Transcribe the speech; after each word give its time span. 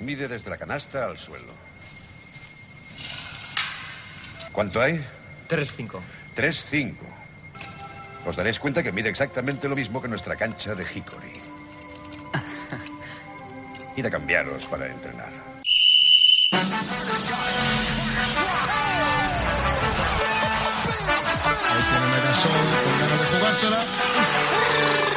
Mide 0.00 0.28
desde 0.28 0.50
la 0.50 0.56
canasta 0.56 1.06
al 1.06 1.18
suelo. 1.18 1.52
¿Cuánto 4.52 4.80
hay? 4.80 5.04
3-5. 5.48 6.00
3-5. 6.36 6.94
Os 8.26 8.36
daréis 8.36 8.58
cuenta 8.58 8.82
que 8.82 8.92
mide 8.92 9.08
exactamente 9.08 9.68
lo 9.68 9.76
mismo 9.76 10.02
que 10.02 10.08
nuestra 10.08 10.36
cancha 10.36 10.74
de 10.74 10.84
Hickory. 10.84 11.32
Id 13.96 14.06
a 14.06 14.10
cambiaros 14.10 14.66
para 14.66 14.86
entrenar. 14.86 15.30
Ahí 21.70 21.82
tiene 21.90 22.06
Megasol 22.08 22.52
con 22.84 22.98
ganas 22.98 23.20
de 23.20 23.26
jugársela. 23.38 25.07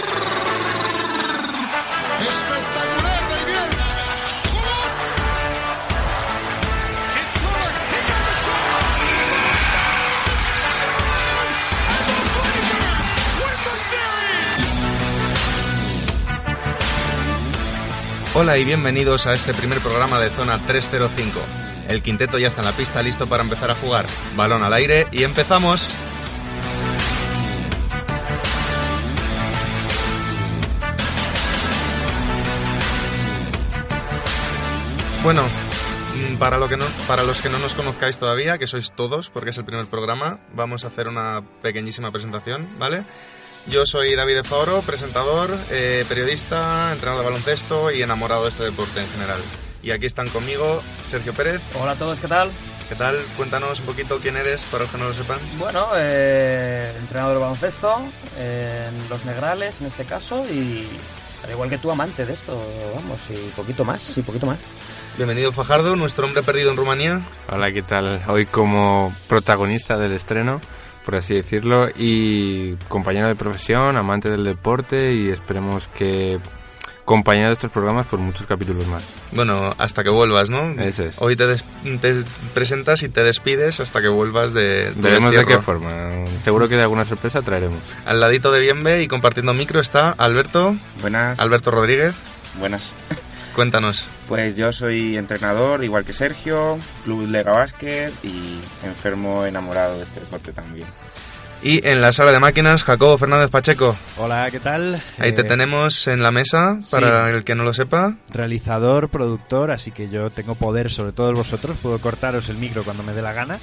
Hola 18.42 18.58
y 18.58 18.66
bienvenidos 18.66 19.28
a 19.28 19.34
este 19.34 19.54
primer 19.54 19.78
programa 19.82 20.20
de 20.20 20.32
Zona 20.32 20.58
305. 20.66 21.40
El 21.90 22.02
quinteto 22.02 22.40
ya 22.40 22.48
está 22.48 22.62
en 22.62 22.66
la 22.66 22.74
pista 22.74 23.04
listo 23.04 23.28
para 23.28 23.44
empezar 23.44 23.70
a 23.70 23.76
jugar. 23.76 24.08
Balón 24.36 24.64
al 24.64 24.74
aire 24.74 25.06
y 25.12 25.22
empezamos. 25.22 25.94
Bueno, 35.22 35.44
mm, 35.44 36.38
para, 36.38 36.58
lo 36.58 36.68
que 36.68 36.78
no, 36.78 36.86
para 37.08 37.24
los 37.24 37.44
que 37.44 37.50
no 37.50 37.60
nos 37.60 37.76
conozcáis 37.76 38.18
todavía, 38.18 38.58
que 38.58 38.66
sois 38.66 38.92
todos, 38.92 39.30
porque 39.30 39.52
es 39.52 39.58
el 39.60 39.66
primer 39.66 39.86
programa, 39.86 40.40
vamos 40.56 40.84
a 40.84 40.88
hacer 40.88 41.08
una 41.08 41.44
pequeñísima 41.62 42.12
presentación, 42.12 42.68
¿vale? 42.80 43.04
Yo 43.68 43.86
soy 43.86 44.16
David 44.16 44.36
de 44.36 44.44
Faoro, 44.44 44.82
presentador, 44.82 45.56
eh, 45.70 46.04
periodista, 46.10 46.92
entrenador 46.92 47.24
de 47.24 47.30
baloncesto 47.30 47.92
y 47.92 48.02
enamorado 48.02 48.44
de 48.44 48.50
este 48.50 48.64
deporte 48.64 49.00
en 49.00 49.08
general. 49.10 49.40
Y 49.84 49.92
aquí 49.92 50.08
están 50.08 50.28
conmigo 50.30 50.82
Sergio 51.08 51.34
Pérez. 51.34 51.62
Hola 51.80 51.92
a 51.92 51.96
todos, 51.96 52.20
¿qué 52.20 52.28
tal? 52.28 52.50
¿Qué 52.90 52.96
tal? 52.96 53.18
Cuéntanos 53.38 53.80
un 53.80 53.86
poquito 53.86 54.20
quién 54.20 54.36
eres, 54.36 54.64
para 54.64 54.84
los 54.84 54.92
que 54.92 54.98
no 54.98 55.08
lo 55.08 55.14
sepan. 55.14 55.38
Bueno, 55.58 55.88
eh, 55.96 56.92
entrenador 57.00 57.36
de 57.36 57.40
baloncesto 57.40 58.02
en 58.38 59.10
Los 59.10 59.26
Negrales 59.26 59.80
en 59.80 59.88
este 59.88 60.06
caso 60.06 60.44
y 60.52 60.86
al 61.44 61.52
igual 61.52 61.70
que 61.70 61.78
tú 61.78 61.92
amante 61.92 62.26
de 62.26 62.34
esto, 62.34 62.60
vamos, 62.96 63.20
y 63.30 63.50
poquito 63.56 63.86
más, 63.86 64.18
y 64.18 64.22
poquito 64.22 64.46
más. 64.46 64.70
Bienvenido 65.18 65.52
Fajardo, 65.52 65.96
nuestro 65.96 66.26
hombre 66.26 66.44
perdido 66.44 66.72
en 66.72 66.78
Rumanía. 66.78 67.22
Hola, 67.50 67.72
¿qué 67.72 67.82
tal? 67.82 68.24
Hoy 68.28 68.46
como 68.46 69.16
protagonista 69.28 69.98
del 69.98 70.12
estreno, 70.12 70.62
por 71.06 71.16
así 71.16 71.34
decirlo, 71.34 71.88
y 71.98 72.76
compañero 72.88 73.28
de 73.28 73.36
profesión, 73.36 73.98
amante 73.98 74.30
del 74.30 74.44
deporte 74.44 75.14
y 75.14 75.30
esperemos 75.30 75.88
que 75.96 76.40
compañero 77.04 77.48
de 77.48 77.54
estos 77.54 77.72
programas 77.72 78.06
por 78.06 78.20
muchos 78.20 78.48
capítulos 78.48 78.88
más. 78.88 79.04
Bueno, 79.34 79.74
hasta 79.80 80.04
que 80.04 80.10
vuelvas, 80.10 80.50
¿no? 80.50 80.70
Ese 80.82 81.08
es. 81.08 81.22
Hoy 81.22 81.36
te, 81.36 81.46
des- 81.48 81.64
te 82.00 82.24
presentas 82.54 83.04
y 83.04 83.10
te 83.10 83.24
despides 83.24 83.80
hasta 83.82 84.02
que 84.02 84.08
vuelvas 84.08 84.54
de... 84.54 84.92
tu 84.96 85.02
Veremos 85.02 85.34
de 85.34 85.44
qué 85.44 85.60
forma. 85.60 85.90
Seguro 86.38 86.70
que 86.70 86.76
de 86.78 86.84
alguna 86.84 87.04
sorpresa 87.04 87.42
traeremos. 87.42 87.80
Al 88.06 88.22
ladito 88.22 88.52
de 88.52 88.62
Bienve 88.62 89.02
y 89.02 89.08
compartiendo 89.10 89.54
micro 89.54 89.82
está 89.82 90.12
Alberto, 90.12 90.76
Buenas. 91.02 91.40
Alberto 91.40 91.72
Rodríguez. 91.72 92.14
Buenas. 92.60 92.94
Cuéntanos. 93.56 94.08
Pues 94.28 94.56
yo 94.56 94.72
soy 94.72 95.18
entrenador, 95.18 95.84
igual 95.84 96.06
que 96.06 96.14
Sergio, 96.14 96.78
Club 97.04 97.28
Lega 97.28 97.52
Básquet 97.52 98.12
y 98.24 98.60
enfermo 98.86 99.46
enamorado 99.46 99.98
de 99.98 100.04
este 100.04 100.22
deporte 100.22 100.54
también. 100.54 100.88
Y 101.64 101.86
en 101.88 102.02
la 102.02 102.12
sala 102.12 102.32
de 102.32 102.40
máquinas, 102.40 102.82
Jacobo 102.84 103.20
Fernández 103.20 103.52
Pacheco. 103.52 103.96
Hola, 104.18 104.50
¿qué 104.50 104.60
tal? 104.60 104.96
Ahí 105.20 105.32
te 105.34 105.42
Eh, 105.42 105.44
tenemos 105.44 106.08
en 106.08 106.24
la 106.24 106.32
mesa, 106.32 106.80
sí. 106.82 106.90
para 106.92 107.30
el 107.30 107.44
que 107.44 107.54
no 107.54 107.64
lo 107.64 107.74
sepa. 107.74 108.16
Realizador, 108.30 109.10
productor, 109.10 109.70
así 109.70 109.92
que 109.92 110.10
yo 110.10 110.32
tengo 110.32 110.56
poder 110.56 110.90
sobre 110.90 111.12
todos 111.12 111.36
vosotros, 111.36 111.78
puedo 111.80 112.00
cortaros 112.00 112.50
el 112.50 112.58
micro 112.58 112.84
cuando 112.84 113.04
me 113.04 113.14
dé 113.14 113.22
la 113.22 113.34
gana. 113.34 113.60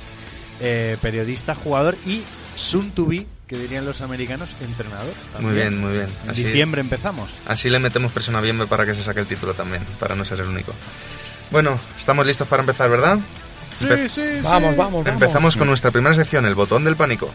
Eh, 0.61 0.97
periodista, 1.03 1.55
jugador 1.57 1.97
y 2.07 2.23
soon 2.55 2.91
to 2.93 3.07
be, 3.07 3.27
que 3.49 3.57
dirían 3.57 3.85
los 3.87 4.01
americanos, 4.03 4.55
entrenador. 4.61 5.07
Muy 5.07 5.33
también. 5.33 5.55
bien, 5.55 5.81
muy 5.81 5.93
bien. 5.95 6.09
En 6.25 6.31
Así, 6.31 6.45
diciembre 6.45 6.81
empezamos. 6.83 7.33
así 7.47 7.71
le 7.71 7.79
metemos 7.79 8.13
presión 8.13 8.37
a 8.37 8.41
Bienve 8.41 8.67
para 8.67 8.85
que 8.87 8.95
se 8.95 9.03
saque 9.03 9.21
el 9.21 9.27
título 9.27 9.55
también, 9.55 9.83
para 9.99 10.15
no 10.15 10.25
ser 10.25 10.41
el 10.41 10.47
único. 10.49 10.73
Bueno, 11.51 11.81
estamos 11.99 12.27
listos 12.27 12.47
para 12.47 12.61
empezar, 12.63 12.91
¿verdad? 12.91 13.19
Empe- 13.81 14.09
Sí, 14.09 14.21
sí, 14.21 14.41
Vamos, 14.43 14.73
sí. 14.73 14.77
vamos, 14.77 14.77
vamos. 14.77 15.07
Empezamos 15.07 15.57
con 15.57 15.67
nuestra 15.69 15.91
primera 15.91 16.15
sección, 16.15 16.45
el 16.47 16.55
botón 16.55 16.85
del 16.85 16.97
pánico. 16.97 17.31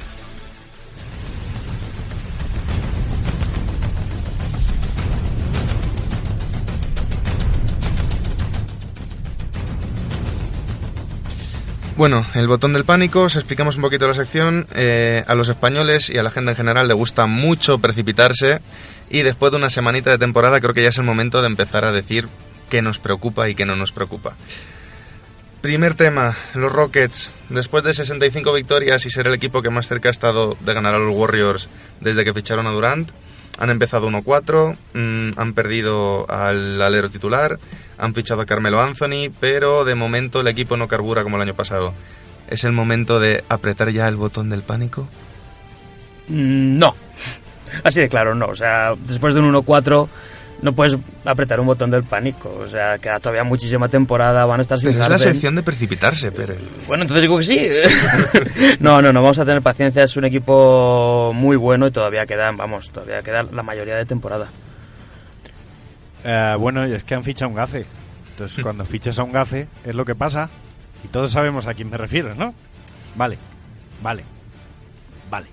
Bueno, 11.95 12.25
el 12.33 12.47
botón 12.47 12.73
del 12.73 12.85
pánico, 12.85 13.21
os 13.21 13.35
explicamos 13.35 13.75
un 13.75 13.83
poquito 13.83 14.07
la 14.07 14.15
sección. 14.15 14.65
Eh, 14.73 15.23
a 15.27 15.35
los 15.35 15.49
españoles 15.49 16.09
y 16.09 16.17
a 16.17 16.23
la 16.23 16.31
gente 16.31 16.49
en 16.49 16.57
general 16.57 16.87
le 16.87 16.95
gusta 16.95 17.27
mucho 17.27 17.77
precipitarse 17.77 18.61
y 19.11 19.21
después 19.21 19.51
de 19.51 19.57
una 19.57 19.69
semanita 19.69 20.09
de 20.09 20.17
temporada 20.17 20.59
creo 20.59 20.73
que 20.73 20.81
ya 20.81 20.89
es 20.89 20.97
el 20.97 21.03
momento 21.03 21.41
de 21.41 21.47
empezar 21.47 21.85
a 21.85 21.91
decir 21.91 22.27
qué 22.71 22.81
nos 22.81 22.97
preocupa 22.97 23.47
y 23.47 23.53
qué 23.53 23.65
no 23.65 23.75
nos 23.75 23.91
preocupa. 23.91 24.35
Primer 25.61 25.93
tema, 25.93 26.35
los 26.55 26.71
Rockets. 26.71 27.29
Después 27.49 27.83
de 27.83 27.93
65 27.93 28.51
victorias 28.53 29.05
y 29.05 29.11
ser 29.11 29.27
el 29.27 29.35
equipo 29.35 29.61
que 29.61 29.69
más 29.69 29.87
cerca 29.87 30.09
ha 30.09 30.11
estado 30.11 30.57
de 30.61 30.73
ganar 30.73 30.95
a 30.95 30.99
los 30.99 31.15
Warriors 31.15 31.69
desde 32.01 32.25
que 32.25 32.33
ficharon 32.33 32.65
a 32.65 32.71
Durant, 32.71 33.11
han 33.57 33.69
empezado 33.69 34.09
1-4, 34.09 34.75
mm, 34.93 35.39
han 35.39 35.53
perdido 35.53 36.29
al 36.29 36.81
alero 36.81 37.09
titular, 37.09 37.59
han 37.97 38.13
fichado 38.13 38.41
a 38.41 38.45
Carmelo 38.45 38.81
Anthony, 38.81 39.31
pero 39.39 39.85
de 39.85 39.95
momento 39.95 40.41
el 40.41 40.47
equipo 40.47 40.77
no 40.77 40.87
carbura 40.87 41.23
como 41.23 41.37
el 41.37 41.43
año 41.43 41.53
pasado. 41.53 41.93
¿Es 42.47 42.63
el 42.63 42.71
momento 42.71 43.19
de 43.19 43.43
apretar 43.49 43.89
ya 43.89 44.07
el 44.07 44.15
botón 44.15 44.49
del 44.49 44.63
pánico? 44.63 45.07
Mm, 46.27 46.77
no. 46.77 46.95
Así 47.83 48.01
de 48.01 48.09
claro, 48.09 48.35
no. 48.35 48.47
O 48.47 48.55
sea, 48.55 48.95
después 49.07 49.33
de 49.33 49.41
un 49.41 49.53
1-4 49.53 50.07
no 50.63 50.73
puedes 50.73 50.97
apretar 51.25 51.59
un 51.59 51.67
botón 51.67 51.91
del 51.91 52.03
pánico. 52.03 52.49
O 52.59 52.67
sea, 52.67 52.97
queda 52.97 53.19
todavía 53.19 53.43
muchísima 53.43 53.89
temporada, 53.89 54.45
van 54.45 54.59
a 54.59 54.61
estar 54.61 54.79
sin 54.79 54.93
Pero 54.93 55.03
es 55.03 55.09
la 55.09 55.19
sección 55.19 55.55
de 55.55 55.61
precipitarse, 55.61 56.31
pero... 56.31 56.55
Bueno, 56.87 57.03
entonces 57.03 57.21
digo 57.21 57.37
que 57.37 57.43
sí. 57.43 57.59
no, 58.79 59.01
no, 59.01 59.11
no, 59.11 59.21
vamos 59.21 59.37
a 59.39 59.45
tener 59.45 59.61
paciencia. 59.61 60.03
Es 60.03 60.15
un 60.15 60.23
equipo 60.25 61.31
muy 61.35 61.57
bueno 61.57 61.85
y 61.85 61.91
todavía 61.91 62.25
quedan, 62.25 62.55
vamos, 62.55 62.91
todavía 62.91 63.21
queda 63.21 63.43
la 63.43 63.61
mayoría 63.61 63.95
de 63.97 64.05
temporada. 64.05 64.47
Eh, 66.23 66.55
bueno, 66.57 66.87
y 66.87 66.93
es 66.93 67.03
que 67.03 67.15
han 67.15 67.23
fichado 67.23 67.49
un 67.49 67.55
gafe. 67.55 67.85
Entonces, 68.31 68.63
cuando 68.63 68.85
fichas 68.85 69.19
a 69.19 69.23
un 69.23 69.33
gafe, 69.33 69.67
es 69.83 69.93
lo 69.93 70.05
que 70.05 70.15
pasa. 70.15 70.49
Y 71.03 71.09
todos 71.09 71.31
sabemos 71.31 71.67
a 71.67 71.73
quién 71.73 71.89
me 71.89 71.97
refiero, 71.97 72.33
¿no? 72.35 72.53
Vale, 73.15 73.37
vale, 74.01 74.23
vale. 75.29 75.47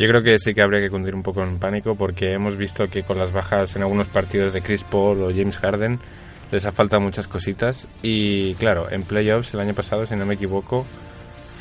Yo 0.00 0.08
creo 0.08 0.22
que 0.22 0.38
sí 0.38 0.54
que 0.54 0.62
habría 0.62 0.80
que 0.80 0.88
cundir 0.88 1.14
un 1.14 1.22
poco 1.22 1.42
en 1.42 1.58
pánico 1.58 1.94
porque 1.94 2.32
hemos 2.32 2.56
visto 2.56 2.88
que 2.88 3.02
con 3.02 3.18
las 3.18 3.32
bajas 3.32 3.76
en 3.76 3.82
algunos 3.82 4.06
partidos 4.06 4.54
de 4.54 4.62
Chris 4.62 4.82
Paul 4.82 5.22
o 5.22 5.28
James 5.28 5.58
Harden 5.58 6.00
les 6.50 6.64
ha 6.64 6.72
faltado 6.72 7.02
muchas 7.02 7.28
cositas 7.28 7.86
y 8.02 8.54
claro, 8.54 8.90
en 8.90 9.02
playoffs 9.02 9.52
el 9.52 9.60
año 9.60 9.74
pasado, 9.74 10.06
si 10.06 10.16
no 10.16 10.24
me 10.24 10.36
equivoco, 10.36 10.86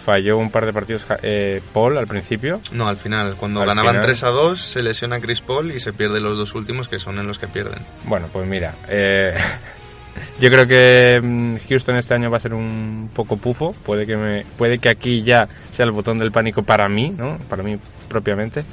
falló 0.05 0.37
un 0.37 0.51
par 0.51 0.65
de 0.65 0.71
partidos 0.71 1.05
eh, 1.21 1.61
Paul 1.73 1.97
al 1.97 2.07
principio. 2.07 2.61
No, 2.71 2.87
al 2.87 2.95
final, 2.95 3.35
cuando 3.35 3.59
Al 3.59 3.67
ganaban 3.67 3.95
final. 3.95 4.05
3 4.05 4.23
a 4.23 4.29
2, 4.29 4.61
se 4.61 4.83
lesiona 4.83 5.19
Chris 5.19 5.41
Paul 5.41 5.73
y 5.73 5.81
se 5.81 5.91
pierde 5.91 6.21
los 6.21 6.37
dos 6.37 6.55
últimos 6.55 6.87
que 6.87 6.97
son 6.97 7.19
en 7.19 7.27
los 7.27 7.39
que 7.39 7.49
pierden. 7.49 7.79
Bueno, 8.05 8.27
pues 8.31 8.47
mira, 8.47 8.73
eh, 8.87 9.35
yo 10.39 10.49
creo 10.49 10.67
que 10.67 11.19
mm, 11.21 11.67
Houston 11.67 11.95
este 11.97 12.13
año 12.13 12.31
va 12.31 12.37
a 12.37 12.39
ser 12.39 12.53
un 12.53 13.09
poco 13.13 13.37
pufo. 13.37 13.73
Puede 13.85 14.05
que 14.05 14.17
me, 14.17 14.45
puede 14.57 14.79
que 14.79 14.89
aquí 14.89 15.23
ya 15.23 15.47
sea 15.71 15.85
el 15.85 15.91
botón 15.91 16.17
del 16.17 16.31
pánico 16.31 16.63
para 16.63 16.87
mí, 16.89 17.13
¿no? 17.15 17.37
Para 17.49 17.63
mí 17.63 17.77
propiamente. 18.07 18.63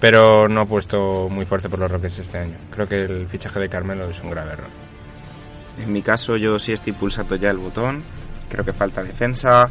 Pero 0.00 0.48
no 0.48 0.60
ha 0.60 0.66
puesto 0.66 1.28
muy 1.28 1.44
fuerte 1.44 1.68
por 1.68 1.80
los 1.80 1.90
Rockets 1.90 2.20
este 2.20 2.38
año. 2.38 2.56
Creo 2.70 2.88
que 2.88 3.02
el 3.02 3.26
fichaje 3.26 3.58
de 3.58 3.68
Carmelo 3.68 4.08
es 4.08 4.22
un 4.22 4.30
grave 4.30 4.52
error. 4.52 4.68
En 5.82 5.92
mi 5.92 6.02
caso 6.02 6.36
yo 6.36 6.58
sí 6.58 6.72
estoy 6.72 6.92
pulsando 6.92 7.36
ya 7.36 7.50
el 7.50 7.58
botón, 7.58 8.02
creo 8.48 8.64
que 8.64 8.72
falta 8.72 9.02
defensa, 9.02 9.70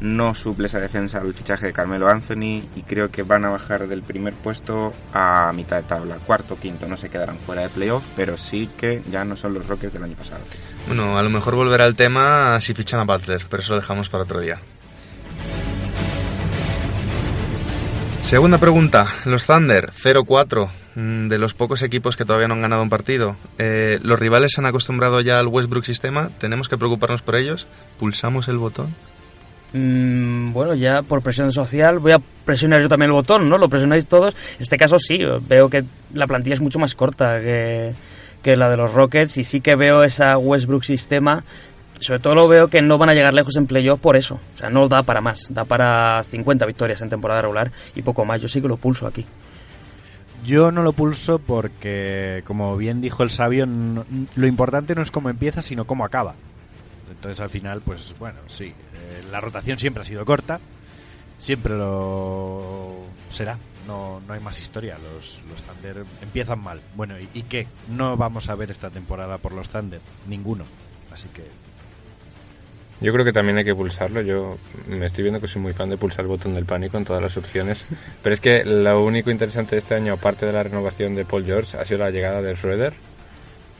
no 0.00 0.34
suple 0.34 0.66
esa 0.66 0.80
defensa 0.80 1.18
el 1.20 1.34
fichaje 1.34 1.66
de 1.66 1.72
Carmelo 1.72 2.08
Anthony 2.08 2.62
y 2.76 2.82
creo 2.86 3.10
que 3.10 3.22
van 3.22 3.44
a 3.44 3.50
bajar 3.50 3.86
del 3.88 4.02
primer 4.02 4.34
puesto 4.34 4.92
a 5.12 5.52
mitad 5.52 5.76
de 5.78 5.82
tabla, 5.84 6.16
cuarto, 6.26 6.58
quinto, 6.58 6.86
no 6.86 6.96
se 6.96 7.08
quedarán 7.08 7.38
fuera 7.38 7.62
de 7.62 7.68
playoff, 7.68 8.04
pero 8.14 8.36
sí 8.36 8.68
que 8.76 9.02
ya 9.10 9.24
no 9.24 9.36
son 9.36 9.54
los 9.54 9.66
Rockets 9.66 9.92
del 9.92 10.04
año 10.04 10.16
pasado. 10.16 10.40
Bueno, 10.86 11.18
a 11.18 11.22
lo 11.22 11.30
mejor 11.30 11.54
volverá 11.54 11.86
el 11.86 11.96
tema 11.96 12.60
si 12.60 12.74
fichan 12.74 13.00
a 13.00 13.04
Butler, 13.04 13.46
pero 13.48 13.62
eso 13.62 13.72
lo 13.74 13.80
dejamos 13.80 14.08
para 14.08 14.24
otro 14.24 14.40
día. 14.40 14.58
Segunda 18.20 18.58
pregunta. 18.58 19.06
Los 19.24 19.46
Thunder, 19.46 19.92
0-4. 19.92 20.68
mm, 20.96 21.28
De 21.28 21.38
los 21.38 21.54
pocos 21.54 21.82
equipos 21.82 22.16
que 22.16 22.24
todavía 22.24 22.48
no 22.48 22.54
han 22.54 22.62
ganado 22.62 22.82
un 22.82 22.90
partido. 22.90 23.36
Eh, 23.58 24.00
¿Los 24.02 24.18
rivales 24.18 24.52
se 24.52 24.60
han 24.60 24.66
acostumbrado 24.66 25.20
ya 25.20 25.38
al 25.38 25.46
Westbrook 25.46 25.84
sistema? 25.84 26.30
¿Tenemos 26.38 26.68
que 26.68 26.76
preocuparnos 26.76 27.22
por 27.22 27.36
ellos? 27.36 27.68
¿Pulsamos 28.00 28.48
el 28.48 28.58
botón? 28.58 28.92
Mm, 29.72 30.52
bueno, 30.52 30.74
ya 30.74 31.02
por 31.02 31.22
presión 31.22 31.52
social 31.52 31.98
voy 31.98 32.12
a 32.12 32.20
presionar 32.44 32.80
yo 32.80 32.88
también 32.88 33.10
el 33.10 33.14
botón, 33.14 33.48
¿no? 33.48 33.58
Lo 33.58 33.68
presionáis 33.68 34.06
todos. 34.06 34.34
En 34.34 34.62
este 34.62 34.76
caso 34.76 34.98
sí, 34.98 35.20
veo 35.48 35.68
que 35.68 35.84
la 36.14 36.26
plantilla 36.26 36.54
es 36.54 36.60
mucho 36.60 36.78
más 36.78 36.94
corta 36.94 37.40
que, 37.40 37.94
la 38.44 38.70
de 38.70 38.76
los 38.76 38.94
Rockets 38.94 39.38
y 39.38 39.44
sí 39.44 39.60
que 39.60 39.74
veo 39.74 40.04
esa 40.04 40.38
Westbrook 40.38 40.84
sistema. 40.84 41.44
Sobre 41.98 42.20
todo 42.20 42.34
lo 42.34 42.46
veo 42.46 42.68
que 42.68 42.82
no 42.82 42.98
van 42.98 43.08
a 43.08 43.14
llegar 43.14 43.32
lejos 43.32 43.56
en 43.56 43.66
playoff 43.66 43.98
por 43.98 44.16
eso. 44.16 44.38
O 44.54 44.56
sea, 44.56 44.68
no 44.68 44.86
da 44.86 45.02
para 45.02 45.20
más. 45.20 45.46
Da 45.50 45.64
para 45.64 46.22
50 46.22 46.66
victorias 46.66 47.00
en 47.00 47.08
temporada 47.08 47.42
regular 47.42 47.72
y 47.94 48.02
poco 48.02 48.24
más. 48.24 48.40
Yo 48.40 48.48
sí 48.48 48.60
que 48.60 48.68
lo 48.68 48.76
pulso 48.76 49.06
aquí. 49.06 49.24
Yo 50.44 50.70
no 50.70 50.82
lo 50.82 50.92
pulso 50.92 51.40
porque, 51.40 52.42
como 52.46 52.76
bien 52.76 53.00
dijo 53.00 53.24
el 53.24 53.30
sabio, 53.30 53.66
lo 53.66 54.46
importante 54.46 54.94
no 54.94 55.02
es 55.02 55.10
cómo 55.10 55.28
empieza, 55.28 55.62
sino 55.62 55.86
cómo 55.86 56.04
acaba. 56.04 56.34
Entonces, 57.10 57.40
al 57.40 57.48
final, 57.48 57.80
pues 57.80 58.14
bueno, 58.18 58.38
sí. 58.46 58.72
Eh, 59.08 59.24
la 59.30 59.40
rotación 59.40 59.78
siempre 59.78 60.02
ha 60.02 60.06
sido 60.06 60.24
corta, 60.24 60.60
siempre 61.38 61.74
lo 61.74 63.04
será. 63.30 63.58
No, 63.86 64.20
no 64.26 64.34
hay 64.34 64.40
más 64.40 64.60
historia. 64.60 64.98
Los, 64.98 65.44
los 65.48 65.62
Thunder 65.62 66.04
empiezan 66.20 66.58
mal. 66.58 66.80
Bueno, 66.96 67.20
¿y, 67.20 67.28
¿y 67.34 67.42
qué? 67.42 67.68
No 67.88 68.16
vamos 68.16 68.48
a 68.48 68.56
ver 68.56 68.70
esta 68.70 68.90
temporada 68.90 69.38
por 69.38 69.52
los 69.52 69.68
Thunder. 69.68 70.00
Ninguno. 70.26 70.64
Así 71.12 71.28
que 71.28 71.42
Yo 73.00 73.12
creo 73.12 73.24
que 73.24 73.32
también 73.32 73.58
hay 73.58 73.64
que 73.64 73.74
pulsarlo. 73.76 74.22
Yo 74.22 74.58
me 74.88 75.06
estoy 75.06 75.22
viendo 75.22 75.40
que 75.40 75.46
soy 75.46 75.62
muy 75.62 75.72
fan 75.72 75.88
de 75.88 75.96
pulsar 75.96 76.22
el 76.22 76.28
botón 76.28 76.54
del 76.54 76.64
pánico 76.64 76.96
en 76.96 77.04
todas 77.04 77.22
las 77.22 77.36
opciones. 77.36 77.86
Pero 78.22 78.34
es 78.34 78.40
que 78.40 78.64
lo 78.64 79.04
único 79.04 79.30
interesante 79.30 79.76
de 79.76 79.78
este 79.78 79.94
año, 79.94 80.14
aparte 80.14 80.46
de 80.46 80.52
la 80.52 80.64
renovación 80.64 81.14
de 81.14 81.24
Paul 81.24 81.44
George, 81.44 81.76
ha 81.78 81.84
sido 81.84 82.00
la 82.00 82.10
llegada 82.10 82.42
de 82.42 82.56
Schroeder. 82.56 82.92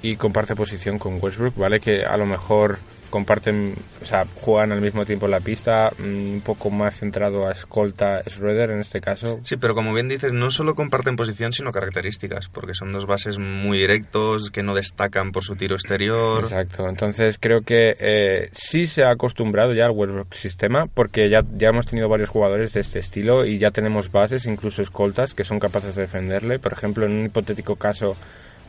Y 0.02 0.16
comparte 0.16 0.54
posición 0.54 0.98
con 1.00 1.18
Westbrook, 1.20 1.56
¿vale? 1.56 1.80
Que 1.80 2.04
a 2.04 2.16
lo 2.16 2.26
mejor 2.26 2.78
comparten, 3.16 3.74
o 4.02 4.04
sea, 4.04 4.26
juegan 4.42 4.72
al 4.72 4.82
mismo 4.82 5.06
tiempo 5.06 5.26
la 5.26 5.40
pista, 5.40 5.90
mm, 5.96 6.34
un 6.34 6.42
poco 6.44 6.68
más 6.68 6.98
centrado 6.98 7.48
a 7.48 7.52
escolta 7.52 8.22
Schroeder 8.28 8.70
en 8.72 8.80
este 8.80 9.00
caso. 9.00 9.40
Sí, 9.42 9.56
pero 9.56 9.74
como 9.74 9.94
bien 9.94 10.06
dices, 10.06 10.34
no 10.34 10.50
solo 10.50 10.74
comparten 10.74 11.16
posición, 11.16 11.54
sino 11.54 11.72
características, 11.72 12.50
porque 12.50 12.74
son 12.74 12.92
dos 12.92 13.06
bases 13.06 13.38
muy 13.38 13.78
directos, 13.78 14.50
que 14.50 14.62
no 14.62 14.74
destacan 14.74 15.32
por 15.32 15.44
su 15.44 15.56
tiro 15.56 15.76
exterior. 15.76 16.42
Exacto, 16.42 16.86
entonces 16.90 17.38
creo 17.40 17.62
que 17.62 17.96
eh, 17.98 18.50
sí 18.52 18.86
se 18.86 19.04
ha 19.04 19.12
acostumbrado 19.12 19.72
ya 19.72 19.86
al 19.86 19.92
Westbrook 19.92 20.34
sistema 20.34 20.86
porque 20.86 21.30
ya, 21.30 21.42
ya 21.56 21.70
hemos 21.70 21.86
tenido 21.86 22.10
varios 22.10 22.28
jugadores 22.28 22.74
de 22.74 22.80
este 22.80 22.98
estilo 22.98 23.46
y 23.46 23.56
ya 23.56 23.70
tenemos 23.70 24.12
bases, 24.12 24.44
incluso 24.44 24.82
escoltas, 24.82 25.32
que 25.32 25.44
son 25.44 25.58
capaces 25.58 25.94
de 25.94 26.02
defenderle. 26.02 26.58
Por 26.58 26.74
ejemplo, 26.74 27.06
en 27.06 27.12
un 27.12 27.24
hipotético 27.24 27.76
caso 27.76 28.14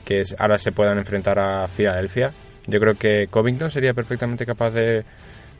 que 0.06 0.22
es, 0.22 0.36
ahora 0.40 0.58
se 0.58 0.72
puedan 0.72 0.98
enfrentar 0.98 1.38
a 1.38 1.68
Filadelfia, 1.68 2.32
yo 2.68 2.80
creo 2.80 2.96
que 2.96 3.28
Covington 3.30 3.70
sería 3.70 3.94
perfectamente 3.94 4.46
capaz 4.46 4.72
de 4.72 5.04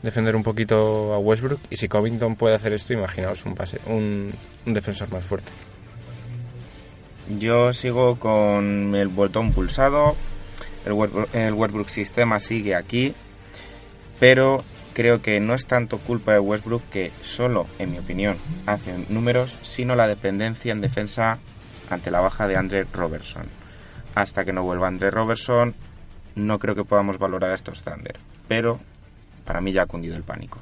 defender 0.02 0.36
un 0.36 0.42
poquito 0.42 1.12
a 1.14 1.18
Westbrook 1.18 1.60
y 1.70 1.76
si 1.76 1.88
Covington 1.88 2.36
puede 2.36 2.54
hacer 2.54 2.72
esto, 2.72 2.92
imaginaos 2.92 3.44
un, 3.44 3.54
base, 3.54 3.80
un, 3.86 4.32
defensor 4.64 5.10
más 5.10 5.24
fuerte. 5.24 5.50
Yo 7.38 7.72
sigo 7.72 8.18
con 8.18 8.94
el 8.94 9.08
botón 9.08 9.52
pulsado. 9.52 10.16
El, 10.86 10.92
Westbrook- 10.92 11.34
el 11.34 11.52
Westbrook 11.54 11.88
sistema 11.88 12.38
sigue 12.40 12.74
aquí. 12.74 13.14
Pero 14.18 14.64
creo 14.94 15.20
que 15.22 15.38
no 15.40 15.54
es 15.54 15.66
tanto 15.66 15.98
culpa 15.98 16.32
de 16.32 16.40
Westbrook 16.40 16.82
que 16.90 17.12
solo, 17.22 17.66
en 17.78 17.92
mi 17.92 17.98
opinión, 17.98 18.36
hacen 18.66 19.06
números, 19.10 19.56
sino 19.62 19.94
la 19.94 20.08
dependencia 20.08 20.72
en 20.72 20.80
defensa 20.80 21.38
ante 21.90 22.10
la 22.10 22.20
baja 22.20 22.48
de 22.48 22.56
Andre 22.56 22.84
Robertson. 22.92 23.46
Hasta 24.14 24.44
que 24.44 24.52
no 24.52 24.62
vuelva 24.64 24.88
Andre 24.88 25.10
Robertson, 25.10 25.74
no 26.38 26.58
creo 26.58 26.74
que 26.74 26.84
podamos 26.84 27.18
valorar 27.18 27.50
a 27.50 27.54
estos 27.54 27.82
Thunder. 27.82 28.18
Pero 28.46 28.80
para 29.44 29.60
mí 29.60 29.72
ya 29.72 29.82
ha 29.82 29.86
cundido 29.86 30.16
el 30.16 30.22
pánico. 30.22 30.60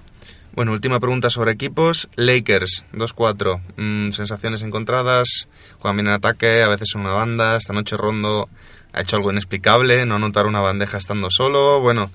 Bueno, 0.53 0.73
última 0.73 1.01
pregunta 1.01 1.29
sobre 1.29 1.53
equipos. 1.53 2.09
Lakers, 2.17 2.85
2-4. 2.95 3.61
Mm, 3.77 4.11
sensaciones 4.13 4.63
encontradas. 4.63 5.49
Juegan 5.81 5.97
bien 5.99 6.07
en 6.07 6.15
ataque, 6.15 6.63
a 6.63 6.69
veces 6.69 6.89
son 6.91 7.03
una 7.03 7.13
banda. 7.13 7.57
Esta 7.57 7.75
noche 7.75 7.97
Rondo 7.97 8.49
ha 8.93 9.03
hecho 9.03 9.17
algo 9.17 9.31
inexplicable, 9.31 10.07
no 10.07 10.15
anotar 10.15 10.47
una 10.47 10.61
bandeja 10.61 10.97
estando 10.97 11.29
solo. 11.31 11.81
Bueno, 11.81 12.11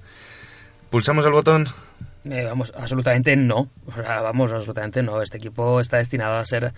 ¿pulsamos 0.89 1.23
el 1.25 1.31
botón? 1.31 1.67
Eh, 2.23 2.43
vamos, 2.45 2.71
absolutamente 2.77 3.35
no. 3.35 3.69
O 3.87 3.91
sea, 3.93 4.21
vamos, 4.21 4.51
absolutamente 4.51 5.01
no. 5.01 5.21
Este 5.23 5.37
equipo 5.37 5.79
está 5.79 5.97
destinado 5.97 6.37
a 6.37 6.45
ser 6.45 6.71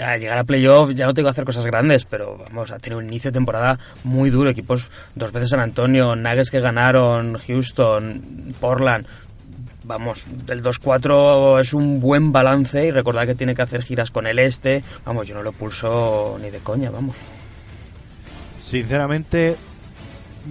a 0.00 0.16
llegar 0.16 0.38
a 0.38 0.44
playoff. 0.44 0.90
Ya 0.94 1.04
no 1.06 1.12
tengo 1.12 1.26
que 1.26 1.30
hacer 1.32 1.44
cosas 1.44 1.66
grandes, 1.66 2.06
pero 2.06 2.38
vamos, 2.38 2.70
a 2.70 2.78
tener 2.78 2.96
un 2.96 3.04
inicio 3.06 3.30
de 3.30 3.34
temporada 3.34 3.78
muy 4.04 4.30
duro. 4.30 4.48
Equipos 4.48 4.90
dos 5.14 5.30
veces 5.30 5.50
San 5.50 5.60
Antonio, 5.60 6.16
Nuggets 6.16 6.50
que 6.50 6.60
ganaron, 6.60 7.36
Houston, 7.36 8.54
Portland. 8.60 9.06
Vamos, 9.84 10.26
el 10.48 10.62
2-4 10.62 11.60
es 11.60 11.72
un 11.74 12.00
buen 12.00 12.32
balance 12.32 12.84
y 12.84 12.90
recordar 12.90 13.26
que 13.26 13.34
tiene 13.34 13.54
que 13.54 13.62
hacer 13.62 13.82
giras 13.82 14.10
con 14.10 14.26
el 14.26 14.38
este. 14.38 14.82
Vamos, 15.04 15.26
yo 15.28 15.34
no 15.34 15.42
lo 15.42 15.52
pulso 15.52 16.36
ni 16.40 16.50
de 16.50 16.58
coña, 16.60 16.90
vamos. 16.90 17.16
Sinceramente, 18.58 19.56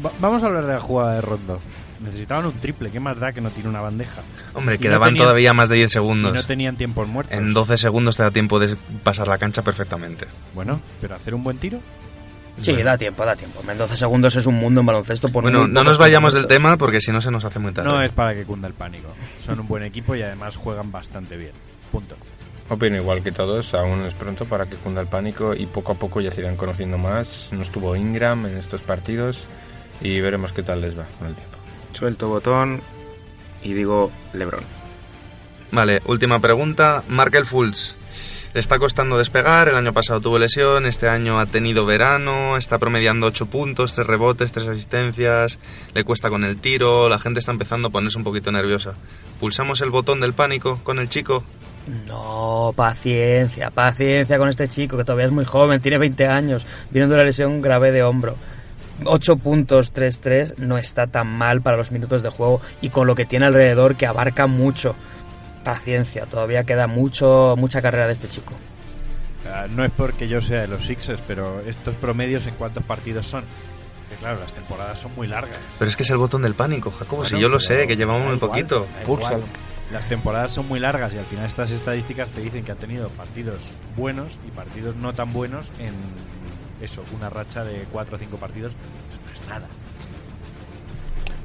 va- 0.06 0.12
vamos 0.20 0.44
a 0.44 0.48
hablar 0.48 0.66
de 0.66 0.74
la 0.74 0.80
jugada 0.80 1.16
de 1.16 1.22
Rondo. 1.22 1.60
Necesitaban 2.00 2.46
un 2.46 2.54
triple, 2.54 2.92
¿qué 2.92 3.00
más 3.00 3.20
da 3.20 3.32
que 3.32 3.42
no 3.42 3.50
tiene 3.50 3.70
una 3.70 3.82
bandeja? 3.82 4.22
Hombre, 4.54 4.76
Y 4.76 4.78
no 4.78 4.82
quedaban 4.82 5.10
tenían- 5.10 5.24
todavía 5.24 5.54
más 5.54 5.68
de 5.70 5.76
10 5.76 5.92
Y 5.92 5.94
segundos. 5.94 6.34
no 6.34 6.44
tenían 6.46 6.76
tiempos 6.76 7.08
muertos. 7.08 7.36
En 7.38 7.54
12 7.54 7.78
segundos 7.78 8.18
te 8.18 8.24
da 8.24 8.32
tiempo 8.32 8.60
de 8.60 8.76
pasar 9.04 9.28
la 9.28 9.38
cancha 9.38 9.62
perfectamente. 9.64 10.28
Bueno, 10.54 10.80
pero 11.02 11.16
hacer 11.16 11.34
un 11.34 11.44
buen 11.44 11.58
tiro. 11.58 11.80
Sí, 12.62 12.72
Bueno. 12.72 12.86
da 12.86 12.98
tiempo, 12.98 13.24
da 13.26 13.36
tiempo. 13.36 13.62
En 13.70 13.78
12 13.78 13.96
segundos 13.98 14.36
es 14.36 14.46
un 14.48 14.56
mundo 14.56 14.80
en 14.82 14.86
baloncesto. 14.88 15.30
por 15.32 15.44
Bueno, 15.44 15.68
no 15.68 15.84
nos 15.84 15.98
vayamos 16.00 16.34
del 16.34 16.48
tema 16.48 16.76
porque 16.78 17.00
si 17.02 17.12
no 17.12 17.22
se 17.22 17.30
nos 17.30 17.46
hace 17.46 17.60
muy 17.60 17.72
tarde. 17.72 17.88
No 17.90 18.02
es 18.02 18.12
para 18.12 18.34
que 18.34 18.46
cunda 18.46 18.68
el 18.68 18.74
pánico. 18.74 19.10
Son 19.44 19.60
un 19.60 19.68
buen 19.68 19.84
equipo 19.84 20.16
y 20.16 20.24
además 20.24 20.58
juegan 20.58 20.92
bastante 20.92 21.38
bien. 21.38 21.52
Punto. 21.92 22.16
Opino 22.70 22.98
igual 22.98 23.22
que 23.24 23.32
todos, 23.32 23.74
aún 23.76 24.02
es 24.02 24.14
pronto 24.14 24.46
para 24.46 24.66
que 24.66 24.76
cunda 24.76 25.02
el 25.02 25.08
pánico 25.08 25.54
y 25.56 25.68
poco 25.68 25.94
a 25.94 25.96
poco 25.96 26.20
ya 26.20 26.32
se 26.32 26.42
irán 26.42 26.58
conociendo 26.58 26.98
más. 26.98 27.50
No 27.52 27.62
estuvo 27.62 27.96
Ingram 27.96 28.46
en 28.48 28.58
estos 28.58 28.82
partidos 28.82 29.46
y 30.02 30.20
veremos 30.20 30.52
qué 30.52 30.64
tal 30.64 30.82
les 30.82 30.98
va 30.98 31.06
con 31.20 31.28
el 31.28 31.36
tiempo. 31.36 31.57
Suelto 31.94 32.28
botón 32.30 32.82
y 33.64 33.74
digo 33.74 34.12
LeBron. 34.34 34.64
Vale, 35.72 36.02
última 36.06 36.40
pregunta. 36.40 37.04
Markel 37.08 37.46
Fultz. 37.46 37.96
Le 38.54 38.62
está 38.62 38.80
costando 38.80 39.18
despegar. 39.18 39.68
El 39.68 39.76
año 39.76 39.94
pasado 39.94 40.22
tuvo 40.22 40.40
lesión. 40.40 40.86
Este 40.86 41.10
año 41.10 41.40
ha 41.40 41.46
tenido 41.46 41.86
verano. 41.86 42.58
Está 42.58 42.78
promediando 42.78 43.28
8 43.28 43.46
puntos, 43.48 43.94
3 43.94 44.08
rebotes, 44.08 44.52
3 44.52 44.70
asistencias. 44.70 45.60
Le 45.94 46.04
cuesta 46.04 46.30
con 46.30 46.44
el 46.44 46.58
tiro. 46.58 47.10
La 47.10 47.20
gente 47.20 47.40
está 47.40 47.52
empezando 47.52 47.90
a 47.90 47.92
ponerse 47.92 48.18
un 48.18 48.24
poquito 48.24 48.52
nerviosa. 48.52 48.94
¿Pulsamos 49.40 49.82
el 49.82 49.90
botón 49.90 50.22
del 50.22 50.34
pánico 50.34 50.80
con 50.84 51.00
el 51.00 51.10
chico? 51.10 51.44
No, 52.06 52.74
paciencia, 52.76 53.70
paciencia 53.70 54.38
con 54.38 54.50
este 54.50 54.68
chico 54.68 54.98
que 54.98 55.06
todavía 55.06 55.28
es 55.28 55.32
muy 55.32 55.46
joven, 55.46 55.80
tiene 55.82 55.98
20 55.98 56.28
años, 56.28 56.66
viene 56.90 57.08
de 57.08 57.14
una 57.14 57.24
lesión 57.24 57.62
grave 57.62 57.94
de 57.94 58.04
hombro. 58.04 58.36
8 59.04 59.36
puntos 59.38 59.94
3-3 59.94 60.58
no 60.58 60.78
está 60.78 61.08
tan 61.08 61.28
mal 61.28 61.62
para 61.62 61.78
los 61.78 61.92
minutos 61.92 62.24
de 62.24 62.30
juego 62.30 62.62
y 62.82 62.90
con 62.90 63.08
lo 63.08 63.16
que 63.16 63.26
tiene 63.26 63.46
alrededor 63.46 63.96
que 63.96 64.06
abarca 64.08 64.48
mucho. 64.48 64.96
Paciencia, 65.64 66.26
todavía 66.26 66.64
queda 66.64 66.88
mucho 66.88 67.56
mucha 67.58 67.82
carrera 67.82 68.08
de 68.08 68.14
este 68.14 68.28
chico. 68.28 68.54
Ah, 69.52 69.66
No 69.70 69.84
es 69.84 69.92
porque 69.92 70.28
yo 70.28 70.42
sea 70.42 70.62
de 70.62 70.68
los 70.68 70.86
Sixers, 70.86 71.22
pero 71.28 71.62
estos 71.62 71.96
promedios 71.96 72.48
en 72.48 72.56
cuántos 72.56 72.84
partidos 72.84 73.28
son. 73.28 73.44
Que 74.10 74.16
claro, 74.16 74.40
las 74.40 74.54
temporadas 74.54 75.00
son 75.00 75.14
muy 75.16 75.28
largas. 75.28 75.60
Pero 75.78 75.90
es 75.90 75.98
que 75.98 76.04
es 76.04 76.10
el 76.10 76.18
botón 76.18 76.42
del 76.42 76.54
pánico, 76.54 76.92
Jacobo. 76.92 77.26
si 77.26 77.38
yo 77.38 77.50
lo 77.50 77.60
sé, 77.60 77.88
que 77.88 77.98
llevamos 77.98 78.24
muy 78.26 78.36
igual, 78.36 78.50
poquito. 78.50 78.88
Púlsalo. 79.06 79.44
Las 79.92 80.06
temporadas 80.08 80.52
son 80.52 80.68
muy 80.68 80.80
largas 80.80 81.14
y 81.14 81.18
al 81.18 81.26
final 81.26 81.46
estas 81.46 81.72
estadísticas 81.72 82.30
te 82.30 82.42
dicen 82.42 82.64
que 82.66 82.74
ha 82.74 82.76
tenido 82.76 83.08
partidos 83.10 83.72
buenos 83.96 84.38
y 84.46 84.52
partidos 84.52 84.96
no 84.98 85.14
tan 85.14 85.32
buenos 85.32 85.72
en 85.80 85.94
eso, 86.82 87.04
una 87.16 87.30
racha 87.30 87.64
de 87.64 87.86
4 87.92 88.16
o 88.16 88.20
5 88.20 88.38
partidos. 88.38 88.74
Eso 89.10 89.20
no 89.26 89.32
es 89.32 89.48
nada. 89.48 89.68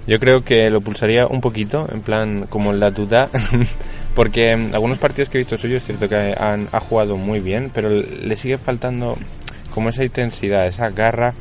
Yo 0.07 0.19
creo 0.19 0.43
que 0.43 0.69
lo 0.69 0.81
pulsaría 0.81 1.27
un 1.27 1.41
poquito, 1.41 1.89
en 1.93 2.03
plan 2.03 2.47
como 2.49 2.73
la 2.73 2.91
duda, 2.91 3.29
porque 4.17 4.51
en 4.51 4.75
algunos 4.75 4.99
partidos 4.99 5.29
que 5.29 5.39
he 5.39 5.41
visto 5.41 5.57
suyos 5.57 5.83
es 5.83 5.87
cierto 5.87 6.09
que 6.09 6.35
han, 6.39 6.69
ha 6.73 6.81
jugado 6.81 7.17
muy 7.17 7.39
bien, 7.39 7.71
pero 7.73 7.89
le 7.89 8.37
sigue 8.37 8.59
faltando 8.59 9.17
como 9.73 9.91
esa 9.91 10.03
intensidad, 10.05 10.67
esa 10.67 10.91
garra 10.91 11.35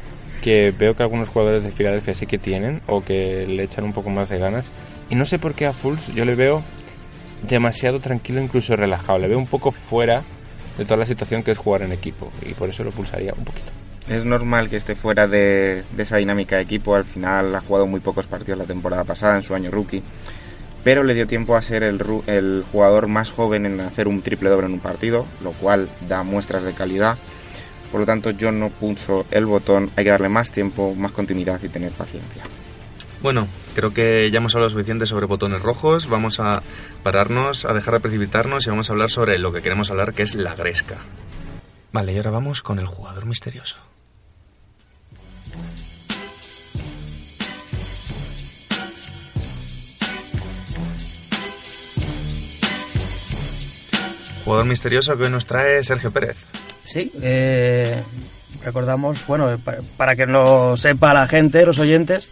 que 0.44 0.72
veo 0.78 0.96
que 0.96 1.04
algunos 1.04 1.30
jugadores 1.30 1.64
de 1.64 1.72
Filadelfia 1.72 2.14
sí 2.14 2.28
que 2.28 2.38
tienen 2.38 2.82
o 2.88 3.04
que 3.04 3.48
le 3.48 3.64
echan 3.64 3.84
un 3.84 3.94
poco 3.94 4.10
más 4.10 4.30
de 4.30 4.38
ganas. 4.38 4.68
Y 5.10 5.16
no 5.16 5.26
sé 5.26 5.40
por 5.40 5.54
qué 5.54 5.66
a 5.66 5.74
Fultz 5.74 6.14
yo 6.14 6.24
le 6.24 6.36
veo 6.36 6.62
demasiado 7.48 8.00
tranquilo, 8.00 8.42
incluso 8.42 8.76
relajado. 8.76 9.20
Le 9.20 9.28
veo 9.28 9.40
un 9.40 9.48
poco 9.48 9.72
fuera 9.72 10.24
de 10.78 10.86
toda 10.86 10.98
la 10.98 11.06
situación 11.06 11.44
que 11.44 11.52
es 11.52 11.58
jugar 11.58 11.82
en 11.82 11.92
equipo 11.92 12.32
y 12.48 12.54
por 12.54 12.70
eso 12.70 12.84
lo 12.84 12.92
pulsaría 12.92 13.34
un 13.38 13.44
poquito. 13.44 13.81
Es 14.10 14.26
normal 14.26 14.70
que 14.70 14.78
esté 14.78 14.96
fuera 14.96 15.28
de, 15.28 15.84
de 15.92 16.04
esa 16.04 16.18
dinámica 16.18 16.58
de 16.58 16.64
equipo. 16.64 16.96
Al 16.96 17.06
final 17.06 17.56
ha 17.56 17.62
jugado 17.62 17.88
muy 17.88 18.00
pocos 18.00 18.28
partidos 18.28 18.58
la 18.58 18.66
temporada 18.66 19.04
pasada 19.04 19.36
en 19.36 19.44
su 19.44 19.56
año 19.56 19.72
rookie. 19.72 20.04
pero 20.84 21.04
le 21.04 21.14
dio 21.14 21.28
tiempo 21.28 21.56
a 21.56 21.62
ser 21.62 21.84
el, 21.84 22.02
el 22.28 22.64
jugador 22.72 23.08
más 23.08 23.32
joven 23.32 23.66
en 23.66 23.80
hacer 23.82 24.08
un 24.08 24.22
triple 24.22 24.50
doble 24.50 24.68
en 24.68 24.74
un 24.74 24.80
partido, 24.80 25.26
lo 25.44 25.52
cual 25.52 25.88
da 26.08 26.24
muestras 26.24 26.64
de 26.64 26.74
calidad. 26.74 27.18
Por 27.92 28.00
lo 28.02 28.06
tanto, 28.06 28.32
yo 28.32 28.52
no 28.52 28.70
pulso 28.70 29.26
el 29.32 29.46
botón, 29.46 29.92
hay 29.96 30.06
que 30.06 30.12
darle 30.12 30.30
más 30.30 30.52
tiempo, 30.52 30.96
más 30.96 31.12
continuidad 31.12 31.60
y 31.62 31.68
tener 31.70 31.92
paciencia. 31.92 32.44
Bueno, 33.22 33.48
creo 33.76 33.94
que 33.94 34.32
ya 34.32 34.40
hemos 34.40 34.56
hablado 34.56 34.72
suficiente 34.72 35.06
sobre 35.06 35.28
botones 35.28 35.62
rojos. 35.62 36.10
Vamos 36.10 36.40
a 36.40 36.64
pararnos, 37.04 37.66
a 37.66 37.74
dejar 37.74 37.96
de 37.96 38.00
precipitarnos 38.00 38.66
y 38.66 38.72
vamos 38.72 38.90
a 38.90 38.94
hablar 38.94 39.12
sobre 39.12 39.38
lo 39.38 39.52
que 39.52 39.62
queremos 39.62 39.92
hablar, 39.92 40.14
que 40.14 40.24
es 40.24 40.34
la 40.34 40.56
gresca. 40.56 40.96
Vale, 41.92 42.14
y 42.14 42.18
ahora 42.18 42.32
vamos 42.32 42.62
con 42.62 42.80
el 42.80 42.88
jugador 42.88 43.26
misterioso. 43.26 43.78
Jugador 54.44 54.66
misterioso 54.66 55.18
que 55.18 55.24
hoy 55.26 55.30
nos 55.30 55.46
trae 55.46 55.84
Sergio 55.84 56.12
Pérez. 56.12 56.36
Sí, 56.84 57.12
eh, 57.22 58.02
recordamos, 58.64 59.26
bueno, 59.28 59.58
pa- 59.64 59.78
para 59.98 60.16
que 60.16 60.26
no 60.26 60.76
sepa 60.78 61.14
la 61.14 61.28
gente, 61.28 61.66
los 61.66 61.78
oyentes, 61.80 62.32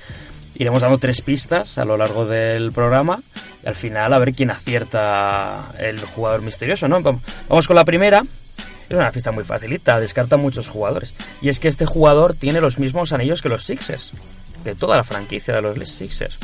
iremos 0.55 0.81
dando 0.81 0.97
tres 0.97 1.21
pistas 1.21 1.77
a 1.77 1.85
lo 1.85 1.97
largo 1.97 2.25
del 2.25 2.71
programa 2.71 3.21
y 3.63 3.67
al 3.67 3.75
final 3.75 4.11
a 4.13 4.19
ver 4.19 4.33
quién 4.33 4.49
acierta 4.49 5.69
el 5.79 5.99
jugador 6.01 6.41
misterioso, 6.41 6.87
¿no? 6.87 6.99
Vam- 6.99 7.19
Vamos 7.47 7.67
con 7.67 7.75
la 7.75 7.85
primera. 7.85 8.23
Es 8.89 8.97
una 8.97 9.11
pista 9.11 9.31
muy 9.31 9.43
facilita, 9.43 9.99
descarta 9.99 10.35
muchos 10.35 10.67
jugadores. 10.67 11.13
Y 11.41 11.49
es 11.49 11.59
que 11.59 11.67
este 11.67 11.85
jugador 11.85 12.33
tiene 12.33 12.59
los 12.59 12.79
mismos 12.79 13.13
anillos 13.13 13.41
que 13.41 13.49
los 13.49 13.63
Sixers, 13.63 14.13
que 14.63 14.73
toda 14.75 14.97
la 14.97 15.03
franquicia 15.03 15.53
de 15.55 15.61
los 15.61 15.89
Sixers. 15.89 16.37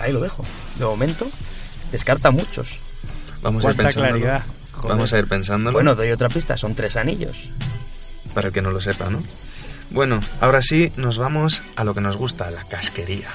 Ahí 0.00 0.12
lo 0.12 0.20
dejo. 0.20 0.44
De 0.78 0.84
momento, 0.84 1.26
descarta 1.90 2.30
muchos. 2.30 2.78
Vamos 3.42 3.64
a 3.64 3.70
ir 3.70 3.76
claridad. 3.76 4.42
Vamos 4.82 5.12
a 5.12 5.18
ir 5.18 5.26
pensándolo. 5.26 5.72
Bueno, 5.74 5.94
doy 5.94 6.10
otra 6.10 6.28
pista, 6.28 6.56
son 6.56 6.74
tres 6.74 6.96
anillos. 6.96 7.48
para 8.34 8.48
el 8.48 8.52
que 8.52 8.62
no 8.62 8.70
lo 8.70 8.80
sepa, 8.80 9.10
¿no? 9.10 9.22
Bueno, 9.90 10.20
ahora 10.40 10.60
sí 10.62 10.92
nos 10.96 11.18
vamos 11.18 11.62
a 11.76 11.84
lo 11.84 11.94
que 11.94 12.00
nos 12.00 12.16
gusta, 12.16 12.50
la 12.50 12.64
casquería. 12.64 13.28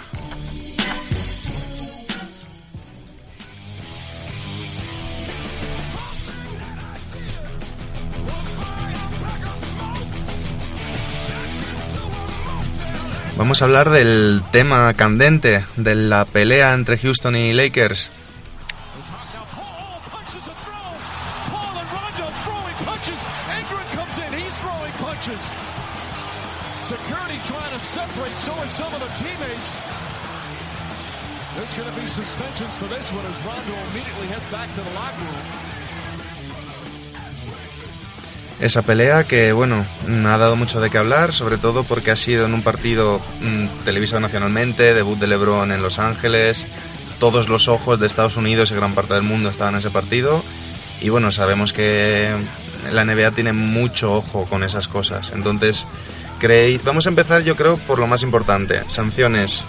Vamos 13.39 13.62
a 13.62 13.65
hablar 13.65 13.89
del 13.89 14.43
tema 14.51 14.93
candente, 14.96 15.63
de 15.77 15.96
la 15.96 16.25
pelea 16.25 16.74
entre 16.74 16.98
Houston 16.98 17.38
y 17.38 17.53
Lakers. 17.53 18.10
There's 31.55 31.74
going 31.77 31.89
to 31.89 32.01
be 32.01 32.08
suspensions 32.08 32.75
for 32.75 32.88
this 32.88 33.12
one 33.13 33.25
as 33.25 33.46
Rondo 33.46 33.74
immediately 33.91 34.27
heads 34.27 34.51
back 34.51 34.67
to 34.75 34.81
the 34.81 34.93
locker 34.93 35.24
room. 35.24 35.68
Esa 38.60 38.82
pelea 38.82 39.24
que, 39.24 39.54
bueno, 39.54 39.86
mm, 40.08 40.25
ha 40.25 40.38
dado 40.38 40.58
mucho 40.58 40.82
de 40.82 40.89
qué 40.89 40.98
hablar, 40.98 41.34
sobre 41.34 41.58
todo 41.58 41.84
porque 41.84 42.12
ha 42.12 42.18
sido 42.18 42.46
en 42.46 42.54
un 42.54 42.62
partido 42.62 43.22
mm, 43.42 43.86
televisado 43.86 44.20
nacionalmente, 44.20 44.94
debut 44.94 45.18
de 45.18 45.28
LeBron 45.28 45.72
en 45.72 45.82
Los 45.82 45.98
Ángeles, 45.98 46.66
todos 47.20 47.48
los 47.48 47.70
ojos 47.70 48.00
de 48.00 48.08
Estados 48.08 48.36
Unidos 48.36 48.72
y 48.72 48.75
gran 48.75 48.94
parte 48.94 49.13
del 49.13 49.24
mundo 49.24 49.50
estaban 49.50 49.75
en 49.75 49.80
ese 49.80 49.92
partido. 49.92 50.44
Y 51.01 51.08
bueno, 51.08 51.32
sabemos 51.32 51.72
que 51.72 52.32
la 52.92 53.06
NBA 53.06 53.32
tiene 53.32 53.54
mucho 53.54 54.13
ojo 54.13 54.46
con 54.50 54.63
esas 54.63 54.89
cosas. 54.89 55.32
Entonces, 55.34 55.86
creéis, 56.39 56.84
vamos 56.84 57.06
a 57.06 57.10
empezar 57.10 57.44
yo 57.44 57.56
creo 57.56 57.78
por 57.78 58.00
lo 58.00 58.08
más 58.08 58.24
importante. 58.24 58.82
Sanciones. 58.89 59.63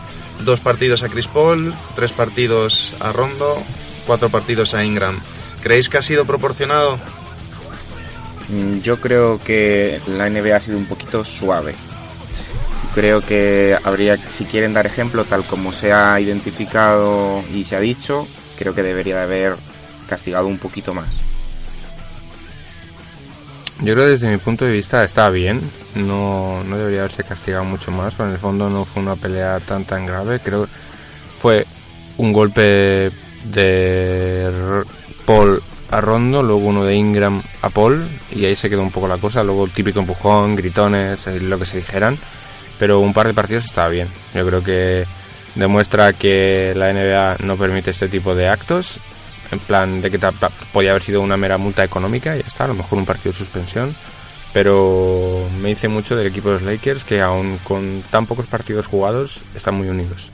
Dos 0.45 0.59
partidos 0.59 1.03
a 1.03 1.09
Chris 1.09 1.29
Paul, 1.29 1.75
tres 1.95 2.13
partidos 2.13 2.95
a 3.01 3.13
Rondo, 3.13 3.63
cuatro 4.07 4.31
partidos 4.31 4.75
a 4.75 4.85
Ingram. 4.85 5.17
¿Creéis 5.63 5.89
que 5.89 5.99
ha 5.99 6.03
sido 6.03 6.25
proporcionado? 6.25 6.99
Mm, 8.51 8.81
Yo 8.81 9.01
creo 9.01 9.41
que 9.41 10.01
la 10.09 10.29
NBA 10.29 10.57
ha 10.57 10.61
sido 10.61 10.79
un 10.79 10.87
poquito 10.87 11.25
suave. 11.25 11.75
Creo 12.95 13.21
que 13.21 13.77
habría, 13.85 14.17
si 14.17 14.45
quieren 14.45 14.73
dar 14.73 14.87
ejemplo, 14.87 15.25
tal 15.25 15.45
como 15.45 15.71
se 15.71 15.93
ha 15.93 16.19
identificado 16.21 17.43
y 17.53 17.63
se 17.65 17.77
ha 17.77 17.81
dicho, 17.81 18.27
creo 18.59 18.75
que 18.75 18.83
debería 18.83 19.17
de 19.17 19.23
haber 19.23 19.57
castigado 20.09 20.49
un 20.49 20.59
poquito 20.59 20.93
más. 20.93 21.07
Yo 23.83 23.95
creo 23.95 24.07
que 24.07 24.11
desde 24.11 24.29
mi 24.29 24.37
punto 24.39 24.65
de 24.65 24.73
vista 24.73 25.05
está 25.05 25.31
bien. 25.31 25.61
No, 25.95 26.63
no 26.65 26.77
debería 26.77 27.01
haberse 27.01 27.25
castigado 27.25 27.65
mucho 27.65 27.91
más. 27.91 28.13
Pero 28.15 28.29
en 28.29 28.35
el 28.35 28.41
fondo 28.41 28.69
no 28.69 28.85
fue 28.85 29.03
una 29.03 29.17
pelea 29.17 29.59
tan 29.61 29.85
tan 29.85 30.05
grave. 30.05 30.41
Creo 30.41 30.65
que 30.65 30.71
fue 31.41 31.67
un 32.19 32.33
golpe 32.33 33.11
de 33.45 34.51
Paul 35.25 35.63
a 35.91 36.01
Rondo, 36.01 36.43
luego 36.43 36.67
uno 36.67 36.85
de 36.85 36.95
Ingram 36.95 37.43
a 37.63 37.71
Paul 37.71 38.09
y 38.31 38.45
ahí 38.45 38.57
se 38.57 38.71
quedó 38.71 38.83
un 38.83 38.91
poco 38.91 39.09
la 39.09 39.19
cosa. 39.19 39.43
Luego 39.43 39.65
el 39.65 39.73
típico 39.73 40.01
empujón, 40.01 40.57
gritones, 40.57 41.27
eh, 41.27 41.41
lo 41.41 41.59
que 41.59 41.67
se 41.67 41.79
dijeran. 41.79 42.17
Pero 42.79 43.01
un 43.01 43.13
par 43.13 43.27
de 43.27 43.35
partidos 43.35 43.65
estaba 43.67 43.89
bien. 43.89 44.09
Yo 44.35 44.47
creo 44.47 44.63
que 44.63 45.05
demuestra 45.55 46.13
que 46.13 46.73
la 46.77 46.93
NBA 46.93 47.45
no 47.45 47.57
permite 47.57 47.91
este 47.91 48.09
tipo 48.09 48.35
de 48.35 48.49
actos 48.49 49.01
en 49.51 49.59
plan 49.59 50.01
de 50.01 50.11
que 50.11 50.19
podía 50.73 50.91
haber 50.91 51.03
sido 51.03 51.21
una 51.21 51.37
mera 51.37 51.59
multa 51.59 51.85
económica 51.85 52.37
y 52.37 52.41
ya 52.41 52.47
está, 52.47 52.65
a 52.65 52.69
lo 52.69 52.75
mejor 52.75 52.99
un 52.99 53.07
partido 53.07 53.33
de 53.33 53.39
suspensión, 53.39 53.95
pero 54.53 55.47
me 55.61 55.71
dice 55.71 55.89
mucho 55.89 56.17
del 56.17 56.29
equipo 56.29 56.49
de 56.49 56.55
los 56.55 56.63
Lakers 56.63 57.05
que 57.05 57.21
aún 57.21 57.59
con 57.65 58.03
tan 58.11 58.27
pocos 58.27 58.47
partidos 58.47 58.87
jugados 58.87 59.39
están 59.55 59.75
muy 59.75 59.89
unidos. 59.89 60.31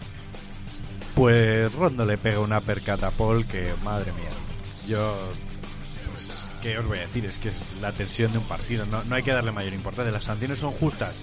Pues 1.15 1.73
Rondo 1.73 2.05
le 2.05 2.19
pega 2.19 2.41
una 2.41 2.61
percata 2.61 3.07
a 3.07 3.11
Paul 3.11 3.47
que, 3.47 3.71
madre 3.83 4.13
mía, 4.13 4.31
yo... 4.87 5.15
¿qué 6.67 6.79
os 6.81 6.87
voy 6.87 6.99
a 6.99 7.03
decir? 7.03 7.25
Es 7.25 7.39
que 7.39 7.51
es 7.51 7.57
la 7.81 7.93
tensión 7.93 8.33
de 8.33 8.39
un 8.39 8.45
partido, 8.45 8.85
no, 8.87 9.03
no 9.05 9.15
hay 9.15 9.23
que 9.23 9.31
darle 9.31 9.53
mayor 9.53 9.73
importancia. 9.73 10.11
¿Las 10.11 10.25
sanciones 10.25 10.59
son 10.59 10.73
justas? 10.73 11.15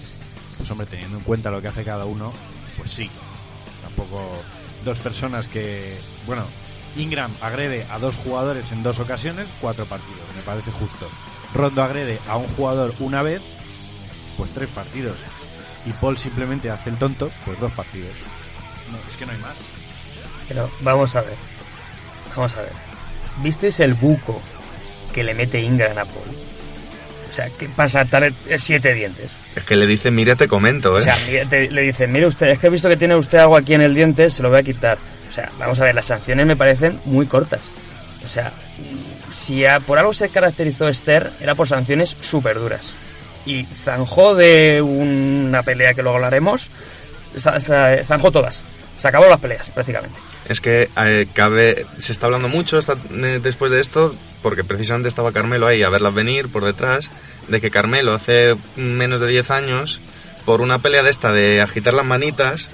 Pues 0.56 0.70
hombre, 0.70 0.86
teniendo 0.86 1.18
en 1.18 1.22
cuenta 1.22 1.50
lo 1.50 1.60
que 1.60 1.68
hace 1.68 1.84
cada 1.84 2.06
uno, 2.06 2.32
pues 2.78 2.90
sí. 2.90 3.10
Tampoco 3.82 4.22
dos 4.86 4.98
personas 5.00 5.46
que... 5.46 5.98
Bueno, 6.26 6.46
Ingram 6.96 7.30
agrede 7.42 7.86
a 7.90 7.98
dos 7.98 8.16
jugadores 8.16 8.72
en 8.72 8.82
dos 8.82 9.00
ocasiones, 9.00 9.48
cuatro 9.60 9.84
partidos, 9.84 10.22
me 10.34 10.42
parece 10.42 10.70
justo. 10.70 11.06
Rondo 11.52 11.82
agrede 11.82 12.18
a 12.26 12.38
un 12.38 12.46
jugador 12.54 12.94
una 13.00 13.20
vez, 13.20 13.42
pues 14.38 14.50
tres 14.52 14.70
partidos. 14.70 15.18
Y 15.84 15.92
Paul 15.92 16.16
simplemente 16.16 16.70
hace 16.70 16.88
el 16.88 16.96
tonto, 16.96 17.30
pues 17.44 17.60
dos 17.60 17.72
partidos. 17.72 18.14
No, 18.90 18.96
es 18.96 19.16
que 19.18 19.26
no 19.26 19.32
hay 19.32 19.38
más. 19.38 19.56
Pero 20.48 20.70
vamos 20.80 21.14
a 21.16 21.20
ver. 21.20 21.36
Vamos 22.34 22.56
a 22.56 22.62
ver. 22.62 22.72
¿Visteis 23.42 23.80
el 23.80 23.92
buco 23.92 24.40
que 25.14 25.22
le 25.24 25.34
mete 25.34 25.60
Ingram 25.60 25.92
a 25.96 26.04
Paul? 26.04 26.28
O 27.28 27.32
sea, 27.32 27.48
que 27.58 27.68
pasa 27.68 28.04
tal 28.04 28.32
siete 28.56 28.94
dientes. 28.94 29.32
Es 29.56 29.62
que 29.64 29.76
le 29.76 29.86
dice, 29.86 30.10
mira, 30.10 30.36
te 30.36 30.46
comento, 30.48 30.96
¿eh? 30.98 31.00
O 31.00 31.04
sea, 31.04 31.16
te- 31.48 31.70
le 31.70 31.82
dice, 31.82 32.06
mire 32.06 32.26
usted, 32.26 32.48
es 32.48 32.58
que 32.58 32.66
he 32.66 32.70
visto 32.70 32.88
que 32.88 32.96
tiene 32.96 33.16
usted 33.16 33.38
algo 33.38 33.56
aquí 33.56 33.74
en 33.74 33.80
el 33.80 33.94
diente, 33.94 34.30
se 34.30 34.42
lo 34.42 34.50
voy 34.50 34.58
a 34.58 34.62
quitar. 34.62 34.98
O 35.30 35.32
sea, 35.32 35.50
vamos 35.58 35.80
a 35.80 35.84
ver, 35.84 35.94
las 35.94 36.06
sanciones 36.06 36.46
me 36.46 36.54
parecen 36.56 37.00
muy 37.06 37.26
cortas. 37.26 37.60
O 38.24 38.28
sea, 38.28 38.52
si 39.32 39.64
a- 39.64 39.80
por 39.80 39.98
algo 39.98 40.12
se 40.14 40.28
caracterizó 40.28 40.86
Esther, 40.88 41.30
era 41.40 41.54
por 41.56 41.66
sanciones 41.66 42.16
súper 42.20 42.56
duras. 42.58 42.92
Y 43.46 43.64
zanjó 43.64 44.34
de 44.36 44.80
una 44.80 45.62
pelea 45.64 45.92
que 45.94 46.02
luego 46.02 46.16
hablaremos, 46.16 46.70
zanjó 48.06 48.30
todas. 48.30 48.62
Se 48.96 49.08
acabó 49.08 49.26
las 49.28 49.40
peleas, 49.40 49.68
prácticamente. 49.70 50.16
Es 50.48 50.60
que 50.60 50.88
eh, 50.98 51.26
cabe, 51.32 51.84
se 51.98 52.12
está 52.12 52.26
hablando 52.26 52.48
mucho 52.48 52.78
eh, 52.78 53.40
después 53.42 53.72
de 53.72 53.80
esto, 53.80 54.14
porque 54.44 54.62
precisamente 54.62 55.08
estaba 55.08 55.32
Carmelo 55.32 55.66
ahí 55.66 55.82
a 55.82 55.88
verlas 55.88 56.12
venir 56.12 56.48
por 56.48 56.66
detrás, 56.66 57.08
de 57.48 57.62
que 57.62 57.70
Carmelo 57.70 58.12
hace 58.12 58.54
menos 58.76 59.22
de 59.22 59.28
10 59.28 59.50
años, 59.50 60.00
por 60.44 60.60
una 60.60 60.80
pelea 60.80 61.02
de 61.02 61.08
esta 61.08 61.32
de 61.32 61.62
agitar 61.62 61.94
las 61.94 62.04
manitas, 62.04 62.68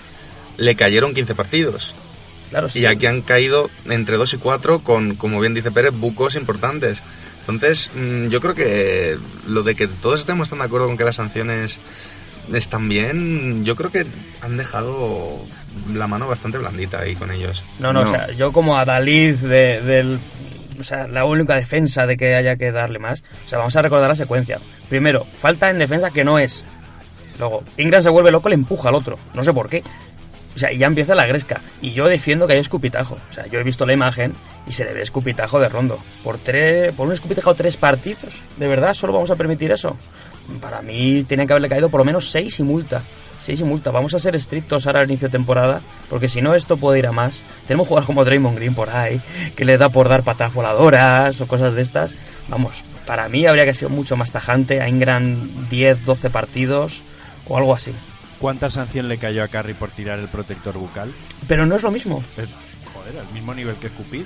le 0.57 0.75
cayeron 0.75 1.15
15 1.15 1.37
partidos. 1.37 1.95
Claro, 2.51 2.69
sí. 2.69 2.81
Y 2.81 2.87
aquí 2.87 3.07
han 3.07 3.23
caído 3.23 3.71
entre 3.89 4.17
2 4.17 4.35
y 4.35 4.37
4 4.39 4.81
con, 4.81 5.15
como 5.15 5.39
bien 5.39 5.55
dice 5.55 5.71
Pérez, 5.71 5.93
bucos 5.95 6.35
importantes. 6.35 6.99
Entonces, 7.43 7.93
mm, 7.95 8.31
yo 8.31 8.41
creo 8.41 8.57
que 8.57 9.17
lo 9.47 9.63
de 9.63 9.77
que 9.77 9.87
todos 9.87 10.19
estemos 10.19 10.51
tan 10.51 10.59
de 10.59 10.65
acuerdo 10.65 10.89
con 10.89 10.97
que 10.97 11.05
las 11.05 11.17
sanciones 11.17 11.79
están 12.53 12.89
bien, 12.89 13.65
yo 13.65 13.77
creo 13.77 13.93
que 13.93 14.07
han 14.41 14.57
dejado 14.57 15.39
la 15.95 16.09
mano 16.09 16.27
bastante 16.27 16.59
blandita 16.59 16.99
ahí 16.99 17.15
con 17.15 17.31
ellos. 17.31 17.63
No, 17.79 17.93
no, 17.93 18.03
No. 18.03 18.09
o 18.09 18.13
sea, 18.13 18.29
yo 18.33 18.51
como 18.51 18.77
a 18.77 18.85
Dalid 18.85 19.37
de, 19.37 19.81
del... 19.83 20.19
O 20.81 20.83
sea, 20.83 21.07
la 21.07 21.25
única 21.27 21.55
defensa 21.55 22.07
de 22.07 22.17
que 22.17 22.35
haya 22.35 22.57
que 22.57 22.73
darle 22.73 22.99
más. 22.99 23.23
O 23.45 23.49
sea, 23.49 23.59
vamos 23.59 23.77
a 23.77 23.83
recordar 23.83 24.09
la 24.09 24.15
secuencia. 24.15 24.59
Primero, 24.89 25.27
falta 25.39 25.71
en 25.71 25.79
defensa 25.79 26.11
que 26.11 26.25
no 26.25 26.39
es. 26.39 26.65
Luego, 27.39 27.63
Ingram 27.77 28.03
se 28.03 28.11
vuelve 28.11 28.31
loco 28.31 28.49
y 28.49 28.51
le 28.51 28.55
empuja 28.55 28.89
al 28.89 28.95
otro. 28.95 29.19
No 29.35 29.45
sé 29.45 29.53
por 29.53 29.69
qué. 29.69 29.83
O 30.57 30.59
sea, 30.59 30.73
y 30.73 30.79
ya 30.79 30.87
empieza 30.87 31.15
la 31.15 31.27
gresca. 31.27 31.61
Y 31.81 31.93
yo 31.93 32.07
defiendo 32.09 32.47
que 32.47 32.55
hay 32.55 32.59
escupitajo. 32.59 33.17
O 33.31 33.33
sea, 33.33 33.47
yo 33.47 33.61
he 33.61 33.63
visto 33.63 33.87
la 33.87 33.93
imagen 33.93 34.33
y 34.67 34.73
se 34.73 34.85
le 34.85 34.93
ve 34.93 35.03
escupitajo 35.03 35.61
de 35.61 35.69
rondo. 35.69 35.99
Por, 36.25 36.39
tres, 36.39 36.93
por 36.95 37.07
un 37.07 37.13
escupitajo 37.13 37.55
tres 37.55 37.77
partidos, 37.77 38.41
¿de 38.57 38.69
verdad 38.69 38.95
solo 38.95 39.13
vamos 39.13 39.31
a 39.31 39.37
permitir 39.37 39.71
eso? 39.71 39.97
Para 40.61 40.83
mí 40.83 41.25
tiene 41.29 41.47
que 41.47 41.53
haberle 41.53 41.69
caído 41.69 41.89
por 41.89 42.01
lo 42.01 42.05
menos 42.05 42.31
seis 42.31 42.59
y 42.59 42.63
multa. 42.63 43.03
Seis 43.45 43.61
y 43.61 43.65
multa. 43.65 43.91
Vamos 43.91 44.15
a 44.15 44.19
ser 44.19 44.37
estrictos 44.37 44.87
ahora 44.87 45.01
al 45.01 45.07
inicio 45.09 45.29
de 45.29 45.33
temporada, 45.33 45.81
porque 46.09 46.29
si 46.29 46.43
no 46.43 46.55
esto 46.55 46.77
puede 46.77 46.99
ir 46.99 47.07
a 47.07 47.13
más. 47.13 47.41
Tenemos 47.67 47.89
jugadores 47.89 48.07
como 48.07 48.25
Draymond 48.25 48.57
Green 48.57 48.75
por 48.75 48.91
ahí, 48.91 49.21
que 49.57 49.65
le 49.65 49.79
da 49.79 49.89
por 49.89 50.09
dar 50.09 50.23
patas 50.23 50.53
voladoras 50.53 51.41
o 51.41 51.47
cosas 51.47 51.75
de 51.75 51.83
estas. 51.83 52.13
Vamos, 52.49 52.83
para 53.07 53.29
mí 53.29 53.47
habría 53.47 53.65
que 53.65 53.75
ser 53.75 53.89
mucho 53.89 54.17
más 54.17 54.31
tajante. 54.33 54.81
A 54.83 54.89
Ingram 54.89 55.49
10, 55.71 56.05
12 56.05 56.31
partidos 56.31 57.03
o 57.49 57.57
algo 57.57 57.75
así. 57.75 57.93
¿Cuánta 58.39 58.71
sanción 58.71 59.09
le 59.09 59.19
cayó 59.19 59.43
a 59.43 59.49
Carry 59.49 59.75
por 59.75 59.91
tirar 59.91 60.19
el 60.19 60.29
protector 60.29 60.75
bucal? 60.79 61.13
Pero 61.49 61.67
no 61.67 61.77
es 61.77 61.83
lo 61.83 61.91
mismo. 61.91 62.23
Es, 62.37 62.49
joder, 62.95 63.19
al 63.19 63.33
mismo 63.35 63.55
nivel 63.55 63.77
que 63.77 63.87
escupir. 63.89 64.25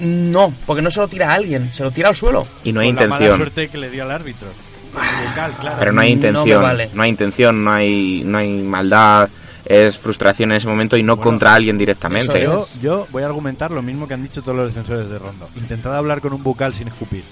No, 0.00 0.52
porque 0.66 0.82
no 0.82 0.90
se 0.90 1.00
lo 1.00 1.08
tira 1.08 1.30
a 1.30 1.34
alguien, 1.34 1.72
se 1.72 1.82
lo 1.82 1.90
tira 1.90 2.08
al 2.10 2.16
suelo. 2.16 2.46
Y 2.64 2.72
no 2.72 2.80
hay 2.80 2.88
Con 2.88 2.96
la 2.96 3.00
mala 3.08 3.24
intención. 3.26 3.36
suerte 3.38 3.68
que 3.68 3.78
le 3.78 3.90
dio 3.90 4.02
al 4.04 4.10
árbitro. 4.10 4.48
Claro. 4.92 5.76
Pero 5.78 5.92
no 5.92 6.00
hay 6.00 6.08
No 6.10 6.14
intención. 6.14 6.62
vale. 6.62 6.90
No 6.94 7.02
hay 7.02 7.10
intención, 7.10 7.64
no 7.64 7.72
hay, 7.72 8.22
no 8.24 8.38
hay 8.38 8.48
maldad. 8.62 9.28
Es 9.64 9.96
frustración 9.98 10.50
en 10.50 10.56
ese 10.58 10.66
momento 10.68 10.96
y 10.96 11.02
no 11.02 11.16
Bueno, 11.16 11.30
contra 11.30 11.54
alguien 11.54 11.78
directamente. 11.78 12.42
Yo, 12.42 12.66
yo 12.82 13.06
voy 13.10 13.22
a 13.22 13.26
argumentar 13.26 13.70
lo 13.70 13.80
mismo 13.80 14.08
que 14.08 14.14
han 14.14 14.22
dicho 14.22 14.42
todos 14.42 14.56
los 14.56 14.66
defensores 14.68 15.08
de 15.08 15.18
Rondo. 15.18 15.48
Intentad 15.56 15.96
hablar 15.96 16.20
con 16.20 16.32
un 16.32 16.42
bucal 16.42 16.74
sin 16.74 16.88
escupir. 16.88 17.22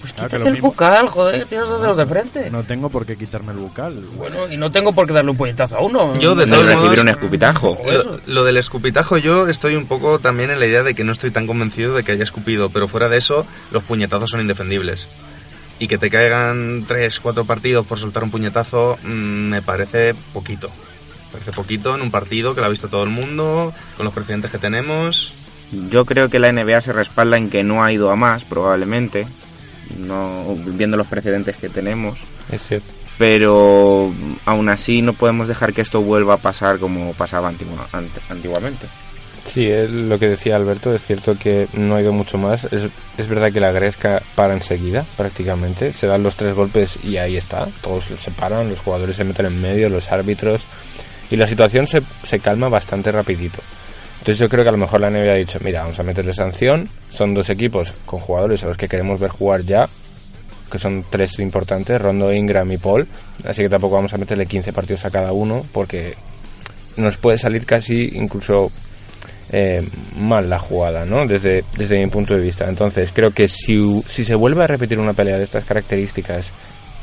Pues 0.00 0.12
Claro 0.12 0.28
quítate 0.28 0.46
el 0.48 0.52
mismo. 0.54 0.68
bucal, 0.68 1.08
joder, 1.08 1.40
que 1.40 1.46
tienes 1.46 1.66
dos 1.68 1.80
dedos 1.82 1.96
de 1.96 2.06
frente. 2.06 2.50
No 2.50 2.62
tengo 2.62 2.90
por 2.90 3.04
qué 3.04 3.16
quitarme 3.16 3.52
el 3.52 3.58
bucal. 3.58 3.94
Bueno, 4.16 4.50
y 4.50 4.56
no 4.56 4.70
tengo 4.70 4.92
por 4.92 5.06
qué 5.06 5.12
darle 5.14 5.32
un 5.32 5.36
puñetazo 5.36 5.76
a 5.76 5.80
uno. 5.80 6.16
Yo, 6.20 6.34
de 6.36 6.46
No 6.46 6.62
recibir 6.62 6.76
modos, 6.84 6.98
un 7.00 7.08
escupitajo. 7.08 7.78
Lo, 7.84 8.20
lo 8.26 8.44
del 8.44 8.56
escupitajo 8.58 9.18
yo 9.18 9.48
estoy 9.48 9.74
un 9.74 9.86
poco 9.86 10.18
también 10.20 10.50
en 10.50 10.60
la 10.60 10.66
idea 10.66 10.84
de 10.84 10.94
que 10.94 11.02
no 11.02 11.10
estoy 11.12 11.32
tan 11.32 11.46
convencido 11.48 11.94
de 11.96 12.04
que 12.04 12.12
haya 12.12 12.22
escupido, 12.24 12.70
pero 12.70 12.86
fuera 12.86 13.08
de 13.08 13.18
eso 13.18 13.46
los 13.72 13.82
puñetazos 13.82 14.30
son 14.30 14.40
indefendibles. 14.40 15.08
Y 15.78 15.88
que 15.88 15.98
te 15.98 16.10
caigan 16.10 16.84
3, 16.86 17.20
4 17.20 17.44
partidos 17.44 17.86
por 17.86 17.98
soltar 17.98 18.24
un 18.24 18.30
puñetazo 18.30 18.98
mm, 19.02 19.48
me 19.48 19.62
parece 19.62 20.14
poquito. 20.32 20.68
Me 20.68 21.32
parece 21.32 21.52
poquito 21.52 21.94
en 21.94 22.02
un 22.02 22.10
partido 22.10 22.54
que 22.54 22.60
lo 22.60 22.66
ha 22.66 22.70
visto 22.70 22.88
todo 22.88 23.02
el 23.02 23.10
mundo, 23.10 23.74
con 23.96 24.04
los 24.04 24.14
precedentes 24.14 24.50
que 24.50 24.58
tenemos. 24.58 25.34
Yo 25.90 26.04
creo 26.04 26.28
que 26.30 26.38
la 26.38 26.52
NBA 26.52 26.80
se 26.80 26.92
respalda 26.92 27.36
en 27.36 27.50
que 27.50 27.62
no 27.62 27.82
ha 27.82 27.92
ido 27.92 28.10
a 28.10 28.16
más, 28.16 28.44
probablemente. 28.44 29.26
No, 29.98 30.56
viendo 30.66 30.96
los 30.96 31.06
precedentes 31.06 31.56
que 31.56 31.68
tenemos. 31.68 32.20
Es 32.50 32.62
cierto. 32.62 32.92
Pero 33.18 34.12
aún 34.44 34.68
así 34.68 35.00
no 35.02 35.14
podemos 35.14 35.48
dejar 35.48 35.72
que 35.72 35.80
esto 35.80 36.02
vuelva 36.02 36.34
a 36.34 36.38
pasar 36.38 36.78
como 36.78 37.12
pasaba 37.14 37.48
antiguamente. 37.48 38.86
Sí, 39.46 39.64
es 39.66 39.90
lo 39.90 40.18
que 40.18 40.28
decía 40.28 40.56
Alberto, 40.56 40.94
es 40.94 41.04
cierto 41.04 41.38
que 41.38 41.68
no 41.72 41.94
ha 41.94 42.02
ido 42.02 42.12
mucho 42.12 42.36
más. 42.36 42.64
Es, 42.64 42.88
es 43.16 43.28
verdad 43.28 43.52
que 43.52 43.60
la 43.60 43.72
Gresca 43.72 44.22
para 44.34 44.54
enseguida, 44.54 45.04
prácticamente. 45.16 45.92
Se 45.92 46.06
dan 46.06 46.22
los 46.22 46.36
tres 46.36 46.54
golpes 46.54 46.98
y 47.02 47.16
ahí 47.16 47.36
está. 47.36 47.68
Todos 47.80 48.04
se 48.04 48.30
paran, 48.32 48.68
los 48.68 48.80
jugadores 48.80 49.16
se 49.16 49.24
meten 49.24 49.46
en 49.46 49.60
medio, 49.60 49.88
los 49.88 50.10
árbitros. 50.10 50.64
Y 51.30 51.36
la 51.36 51.46
situación 51.46 51.86
se, 51.86 52.02
se 52.22 52.40
calma 52.40 52.68
bastante 52.68 53.10
rapidito. 53.12 53.58
Entonces 54.18 54.38
yo 54.40 54.48
creo 54.48 54.64
que 54.64 54.68
a 54.70 54.72
lo 54.72 54.78
mejor 54.78 55.00
la 55.00 55.10
NBA 55.10 55.30
ha 55.30 55.34
dicho, 55.34 55.58
mira, 55.62 55.82
vamos 55.82 55.98
a 56.00 56.02
meterle 56.02 56.34
sanción. 56.34 56.88
Son 57.10 57.32
dos 57.32 57.48
equipos 57.48 57.92
con 58.04 58.18
jugadores 58.18 58.64
a 58.64 58.66
los 58.66 58.76
que 58.76 58.88
queremos 58.88 59.20
ver 59.20 59.30
jugar 59.30 59.62
ya, 59.62 59.88
que 60.70 60.78
son 60.78 61.04
tres 61.08 61.38
importantes, 61.38 62.00
Rondo, 62.00 62.32
Ingram 62.32 62.70
y 62.72 62.76
Paul. 62.76 63.06
Así 63.44 63.62
que 63.62 63.68
tampoco 63.68 63.94
vamos 63.94 64.12
a 64.12 64.18
meterle 64.18 64.46
15 64.46 64.72
partidos 64.72 65.04
a 65.04 65.10
cada 65.10 65.32
uno 65.32 65.64
porque 65.72 66.14
nos 66.96 67.16
puede 67.18 67.38
salir 67.38 67.64
casi 67.64 68.12
incluso 68.14 68.72
eh, 69.50 69.86
mal 70.18 70.48
la 70.50 70.58
jugada, 70.58 71.04
¿no? 71.04 71.26
Desde, 71.26 71.64
desde 71.76 71.98
mi 72.04 72.10
punto 72.10 72.34
de 72.34 72.40
vista. 72.40 72.68
Entonces, 72.68 73.10
creo 73.14 73.30
que 73.32 73.48
si, 73.48 74.02
si 74.06 74.24
se 74.24 74.34
vuelve 74.34 74.64
a 74.64 74.66
repetir 74.66 74.98
una 74.98 75.12
pelea 75.12 75.38
de 75.38 75.44
estas 75.44 75.64
características 75.64 76.52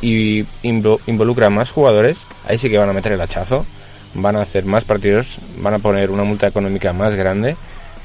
y 0.01 0.41
invo- 0.63 0.99
involucra 1.07 1.49
más 1.49 1.71
jugadores, 1.71 2.17
ahí 2.47 2.57
sí 2.57 2.69
que 2.69 2.77
van 2.77 2.89
a 2.89 2.93
meter 2.93 3.11
el 3.13 3.21
hachazo, 3.21 3.65
van 4.15 4.35
a 4.35 4.41
hacer 4.41 4.65
más 4.65 4.83
partidos, 4.83 5.37
van 5.59 5.73
a 5.75 5.79
poner 5.79 6.11
una 6.11 6.23
multa 6.23 6.47
económica 6.47 6.91
más 6.93 7.15
grande 7.15 7.55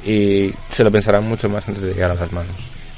y 0.07 0.53
se 0.71 0.85
lo 0.85 0.91
pensarán 0.93 1.27
mucho 1.29 1.49
más 1.49 1.67
antes 1.69 1.83
de 1.83 1.93
llegar 1.95 2.11
a 2.13 2.15
las 2.15 2.33
manos. 2.33 2.55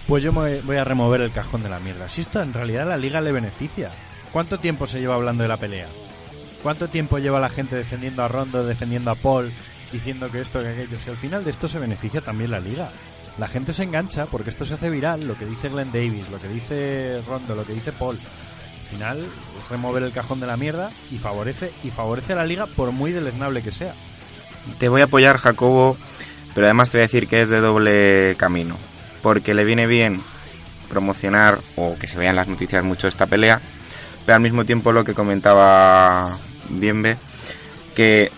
Pues 0.06 0.22
yo 0.22 0.32
me 0.32 0.60
voy 0.62 0.76
a 0.76 0.84
remover 0.84 1.20
el 1.22 1.30
cajón 1.32 1.62
de 1.62 1.68
la 1.70 1.78
mierda. 1.80 2.08
Si 2.08 2.20
esto 2.20 2.42
en 2.42 2.52
realidad 2.52 2.86
la 2.86 2.96
liga 2.96 3.20
le 3.20 3.32
beneficia. 3.32 3.90
¿Cuánto 4.32 4.58
tiempo 4.58 4.86
se 4.86 5.00
lleva 5.00 5.14
hablando 5.16 5.42
de 5.42 5.48
la 5.48 5.56
pelea? 5.56 5.86
¿Cuánto 6.62 6.86
tiempo 6.88 7.18
lleva 7.18 7.40
la 7.40 7.48
gente 7.48 7.74
defendiendo 7.74 8.22
a 8.22 8.28
Rondo, 8.28 8.64
defendiendo 8.66 9.10
a 9.10 9.14
Paul, 9.16 9.50
diciendo 9.92 10.30
que 10.30 10.40
esto, 10.40 10.62
que 10.62 10.68
aquello? 10.68 10.98
Si 11.02 11.10
al 11.10 11.16
final 11.16 11.44
de 11.44 11.50
esto 11.50 11.68
se 11.68 11.78
beneficia 11.78 12.20
también 12.20 12.50
la 12.50 12.60
liga. 12.60 12.88
La 13.38 13.48
gente 13.48 13.72
se 13.72 13.84
engancha 13.84 14.26
porque 14.26 14.50
esto 14.50 14.64
se 14.64 14.74
hace 14.74 14.90
viral, 14.90 15.26
lo 15.26 15.36
que 15.36 15.46
dice 15.46 15.68
Glenn 15.68 15.92
Davis, 15.92 16.28
lo 16.30 16.40
que 16.40 16.48
dice 16.48 17.22
Rondo, 17.26 17.54
lo 17.54 17.64
que 17.64 17.72
dice 17.72 17.92
Paul. 17.92 18.16
Al 18.16 18.96
final 18.96 19.18
es 19.18 19.68
remover 19.68 20.02
el 20.02 20.12
cajón 20.12 20.40
de 20.40 20.46
la 20.46 20.56
mierda 20.56 20.90
y 21.10 21.18
favorece 21.18 21.70
y 21.84 21.90
favorece 21.90 22.32
a 22.32 22.36
la 22.36 22.44
liga 22.44 22.66
por 22.66 22.92
muy 22.92 23.12
deleznable 23.12 23.62
que 23.62 23.72
sea. 23.72 23.94
Te 24.78 24.88
voy 24.88 25.00
a 25.00 25.04
apoyar, 25.04 25.38
Jacobo, 25.38 25.96
pero 26.54 26.66
además 26.66 26.90
te 26.90 26.98
voy 26.98 27.04
a 27.04 27.06
decir 27.06 27.28
que 27.28 27.42
es 27.42 27.48
de 27.48 27.60
doble 27.60 28.34
camino. 28.36 28.76
Porque 29.22 29.54
le 29.54 29.64
viene 29.64 29.86
bien 29.86 30.20
promocionar 30.88 31.58
o 31.76 31.96
que 31.98 32.08
se 32.08 32.18
vean 32.18 32.36
las 32.36 32.48
noticias 32.48 32.84
mucho 32.84 33.06
esta 33.06 33.26
pelea, 33.26 33.60
pero 34.26 34.36
al 34.36 34.42
mismo 34.42 34.64
tiempo 34.64 34.92
lo 34.92 35.04
que 35.04 35.14
comentaba 35.14 36.36
Bienve, 36.68 37.16
que 37.94 38.30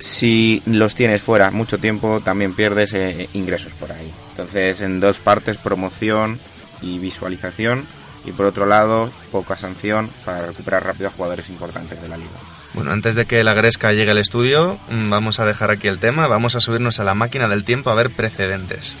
si 0.00 0.62
los 0.66 0.94
tienes 0.94 1.22
fuera 1.22 1.50
mucho 1.50 1.78
tiempo 1.78 2.20
también 2.20 2.54
pierdes 2.54 2.92
eh, 2.94 3.28
ingresos 3.34 3.72
por 3.72 3.92
ahí. 3.92 4.10
Entonces 4.30 4.80
en 4.80 5.00
dos 5.00 5.18
partes 5.18 5.56
promoción 5.56 6.38
y 6.80 6.98
visualización 6.98 7.86
y 8.24 8.32
por 8.32 8.46
otro 8.46 8.66
lado 8.66 9.10
poca 9.32 9.56
sanción 9.56 10.10
para 10.24 10.46
recuperar 10.46 10.84
rápido 10.84 11.08
a 11.08 11.12
jugadores 11.12 11.48
importantes 11.48 12.00
de 12.00 12.08
la 12.08 12.16
liga. 12.16 12.30
Bueno, 12.74 12.92
antes 12.92 13.14
de 13.14 13.26
que 13.26 13.42
la 13.44 13.54
Gresca 13.54 13.92
llegue 13.92 14.10
al 14.10 14.18
estudio, 14.18 14.78
mm, 14.90 15.10
vamos 15.10 15.40
a 15.40 15.46
dejar 15.46 15.70
aquí 15.70 15.88
el 15.88 15.98
tema, 15.98 16.26
vamos 16.26 16.54
a 16.54 16.60
subirnos 16.60 17.00
a 17.00 17.04
la 17.04 17.14
máquina 17.14 17.48
del 17.48 17.64
tiempo 17.64 17.90
a 17.90 17.94
ver 17.94 18.10
precedentes. 18.10 18.94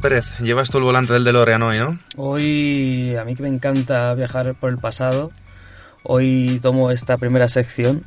Pérez, 0.00 0.40
llevas 0.40 0.70
tú 0.70 0.78
el 0.78 0.84
volante 0.84 1.12
del 1.12 1.24
DeLorean 1.24 1.62
hoy, 1.62 1.78
¿no? 1.78 1.98
Hoy, 2.16 3.14
a 3.16 3.24
mí 3.24 3.36
que 3.36 3.42
me 3.42 3.48
encanta 3.48 4.14
viajar 4.14 4.54
por 4.54 4.70
el 4.70 4.78
pasado, 4.78 5.30
hoy 6.02 6.58
tomo 6.62 6.90
esta 6.90 7.16
primera 7.16 7.48
sección 7.48 8.04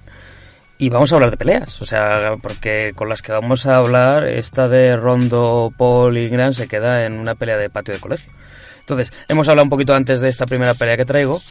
y 0.78 0.90
vamos 0.90 1.12
a 1.12 1.16
hablar 1.16 1.32
de 1.32 1.38
peleas. 1.38 1.82
O 1.82 1.86
sea, 1.86 2.36
porque 2.42 2.94
con 2.96 3.10
las 3.10 3.22
que 3.22 3.32
vamos 3.32 3.66
a 3.68 3.78
hablar, 3.78 4.28
esta 4.28 4.68
de 4.68 4.96
Rondo, 4.96 5.72
Paul 5.78 6.18
y 6.18 6.30
Gran 6.30 6.54
se 6.54 6.68
queda 6.68 7.06
en 7.06 7.14
una 7.14 7.36
pelea 7.36 7.58
de 7.58 7.70
patio 7.70 7.94
de 7.94 8.00
colegio. 8.00 8.32
Entonces, 8.80 9.14
hemos 9.28 9.48
hablado 9.48 9.64
un 9.64 9.70
poquito 9.70 9.94
antes 9.94 10.20
de 10.20 10.30
esta 10.30 10.46
primera 10.46 10.74
pelea 10.74 10.98
que 10.98 11.06
traigo, 11.06 11.42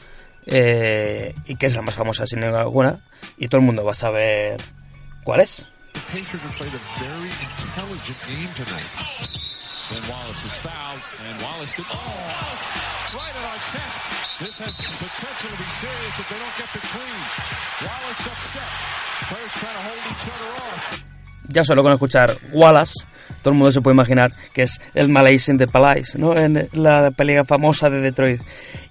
eh, 0.46 1.34
y 1.46 1.56
que 1.56 1.66
es 1.66 1.76
la 1.76 1.82
más 1.82 1.94
famosa 1.94 2.26
sin 2.26 2.40
duda 2.40 2.60
alguna, 2.60 2.98
y 3.38 3.48
todo 3.48 3.60
el 3.60 3.66
mundo 3.66 3.84
va 3.84 3.92
a 3.92 3.94
saber 3.94 4.60
cuál 5.24 5.40
es. 5.40 5.66
Then 9.90 10.02
Wallace 10.08 10.44
is 10.44 10.56
fouled, 10.58 11.02
and 11.26 11.42
Wallace 11.42 11.74
did. 11.74 11.86
Oh, 11.90 11.96
Wallace 11.96 12.92
right 13.14 13.34
at 13.34 13.44
our 13.50 13.62
chest. 13.66 13.98
This 14.40 14.58
has 14.58 14.80
potential 14.80 15.50
to 15.50 15.58
be 15.58 15.68
serious 15.68 16.14
if 16.18 16.26
they 16.30 16.38
don't 16.38 16.56
get 16.56 16.70
between. 16.70 17.18
Wallace 17.82 18.26
upset. 18.26 18.72
Players 19.26 19.52
trying 19.58 19.76
to 19.76 19.82
hold 19.82 20.02
each 20.06 20.26
other 20.30 20.50
off. 20.62 21.11
Ya 21.48 21.64
solo 21.64 21.82
con 21.82 21.92
escuchar 21.92 22.36
Wallace, 22.52 23.04
todo 23.42 23.50
el 23.50 23.58
mundo 23.58 23.72
se 23.72 23.80
puede 23.80 23.94
imaginar 23.94 24.30
que 24.52 24.62
es 24.62 24.80
el 24.94 25.08
Malaysian 25.08 25.56
de 25.56 25.66
Palais, 25.66 26.16
¿no? 26.16 26.36
En 26.36 26.68
la 26.72 27.10
pelea 27.10 27.44
famosa 27.44 27.90
de 27.90 28.00
Detroit 28.00 28.40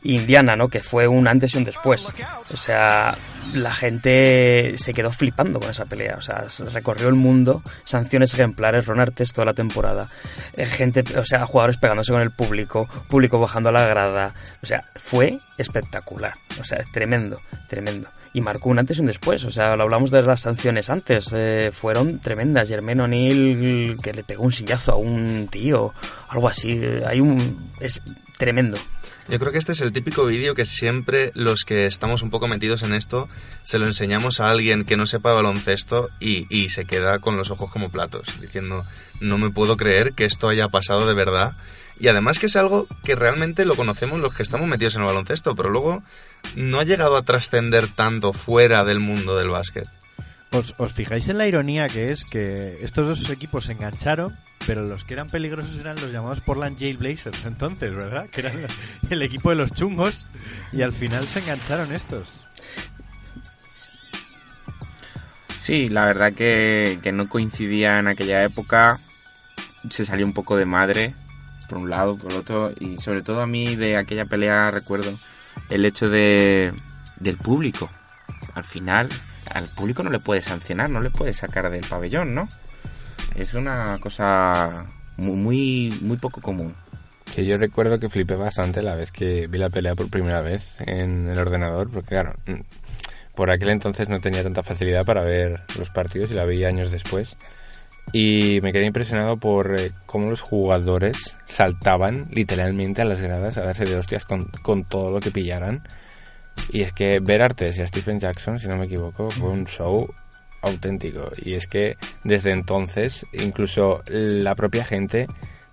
Indiana, 0.04 0.56
¿no? 0.56 0.68
Que 0.68 0.80
fue 0.80 1.08
un 1.08 1.28
antes 1.28 1.54
y 1.54 1.58
un 1.58 1.64
después. 1.64 2.12
O 2.52 2.58
sea, 2.58 3.18
la 3.54 3.74
gente 3.74 4.74
se 4.78 4.94
quedó 4.94 5.12
flipando 5.12 5.60
con 5.60 5.70
esa 5.70 5.86
pelea. 5.86 6.16
O 6.18 6.22
sea, 6.22 6.50
se 6.50 6.64
recorrió 6.66 7.08
el 7.08 7.16
mundo, 7.16 7.62
sanciones 7.84 8.34
ejemplares, 8.34 8.86
Ron 8.86 9.00
Artest 9.00 9.36
toda 9.36 9.46
la 9.46 9.54
temporada. 9.54 10.10
Eh, 10.58 10.66
gente, 10.66 11.04
o 11.18 11.26
sea, 11.26 11.46
jugadores 11.46 11.78
pegándose 11.78 12.12
con 12.12 12.22
el 12.22 12.32
público, 12.32 12.90
público 13.08 13.40
bajando 13.40 13.70
a 13.70 13.74
la 13.74 13.86
grada. 13.86 14.34
O 14.62 14.66
sea, 14.66 14.84
fue 14.96 15.40
espectacular. 15.58 16.34
O 16.60 16.64
sea, 16.64 16.80
tremendo, 16.92 17.40
tremendo 17.68 18.10
y 18.34 18.41
marcó 18.41 18.70
un 18.70 18.80
antes 18.80 18.98
y 18.98 19.02
un 19.02 19.08
después. 19.08 19.44
O 19.44 19.52
sea, 19.52 19.76
lo 19.76 19.84
hablamos 19.84 20.12
de 20.12 20.22
las 20.22 20.41
sanciones 20.41 20.89
antes, 20.89 21.30
eh, 21.34 21.72
fueron 21.74 22.20
tremendas. 22.20 22.67
Germain 22.67 23.02
O'Neill 23.02 23.98
que 24.02 24.13
le 24.13 24.24
pegó 24.24 24.44
un 24.44 24.52
sillazo 24.52 24.94
a 24.94 24.96
un 24.96 25.48
tío, 25.50 25.94
algo 26.30 26.48
así. 26.48 26.82
Hay 27.06 27.20
un. 27.20 27.70
Es 27.80 28.02
tremendo. 28.38 28.78
Yo 29.30 29.39
creo 29.39 29.52
que 29.52 29.60
este 29.60 29.72
es 29.74 29.82
el 29.82 29.94
típico 29.94 30.26
vídeo 30.26 30.56
que 30.56 30.65
siempre 30.65 31.32
los 31.36 31.63
que 31.63 31.86
estamos 31.86 32.22
un 32.22 32.32
poco 32.32 32.48
metidos 32.48 32.84
en 32.84 32.94
esto 32.94 33.30
se 33.63 33.78
lo 33.78 33.86
enseñamos 33.86 34.39
a 34.39 34.50
alguien 34.50 34.84
que 34.84 34.98
no 34.98 35.06
sepa 35.06 35.32
baloncesto 35.32 36.10
y, 36.20 36.48
y 36.50 36.70
se 36.70 36.86
queda 36.86 37.20
con 37.20 37.38
los 37.38 37.52
ojos 37.52 37.72
como 37.72 37.89
platos, 37.89 38.26
diciendo, 38.41 38.84
no 39.20 39.38
me 39.38 39.52
puedo 39.52 39.78
creer 39.78 40.13
que 40.13 40.26
esto 40.26 40.50
haya 40.50 40.67
pasado 40.67 41.08
de 41.08 41.13
verdad. 41.13 41.54
Y 42.02 42.08
además 42.08 42.40
que 42.40 42.48
es 42.48 42.56
algo 42.56 42.88
que 43.04 43.14
realmente 43.14 43.64
lo 43.64 43.76
conocemos 43.76 44.20
los 44.20 44.34
que 44.34 44.42
estamos 44.42 44.68
metidos 44.68 44.96
en 44.96 45.02
el 45.02 45.08
baloncesto, 45.08 45.56
pero 45.56 45.70
luego 45.70 46.02
no 46.56 46.80
ha 46.80 46.84
llegado 46.84 47.16
a 47.16 47.22
trascender 47.22 47.88
tanto 47.90 48.34
fuera 48.34 48.84
del 48.84 49.00
mundo 49.00 49.38
del 49.38 49.50
básquet. 49.50 49.88
¿Os, 50.50 50.74
os 50.80 50.94
fijáis 50.94 51.30
en 51.30 51.38
la 51.38 51.46
ironía 51.46 51.88
que 51.90 52.10
es 52.10 52.26
que 52.26 52.80
estos 52.82 53.08
dos 53.08 53.30
equipos 53.30 53.66
se 53.66 53.74
engancharon, 53.74 54.36
pero 54.66 54.82
los 54.84 55.04
que 55.04 55.14
eran 55.14 55.28
peligrosos 55.28 55.78
eran 55.78 56.02
los 56.02 56.12
llamados 56.12 56.42
Portland 56.42 56.80
Jailblazers 56.80 57.46
entonces, 57.46 57.94
¿verdad? 57.94 58.28
Que 58.32 58.42
eran 58.42 58.56
el 59.12 59.22
equipo 59.22 59.52
de 59.52 59.58
los 59.58 59.72
chungos 59.72 60.26
y 60.74 60.82
al 60.82 60.94
final 60.94 61.24
se 61.28 61.38
engancharon 61.38 61.94
estos. 61.94 62.42
Sí, 65.56 65.88
la 65.88 66.08
verdad 66.08 66.34
que, 66.34 66.98
que 67.04 67.12
no 67.12 67.30
coincidía 67.30 68.00
en 68.00 68.08
aquella 68.08 68.44
época. 68.44 69.00
Se 69.88 70.04
salió 70.04 70.26
un 70.26 70.34
poco 70.34 70.58
de 70.58 70.66
madre, 70.66 71.14
por 71.71 71.79
un 71.79 71.89
lado, 71.89 72.17
por 72.17 72.34
otro. 72.34 72.73
Y 72.79 72.97
sobre 72.97 73.21
todo 73.21 73.41
a 73.41 73.47
mí 73.47 73.77
de 73.77 73.95
aquella 73.95 74.25
pelea 74.25 74.71
recuerdo 74.71 75.17
el 75.69 75.86
hecho 75.86 76.10
de 76.10 76.73
del 77.21 77.38
público. 77.38 77.89
Al 78.55 78.65
final, 78.65 79.07
al 79.49 79.69
público 79.69 80.03
no 80.03 80.10
le 80.10 80.19
puede 80.19 80.41
sancionar, 80.41 80.89
no 80.89 80.99
le 80.99 81.10
puede 81.10 81.34
sacar 81.34 81.69
del 81.69 81.88
pabellón, 81.88 82.36
¿no? 82.36 82.49
Es 83.36 83.53
una 83.53 83.97
cosa 83.99 84.86
muy, 85.15 85.36
muy, 85.38 85.99
muy 86.01 86.17
poco 86.17 86.41
común. 86.41 86.75
Que 87.34 87.45
yo 87.45 87.55
recuerdo 87.55 87.99
que 87.99 88.10
flipé 88.10 88.36
bastante 88.36 88.81
la 88.81 88.95
vez 88.95 89.13
que 89.13 89.47
vi 89.47 89.57
la 89.57 89.69
pelea 89.69 89.95
por 89.95 90.10
primera 90.10 90.41
vez 90.41 90.81
en 90.81 91.29
el 91.29 91.39
ordenador, 91.39 91.89
porque 91.89 92.10
claro, 92.10 92.34
mm, 92.47 93.34
por 93.34 93.49
aquel 93.49 93.69
entonces 93.69 94.10
no 94.10 94.19
tenía 94.19 94.43
tanta 94.43 94.63
facilidad 94.63 95.05
para 95.05 95.21
ver 95.21 95.62
los 95.77 95.89
partidos 95.89 96.31
y 96.31 96.34
la 96.34 96.43
vi 96.43 96.65
años 96.65 96.91
después. 96.91 97.38
Y 98.14 98.60
me 98.62 98.74
quedé 98.74 98.86
impresionado 98.86 99.38
por 99.38 99.80
eh, 99.80 99.92
cómo 100.06 100.30
los 100.30 100.42
jugadores 100.42 101.38
saltaban 101.46 102.28
literalmente 102.32 103.02
a 103.02 103.06
las 103.06 103.22
gradas 103.22 103.58
a 103.58 103.64
darse 103.64 103.86
de 103.86 103.96
hostias 103.96 104.26
con, 104.26 104.50
con 104.62 104.84
todo 104.84 105.12
lo 105.12 105.20
que 105.20 105.32
pillaran. 105.32 105.84
Y 106.70 106.82
es 106.82 106.92
que 106.92 107.20
ver 107.20 107.42
a 107.42 107.46
Artes 107.46 107.78
y 107.78 107.82
a 107.82 107.88
Stephen 107.88 108.20
Jackson, 108.20 108.60
si 108.60 108.68
no 108.68 108.78
me 108.78 108.86
equivoco, 108.86 109.30
fue 109.30 109.50
un 109.50 109.66
show 109.66 110.14
auténtico. 110.62 111.30
Y 111.44 111.54
es 111.54 111.68
que 111.68 111.98
desde 112.24 112.52
entonces, 112.52 113.26
incluso 113.34 114.02
la 114.08 114.56
propia 114.56 114.84
gente 114.84 115.28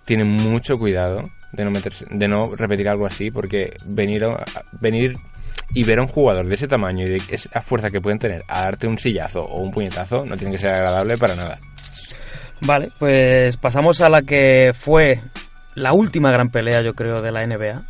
tiene 0.05 0.23
mucho 0.23 0.77
cuidado 0.79 1.29
de 1.51 1.65
no 1.65 1.71
meterse, 1.71 2.05
de 2.09 2.27
no 2.27 2.55
repetir 2.55 2.89
algo 2.89 3.05
así, 3.05 3.31
porque 3.31 3.75
venir, 3.85 4.25
venir 4.79 5.13
y 5.73 5.83
ver 5.83 5.99
a 5.99 6.01
un 6.03 6.07
jugador 6.07 6.47
de 6.47 6.55
ese 6.55 6.67
tamaño 6.67 7.05
y 7.05 7.09
de 7.09 7.21
esa 7.29 7.61
fuerza 7.61 7.91
que 7.91 8.01
pueden 8.01 8.19
tener 8.19 8.43
a 8.47 8.63
darte 8.63 8.87
un 8.87 8.97
sillazo 8.97 9.45
o 9.45 9.61
un 9.61 9.71
puñetazo 9.71 10.25
no 10.25 10.35
tiene 10.35 10.53
que 10.53 10.57
ser 10.57 10.71
agradable 10.71 11.17
para 11.17 11.35
nada. 11.35 11.59
Vale, 12.61 12.91
pues 12.99 13.57
pasamos 13.57 14.01
a 14.01 14.09
la 14.09 14.21
que 14.21 14.73
fue 14.77 15.21
la 15.75 15.93
última 15.93 16.31
gran 16.31 16.49
pelea, 16.49 16.81
yo 16.81 16.93
creo, 16.93 17.21
de 17.21 17.31
la 17.31 17.45
NBA, 17.45 17.81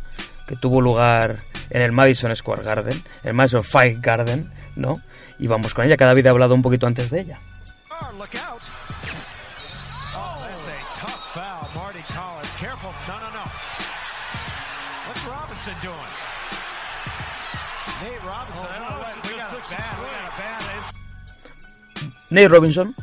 que 0.46 0.56
tuvo 0.56 0.80
lugar 0.80 1.38
en 1.70 1.82
el 1.82 1.92
Madison 1.92 2.34
Square 2.34 2.62
Garden, 2.62 3.02
el 3.24 3.34
Madison 3.34 3.64
Fight 3.64 3.98
Garden, 4.00 4.50
¿no? 4.76 4.94
Y 5.38 5.46
vamos 5.46 5.74
con 5.74 5.84
ella, 5.84 5.96
que 5.96 6.04
David 6.04 6.26
ha 6.26 6.30
hablado 6.30 6.54
un 6.54 6.62
poquito 6.62 6.86
antes 6.86 7.10
de 7.10 7.20
ella. 7.20 7.38
Nate 22.30 22.48
Robinson. 22.48 22.94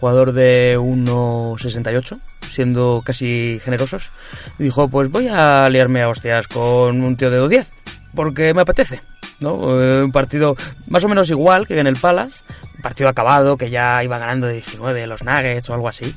Jugador 0.00 0.32
de 0.32 0.76
1.68, 0.78 2.18
siendo 2.50 3.02
casi 3.04 3.60
generosos, 3.62 4.10
dijo, 4.58 4.88
pues 4.88 5.10
voy 5.10 5.28
a 5.28 5.68
liarme 5.68 6.02
a 6.02 6.08
hostias 6.08 6.46
con 6.48 7.02
un 7.02 7.16
tío 7.16 7.30
de 7.30 7.40
2.10, 7.40 7.66
porque 8.14 8.54
me 8.54 8.62
apetece. 8.62 9.00
¿no? 9.40 9.80
Eh, 9.80 10.02
Un 10.02 10.12
partido 10.12 10.56
más 10.88 11.04
o 11.04 11.08
menos 11.08 11.30
igual 11.30 11.66
que 11.66 11.78
en 11.78 11.86
el 11.86 11.96
Palace, 11.96 12.42
un 12.76 12.82
partido 12.82 13.08
acabado, 13.08 13.56
que 13.56 13.70
ya 13.70 14.02
iba 14.02 14.18
ganando 14.18 14.46
de 14.46 14.54
19 14.54 15.06
los 15.06 15.22
Nuggets 15.22 15.68
o 15.70 15.74
algo 15.74 15.88
así, 15.88 16.14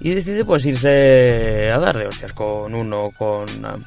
y 0.00 0.14
decide 0.14 0.44
pues 0.44 0.66
irse 0.66 1.70
a 1.70 1.78
dar 1.78 1.96
de 1.96 2.06
hostias 2.06 2.32
con 2.32 2.74
uno, 2.74 3.10
con, 3.16 3.46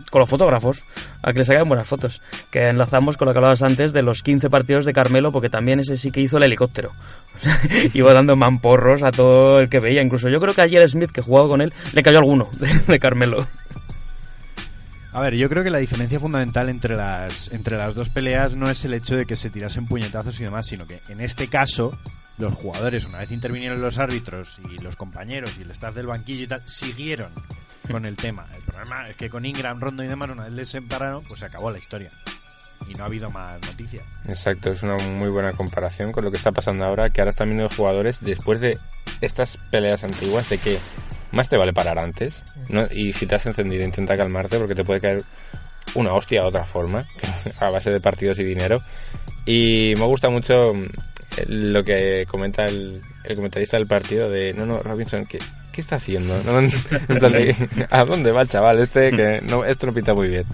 con 0.09 0.19
los 0.19 0.29
fotógrafos, 0.29 0.83
a 1.21 1.31
que 1.31 1.39
le 1.39 1.45
sacan 1.45 1.67
buenas 1.67 1.87
fotos, 1.87 2.21
que 2.49 2.67
enlazamos 2.67 3.17
con 3.17 3.27
lo 3.27 3.33
que 3.33 3.39
hablabas 3.39 3.63
antes 3.63 3.93
de 3.93 4.03
los 4.03 4.23
15 4.23 4.49
partidos 4.49 4.85
de 4.85 4.93
Carmelo, 4.93 5.31
porque 5.31 5.49
también 5.49 5.79
ese 5.79 5.97
sí 5.97 6.11
que 6.11 6.21
hizo 6.21 6.37
el 6.37 6.43
helicóptero. 6.43 6.91
Iba 7.93 8.13
dando 8.13 8.35
mamporros 8.35 9.03
a 9.03 9.11
todo 9.11 9.59
el 9.59 9.69
que 9.69 9.79
veía, 9.79 10.01
incluso 10.01 10.29
yo 10.29 10.39
creo 10.39 10.53
que 10.53 10.61
ayer 10.61 10.87
Smith, 10.89 11.11
que 11.11 11.21
jugaba 11.21 11.49
con 11.49 11.61
él, 11.61 11.73
le 11.93 12.03
cayó 12.03 12.19
alguno 12.19 12.49
de, 12.59 12.67
de 12.87 12.99
Carmelo. 12.99 13.45
A 15.17 15.21
ver, 15.21 15.33
yo 15.33 15.49
creo 15.49 15.63
que 15.63 15.71
la 15.71 15.79
diferencia 15.79 16.19
fundamental 16.19 16.69
entre 16.69 16.95
las, 16.95 17.51
entre 17.51 17.75
las 17.75 17.95
dos 17.95 18.09
peleas 18.09 18.55
no 18.55 18.69
es 18.69 18.85
el 18.85 18.93
hecho 18.93 19.15
de 19.15 19.25
que 19.25 19.35
se 19.35 19.49
tirasen 19.49 19.87
puñetazos 19.87 20.39
y 20.39 20.43
demás, 20.43 20.67
sino 20.67 20.85
que 20.85 20.99
en 21.09 21.21
este 21.21 21.47
caso 21.47 21.97
los 22.37 22.53
jugadores, 22.53 23.05
una 23.05 23.19
vez 23.19 23.31
intervinieron 23.31 23.81
los 23.81 23.97
árbitros 23.97 24.59
y 24.69 24.81
los 24.81 24.95
compañeros 24.95 25.57
y 25.57 25.63
el 25.63 25.71
staff 25.71 25.95
del 25.95 26.07
banquillo 26.07 26.43
y 26.43 26.47
tal, 26.47 26.61
siguieron 26.65 27.31
con 27.91 28.05
el 28.05 28.15
tema. 28.15 28.45
El 28.55 28.61
problema 28.63 29.09
es 29.09 29.15
que 29.15 29.29
con 29.29 29.45
Ingram, 29.45 29.79
Rondo 29.79 30.03
y 30.03 30.07
demás, 30.07 30.29
una 30.29 30.43
vez 30.45 30.53
les 30.53 30.69
separaron, 30.69 31.23
pues 31.23 31.39
se 31.39 31.45
acabó 31.45 31.71
la 31.71 31.79
historia. 31.79 32.11
Y 32.87 32.93
no 32.93 33.03
ha 33.03 33.07
habido 33.07 33.29
más 33.29 33.59
noticias. 33.61 34.03
Exacto, 34.29 34.71
es 34.71 34.83
una 34.83 34.97
muy 34.97 35.29
buena 35.29 35.51
comparación 35.53 36.11
con 36.11 36.23
lo 36.23 36.31
que 36.31 36.37
está 36.37 36.51
pasando 36.51 36.85
ahora, 36.85 37.09
que 37.09 37.21
ahora 37.21 37.31
están 37.31 37.49
viendo 37.49 37.63
los 37.63 37.75
jugadores 37.75 38.19
después 38.21 38.61
de 38.61 38.77
estas 39.19 39.57
peleas 39.71 40.03
antiguas 40.03 40.47
de 40.49 40.57
que 40.59 40.79
más 41.31 41.49
te 41.49 41.57
vale 41.57 41.73
parar 41.73 41.99
antes, 41.99 42.43
¿no? 42.69 42.85
Y 42.91 43.13
si 43.13 43.25
te 43.25 43.35
has 43.35 43.45
encendido, 43.45 43.83
intenta 43.83 44.15
calmarte 44.15 44.57
porque 44.57 44.75
te 44.75 44.85
puede 44.85 45.01
caer 45.01 45.23
una 45.95 46.13
hostia 46.13 46.41
de 46.41 46.47
otra 46.47 46.63
forma, 46.63 47.05
a 47.59 47.69
base 47.69 47.91
de 47.91 47.99
partidos 47.99 48.39
y 48.39 48.43
dinero. 48.43 48.81
Y 49.45 49.93
me 49.97 50.05
gusta 50.05 50.29
mucho 50.29 50.73
lo 51.47 51.83
que 51.83 52.25
comenta 52.27 52.65
el, 52.65 53.01
el 53.23 53.35
comentarista 53.35 53.77
del 53.77 53.87
partido 53.87 54.29
de, 54.29 54.53
no, 54.53 54.65
no, 54.65 54.81
Robinson, 54.81 55.25
¿qué, 55.25 55.39
qué 55.71 55.81
está 55.81 55.97
haciendo? 55.97 56.33
¿No? 56.43 56.59
En 56.59 57.19
plan 57.19 57.31
de, 57.31 57.87
¿A 57.89 58.03
dónde 58.03 58.31
va 58.31 58.41
el 58.41 58.49
chaval 58.49 58.79
este? 58.79 59.11
Que 59.11 59.41
no, 59.41 59.63
esto 59.63 59.87
no 59.87 59.93
pinta 59.93 60.13
muy 60.13 60.29
bien. 60.29 60.45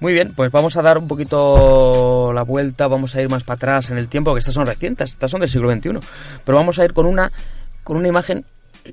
Muy 0.00 0.12
bien, 0.12 0.34
pues 0.34 0.50
vamos 0.52 0.76
a 0.76 0.82
dar 0.82 0.98
un 0.98 1.08
poquito 1.08 2.32
la 2.32 2.42
vuelta, 2.42 2.88
vamos 2.88 3.14
a 3.16 3.22
ir 3.22 3.30
más 3.30 3.42
para 3.44 3.56
atrás 3.56 3.90
en 3.90 3.98
el 3.98 4.08
tiempo, 4.08 4.32
que 4.34 4.40
estas 4.40 4.54
son 4.54 4.66
recientes, 4.66 5.12
estas 5.12 5.30
son 5.30 5.40
del 5.40 5.48
siglo 5.48 5.72
XXI. 5.72 5.98
Pero 6.44 6.58
vamos 6.58 6.78
a 6.78 6.84
ir 6.84 6.92
con 6.92 7.06
una, 7.06 7.32
con 7.82 7.96
una 7.96 8.08
imagen 8.08 8.44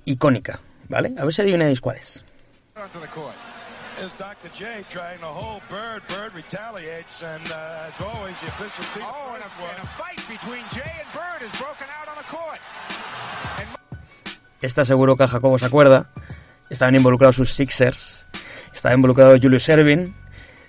icónica, 0.05 0.59
¿vale? 0.87 1.13
A 1.17 1.25
ver 1.25 1.33
si 1.33 1.41
adivináis 1.41 1.81
cuál 1.81 1.97
es. 1.97 2.23
Onto 4.01 4.17
the 4.17 4.23
court. 4.23 4.37
Is 4.37 4.51
Dr. 4.51 4.57
J 4.57 4.85
trying 4.89 5.19
to 5.19 5.27
hold 5.27 5.61
Bird. 5.69 6.01
Bird 6.07 6.33
retaliates, 6.33 7.21
and 7.23 7.45
uh, 7.51 7.89
as 7.89 8.01
always, 8.01 8.35
the 8.41 8.47
official 8.47 8.83
team. 8.93 9.03
Oh, 9.05 9.35
and 9.35 9.43
a, 9.43 9.49
and 9.73 9.83
a 9.83 9.87
fight 9.97 10.21
between 10.27 10.63
Jay 10.73 10.93
and 10.99 11.09
Bird 11.13 11.41
is 11.45 11.51
broken 11.59 11.87
out 11.99 12.07
on 12.09 12.17
the 12.17 12.27
court. 12.27 12.59
Esta 14.61 14.85
seguro 14.85 15.15
que 15.15 15.27
Jacobo 15.27 15.57
se 15.57 15.65
acuerda. 15.65 16.09
Estaban 16.69 16.95
involucrados 16.95 17.35
sus 17.35 17.53
Sixers, 17.53 18.27
estaba 18.73 18.95
involucrado 18.95 19.35
Julius 19.41 19.67
Erving, 19.67 20.13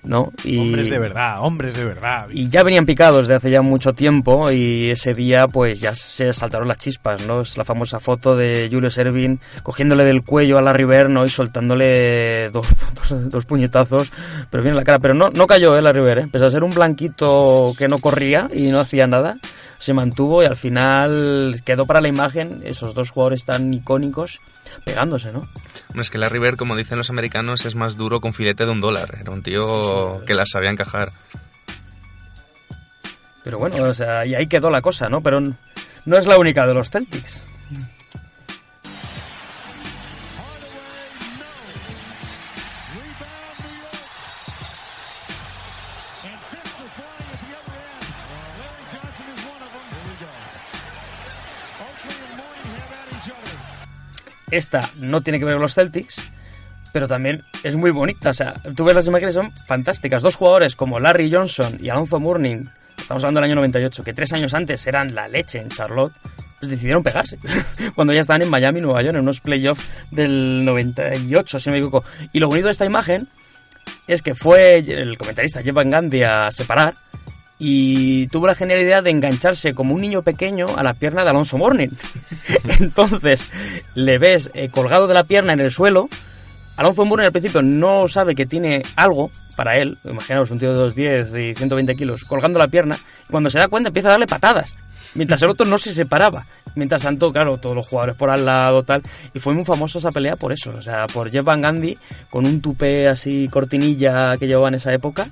¿no? 0.05 0.31
Y, 0.43 0.57
Hombres 0.57 0.89
de 0.89 0.99
verdad, 0.99 1.41
hombres 1.41 1.75
de 1.75 1.85
verdad. 1.85 2.27
Y 2.31 2.49
ya 2.49 2.63
venían 2.63 2.85
picados 2.85 3.27
de 3.27 3.35
hace 3.35 3.49
ya 3.49 3.61
mucho 3.61 3.93
tiempo 3.93 4.51
y 4.51 4.89
ese 4.89 5.13
día 5.13 5.47
pues 5.47 5.79
ya 5.79 5.93
se 5.93 6.33
saltaron 6.33 6.67
las 6.67 6.77
chispas, 6.77 7.25
¿no? 7.25 7.41
Es 7.41 7.57
la 7.57 7.65
famosa 7.65 7.99
foto 7.99 8.35
de 8.35 8.69
Julius 8.71 8.97
Erving 8.97 9.39
cogiéndole 9.63 10.03
del 10.03 10.23
cuello 10.23 10.57
a 10.57 10.61
Larry 10.61 10.85
Bird, 10.85 11.09
¿no? 11.09 11.25
Y 11.25 11.29
soltándole 11.29 12.49
dos, 12.49 12.67
dos, 12.95 13.29
dos 13.29 13.45
puñetazos, 13.45 14.11
pero 14.49 14.63
bien 14.63 14.73
en 14.73 14.77
la 14.77 14.83
cara. 14.83 14.99
Pero 14.99 15.13
no, 15.13 15.29
no 15.29 15.47
cayó, 15.47 15.77
¿eh? 15.77 15.81
Larry 15.81 16.01
Bird, 16.01 16.19
¿eh? 16.19 16.27
Pese 16.31 16.45
a 16.45 16.49
ser 16.49 16.63
un 16.63 16.71
blanquito 16.71 17.73
que 17.77 17.87
no 17.87 17.99
corría 17.99 18.49
y 18.53 18.69
no 18.69 18.79
hacía 18.79 19.07
nada, 19.07 19.37
se 19.83 19.93
mantuvo 19.93 20.41
y 20.41 20.45
al 20.45 20.55
final 20.55 21.61
quedó 21.65 21.85
para 21.85 21.99
la 21.99 22.07
imagen 22.07 22.61
esos 22.63 22.93
dos 22.93 23.09
jugadores 23.11 23.43
tan 23.45 23.73
icónicos 23.73 24.39
pegándose, 24.85 25.33
¿no? 25.33 25.47
No, 25.93 26.01
es 26.01 26.09
que 26.09 26.17
Larry 26.17 26.39
Bird, 26.39 26.55
como 26.55 26.77
dicen 26.77 26.97
los 26.97 27.09
americanos, 27.09 27.65
es 27.65 27.75
más 27.75 27.97
duro 27.97 28.21
con 28.21 28.33
filete 28.33 28.65
de 28.65 28.71
un 28.71 28.79
dólar. 28.79 29.17
Era 29.19 29.31
un 29.31 29.43
tío 29.43 30.23
que 30.25 30.33
la 30.33 30.45
sabía 30.45 30.69
encajar. 30.69 31.11
Pero 33.43 33.59
bueno, 33.59 33.83
o 33.83 33.93
sea, 33.93 34.25
y 34.25 34.35
ahí 34.35 34.47
quedó 34.47 34.69
la 34.69 34.81
cosa, 34.81 35.09
¿no? 35.09 35.21
Pero 35.21 35.41
no 35.41 36.17
es 36.17 36.25
la 36.27 36.37
única 36.37 36.65
de 36.65 36.73
los 36.73 36.89
Celtics. 36.89 37.43
Esta 54.53 54.87
no 54.99 55.21
tiene 55.21 55.39
que 55.39 55.45
ver 55.45 55.55
con 55.55 55.63
los 55.63 55.73
Celtics, 55.73 56.21
pero 56.91 57.07
también 57.07 57.41
es 57.63 57.75
muy 57.75 57.89
bonita. 57.89 58.29
O 58.29 58.33
sea, 58.35 58.53
tú 58.75 58.83
ves 58.83 58.93
las 58.93 59.07
imágenes, 59.07 59.33
son 59.33 59.51
fantásticas. 59.51 60.21
Dos 60.21 60.35
jugadores 60.35 60.75
como 60.75 60.99
Larry 60.99 61.31
Johnson 61.31 61.79
y 61.81 61.89
Alonso 61.89 62.19
Mourning, 62.19 62.69
estamos 62.95 63.23
hablando 63.23 63.39
del 63.39 63.49
año 63.49 63.55
98, 63.55 64.03
que 64.03 64.13
tres 64.13 64.31
años 64.31 64.53
antes 64.53 64.85
eran 64.85 65.15
la 65.15 65.27
leche 65.27 65.57
en 65.57 65.69
Charlotte, 65.69 66.13
pues 66.59 66.69
decidieron 66.69 67.01
pegarse. 67.01 67.39
Cuando 67.95 68.13
ya 68.13 68.19
estaban 68.19 68.43
en 68.43 68.49
Miami, 68.51 68.79
Nueva 68.79 69.01
York, 69.01 69.15
en 69.15 69.21
unos 69.21 69.41
playoffs 69.41 69.83
del 70.11 70.63
98, 70.63 71.57
si 71.57 71.71
me 71.71 71.77
equivoco. 71.77 72.05
Y 72.31 72.39
lo 72.39 72.47
bonito 72.47 72.67
de 72.67 72.73
esta 72.73 72.85
imagen 72.85 73.27
es 74.05 74.21
que 74.21 74.35
fue 74.35 74.77
el 74.77 75.17
comentarista 75.17 75.63
Jeff 75.63 75.73
Van 75.73 75.89
Gundy 75.89 76.21
a 76.21 76.51
separar 76.51 76.93
y 77.59 78.27
tuvo 78.27 78.47
la 78.47 78.55
genial 78.55 78.81
idea 78.81 79.01
de 79.01 79.11
engancharse 79.11 79.73
como 79.73 79.93
un 79.93 80.01
niño 80.01 80.21
pequeño 80.21 80.67
a 80.75 80.83
la 80.83 80.93
pierna 80.93 81.23
de 81.23 81.29
Alonso 81.29 81.57
Morning. 81.57 81.89
Entonces, 82.79 83.47
le 83.95 84.17
ves 84.17 84.51
eh, 84.53 84.69
colgado 84.69 85.07
de 85.07 85.13
la 85.13 85.23
pierna 85.23 85.53
en 85.53 85.59
el 85.59 85.71
suelo. 85.71 86.09
Alonso 86.75 87.05
Morning 87.05 87.25
al 87.25 87.31
principio 87.31 87.61
no 87.61 88.07
sabe 88.07 88.35
que 88.35 88.45
tiene 88.45 88.83
algo 88.95 89.31
para 89.55 89.77
él, 89.77 89.97
imaginaos 90.05 90.51
un 90.51 90.59
tío 90.59 90.71
de 90.71 90.79
210 90.79 91.51
y 91.51 91.55
120 91.55 91.95
kilos, 91.95 92.23
colgando 92.23 92.59
la 92.59 92.67
pierna, 92.67 92.97
y 93.27 93.31
cuando 93.31 93.49
se 93.49 93.59
da 93.59 93.67
cuenta 93.67 93.89
empieza 93.89 94.09
a 94.09 94.11
darle 94.11 94.27
patadas, 94.27 94.75
mientras 95.13 95.41
el 95.43 95.49
otro 95.49 95.65
no 95.65 95.77
se 95.77 95.93
separaba. 95.93 96.45
Mientras 96.75 97.03
tanto, 97.03 97.31
claro, 97.31 97.59
todos 97.59 97.75
los 97.75 97.87
jugadores 97.87 98.15
por 98.15 98.31
al 98.31 98.45
lado, 98.45 98.81
tal, 98.81 99.03
y 99.31 99.37
fue 99.37 99.53
muy 99.53 99.63
famosa 99.63 99.99
esa 99.99 100.11
pelea 100.11 100.35
por 100.35 100.51
eso, 100.51 100.71
o 100.71 100.81
sea, 100.81 101.05
por 101.05 101.29
Jeff 101.29 101.45
Van 101.45 101.61
Gundy, 101.61 101.95
con 102.31 102.47
un 102.47 102.61
tupé 102.61 103.07
así 103.07 103.47
cortinilla 103.51 104.37
que 104.37 104.47
llevaba 104.47 104.69
en 104.69 104.75
esa 104.75 104.91
época, 104.91 105.27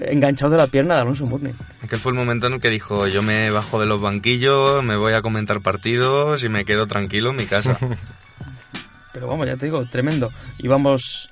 enganchado 0.00 0.52
de 0.52 0.58
la 0.58 0.66
pierna 0.66 0.94
de 0.94 1.00
Alonso 1.02 1.26
Mourning. 1.26 1.54
Aquel 1.82 1.98
fue 1.98 2.12
el 2.12 2.18
momento 2.18 2.46
en 2.46 2.54
el 2.54 2.60
que 2.60 2.70
dijo, 2.70 3.06
yo 3.06 3.22
me 3.22 3.50
bajo 3.50 3.80
de 3.80 3.86
los 3.86 4.00
banquillos, 4.00 4.82
me 4.84 4.96
voy 4.96 5.12
a 5.12 5.22
comentar 5.22 5.60
partidos 5.60 6.42
y 6.44 6.48
me 6.48 6.64
quedo 6.64 6.86
tranquilo 6.86 7.30
en 7.30 7.36
mi 7.36 7.46
casa. 7.46 7.78
Pero 9.12 9.26
vamos, 9.26 9.46
ya 9.46 9.56
te 9.56 9.66
digo, 9.66 9.84
tremendo. 9.86 10.30
Y 10.58 10.68
vamos, 10.68 11.30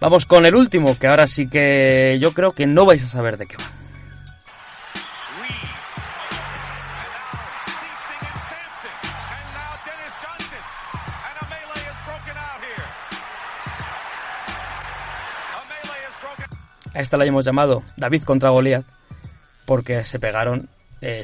vamos 0.00 0.26
con 0.26 0.46
el 0.46 0.54
último, 0.54 0.98
que 0.98 1.06
ahora 1.06 1.26
sí 1.26 1.48
que 1.48 2.18
yo 2.20 2.32
creo 2.32 2.52
que 2.52 2.66
no 2.66 2.84
vais 2.84 3.02
a 3.02 3.06
saber 3.06 3.36
de 3.36 3.46
qué 3.46 3.56
va. 3.56 3.81
A 16.94 17.00
esta 17.00 17.16
la 17.16 17.24
hemos 17.24 17.44
llamado 17.44 17.82
David 17.96 18.22
contra 18.22 18.50
Goliath 18.50 18.84
porque 19.64 20.04
se 20.04 20.18
pegaron 20.18 20.68
eh, 21.00 21.22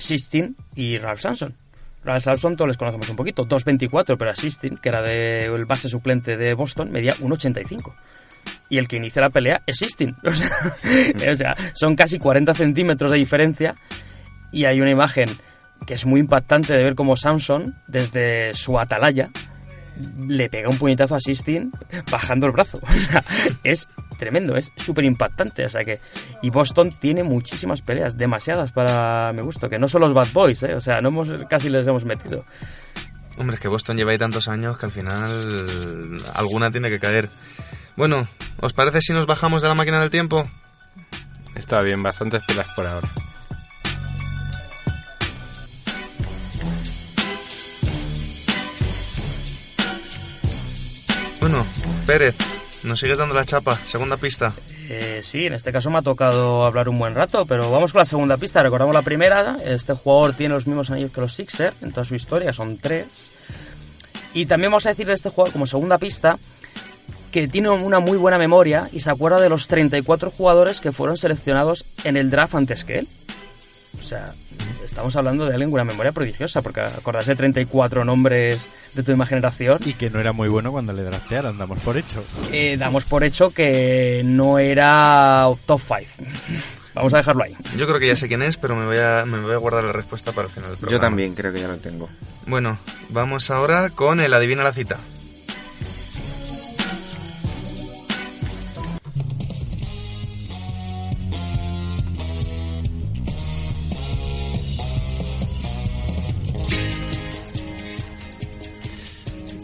y 0.75 0.99
Ralph 0.99 1.21
Samson. 1.21 1.55
Ralph 2.05 2.23
Samson 2.23 2.57
todos 2.57 2.69
les 2.69 2.77
conocemos 2.77 3.09
un 3.09 3.17
poquito, 3.17 3.47
2.24, 3.47 4.17
pero 4.17 4.31
a 4.31 4.35
Sistine, 4.35 4.79
que 4.83 4.89
era 4.89 5.03
de, 5.03 5.47
el 5.47 5.65
base 5.67 5.89
suplente 5.89 6.37
de 6.37 6.55
Boston, 6.55 6.91
medía 6.91 7.15
1.85. 7.17 7.95
Y 8.71 8.79
el 8.79 8.89
que 8.89 8.97
inicia 8.97 9.23
la 9.23 9.31
pelea 9.31 9.63
es 9.67 9.79
Sistine. 9.79 10.15
O 10.23 10.35
sea, 10.35 11.33
o 11.33 11.37
sea, 11.37 11.57
son 11.75 11.97
casi 11.97 12.19
40 12.19 12.55
centímetros 12.55 13.11
de 13.11 13.19
diferencia 13.19 13.75
y 14.53 14.65
hay 14.65 14.81
una 14.81 14.91
imagen 14.91 15.29
que 15.87 15.95
es 15.95 16.07
muy 16.07 16.21
impactante 16.21 16.75
de 16.75 16.83
ver 16.83 16.95
cómo 16.95 17.17
Samson, 17.17 17.75
desde 17.87 18.55
su 18.55 18.79
atalaya, 18.79 19.31
le 20.27 20.49
pega 20.49 20.69
un 20.69 20.79
puñetazo 20.79 21.15
a 21.15 21.21
Sistine 21.21 21.71
bajando 22.11 22.47
el 22.47 22.53
brazo. 22.53 22.79
O 22.89 23.01
sea, 23.01 23.25
es 23.63 23.89
tremendo, 24.19 24.57
es 24.57 24.73
súper 24.77 25.05
impactante. 25.05 25.65
O 25.65 25.69
sea 25.69 25.85
que. 25.85 26.01
Y 26.43 26.51
Boston 26.51 26.93
tiene 26.99 27.23
muchísimas 27.23 27.83
peleas, 27.83 28.19
demasiadas 28.19 28.73
para 28.73 29.33
mi 29.33 29.43
gusto, 29.43 29.69
que 29.69 29.79
no 29.79 29.89
son 29.89 30.03
los 30.03 30.13
Bad 30.13 30.33
Boys, 30.33 30.63
¿eh? 30.65 30.75
O 30.75 30.81
sea, 30.81 31.01
no 31.01 31.09
hemos, 31.09 31.29
casi 31.49 31.69
les 31.69 31.87
hemos 31.87 32.05
metido. 32.05 32.45
Hombre, 33.39 33.55
es 33.55 33.61
que 33.61 33.69
Boston 33.69 33.97
lleva 33.97 34.11
ahí 34.11 34.19
tantos 34.19 34.49
años 34.49 34.79
que 34.79 34.87
al 34.87 34.93
final 34.93 36.19
alguna 36.35 36.71
tiene 36.71 36.91
que 36.91 36.99
caer. 36.99 37.31
Bueno, 37.97 38.27
¿os 38.61 38.73
parece 38.73 39.01
si 39.01 39.13
nos 39.13 39.27
bajamos 39.27 39.63
de 39.63 39.69
la 39.69 39.75
máquina 39.75 40.01
del 40.01 40.11
tiempo? 40.11 40.43
Está 41.55 41.81
bien, 41.83 42.03
bastantes 42.03 42.43
peleas 42.45 42.69
por 42.75 42.87
ahora. 42.87 43.09
Bueno, 51.51 51.65
Pérez, 52.05 52.37
nos 52.83 53.01
sigues 53.01 53.17
dando 53.17 53.35
la 53.35 53.47
chapa. 53.47 53.81
Segunda 53.87 54.19
pista. 54.19 54.53
Eh, 54.91 55.21
sí, 55.23 55.47
en 55.47 55.55
este 55.55 55.73
caso 55.73 55.89
me 55.89 55.97
ha 55.97 56.03
tocado 56.03 56.67
hablar 56.67 56.91
un 56.91 56.99
buen 56.99 57.15
rato, 57.15 57.47
pero 57.47 57.71
vamos 57.71 57.95
con 57.95 58.01
la 58.01 58.05
segunda 58.05 58.37
pista. 58.37 58.63
Recordamos 58.63 58.95
la 58.95 59.01
primera. 59.01 59.57
Este 59.65 59.95
jugador 59.95 60.35
tiene 60.35 60.55
los 60.55 60.67
mismos 60.67 60.91
anillos 60.91 61.11
que 61.11 61.23
los 61.23 61.33
Sixers 61.33 61.75
en 61.81 61.91
toda 61.91 62.05
su 62.05 62.15
historia, 62.15 62.53
son 62.53 62.77
tres. 62.77 63.07
Y 64.35 64.45
también 64.45 64.73
vamos 64.73 64.85
a 64.85 64.91
decir 64.91 65.07
de 65.07 65.15
este 65.15 65.31
jugador 65.31 65.55
como 65.55 65.67
segunda 65.67 65.97
pista 65.97 66.39
que 67.33 67.49
tiene 67.49 67.71
una 67.71 67.99
muy 67.99 68.19
buena 68.19 68.37
memoria 68.37 68.91
y 68.93 69.01
se 69.01 69.11
acuerda 69.11 69.41
de 69.41 69.49
los 69.49 69.69
34 69.69 70.31
jugadores 70.31 70.83
que 70.83 70.93
fueron 70.93 71.17
seleccionados 71.17 71.87
en 72.05 72.19
el 72.19 72.29
draft 72.29 72.57
antes 72.57 72.85
que 72.85 72.99
él. 72.99 73.09
O 73.99 74.03
sea, 74.03 74.35
estamos 74.89 75.15
hablando 75.17 75.45
de 75.47 75.53
alguien 75.53 75.71
con 75.71 75.81
una 75.81 75.85
memoria 75.85 76.13
prodigiosa, 76.13 76.63
porque 76.63 76.81
acordarse 76.81 77.33
de 77.33 77.37
34 77.37 78.05
nombres 78.05 78.71
de 78.95 79.03
tu 79.03 79.13
misma 79.13 79.27
generación. 79.27 79.79
Y 79.85 79.95
que 79.95 80.11
no 80.11 80.19
era 80.19 80.33
muy 80.33 80.49
bueno 80.49 80.73
cuando 80.73 80.93
le 80.93 81.03
draftearon, 81.03 81.59
damos 81.59 81.79
por 81.81 81.97
hecho. 81.97 82.23
Eh, 82.53 82.77
damos 82.79 83.05
por 83.05 83.23
hecho 83.23 83.51
que 83.51 84.23
no 84.25 84.59
era 84.59 85.47
top 85.67 85.81
5. 85.81 86.31
Vamos 86.95 87.15
a 87.15 87.19
dejarlo 87.19 87.45
ahí. 87.45 87.55
Yo 87.77 87.87
creo 87.87 88.01
que 88.01 88.09
ya 88.09 88.17
sé 88.17 88.27
quién 88.27 88.43
es, 88.43 88.57
pero 88.57 88.75
me 88.75 88.85
voy 88.85 88.99
a, 88.99 89.25
me 89.25 89.39
voy 89.39 89.53
a 89.53 89.59
guardar 89.59 89.85
la 89.85 89.93
respuesta 89.93 90.33
para 90.33 90.49
el 90.49 90.53
final 90.53 90.71
del 90.71 90.79
programa. 90.79 90.99
Yo 90.99 91.01
también 91.01 91.35
creo 91.35 91.53
que 91.53 91.61
ya 91.61 91.69
lo 91.69 91.77
tengo. 91.77 92.09
Bueno, 92.47 92.77
vamos 93.11 93.51
ahora 93.51 93.91
con 93.91 94.19
el 94.19 94.35
Adivina 94.35 94.65
la 94.65 94.73
cita. 94.73 94.99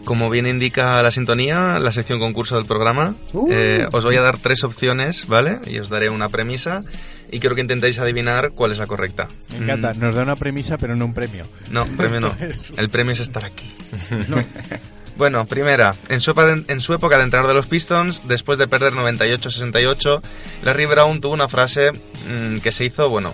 Como 0.05 0.29
bien 0.29 0.47
indica 0.47 1.01
la 1.01 1.11
sintonía, 1.11 1.79
la 1.79 1.91
sección 1.91 2.19
concurso 2.19 2.55
del 2.55 2.65
programa, 2.65 3.15
eh, 3.49 3.87
os 3.91 4.03
voy 4.03 4.15
a 4.15 4.21
dar 4.21 4.37
tres 4.37 4.63
opciones, 4.63 5.27
¿vale? 5.27 5.59
Y 5.65 5.79
os 5.79 5.89
daré 5.89 6.09
una 6.09 6.29
premisa 6.29 6.83
y 7.31 7.39
quiero 7.39 7.55
que 7.55 7.61
intentéis 7.61 7.99
adivinar 7.99 8.51
cuál 8.51 8.71
es 8.71 8.77
la 8.77 8.87
correcta. 8.87 9.27
Me 9.57 9.65
encanta, 9.65 9.93
Mm, 9.93 9.99
nos 9.99 10.15
da 10.15 10.21
una 10.23 10.35
premisa 10.35 10.77
pero 10.77 10.95
no 10.95 11.05
un 11.05 11.13
premio. 11.13 11.45
no, 11.71 11.85
premio 11.85 12.19
no. 12.19 12.35
El 12.77 12.89
premio 12.89 13.13
es 13.13 13.19
estar 13.19 13.43
aquí. 13.43 13.69
Bueno, 15.17 15.45
primera, 15.45 15.95
en 16.09 16.19
su, 16.19 16.31
época 16.31 16.47
de, 16.47 16.65
en 16.67 16.81
su 16.81 16.93
época 16.93 17.17
de 17.17 17.23
entrenador 17.23 17.51
de 17.51 17.55
los 17.55 17.67
Pistons, 17.69 18.27
después 18.27 18.57
de 18.57 18.67
perder 18.67 18.91
98-68, 18.91 20.21
Larry 20.63 20.85
Brown 20.87 21.21
tuvo 21.21 21.33
una 21.33 21.47
frase 21.47 21.93
mm, 21.93 22.57
que 22.57 22.73
se 22.73 22.83
hizo, 22.83 23.07
bueno, 23.07 23.33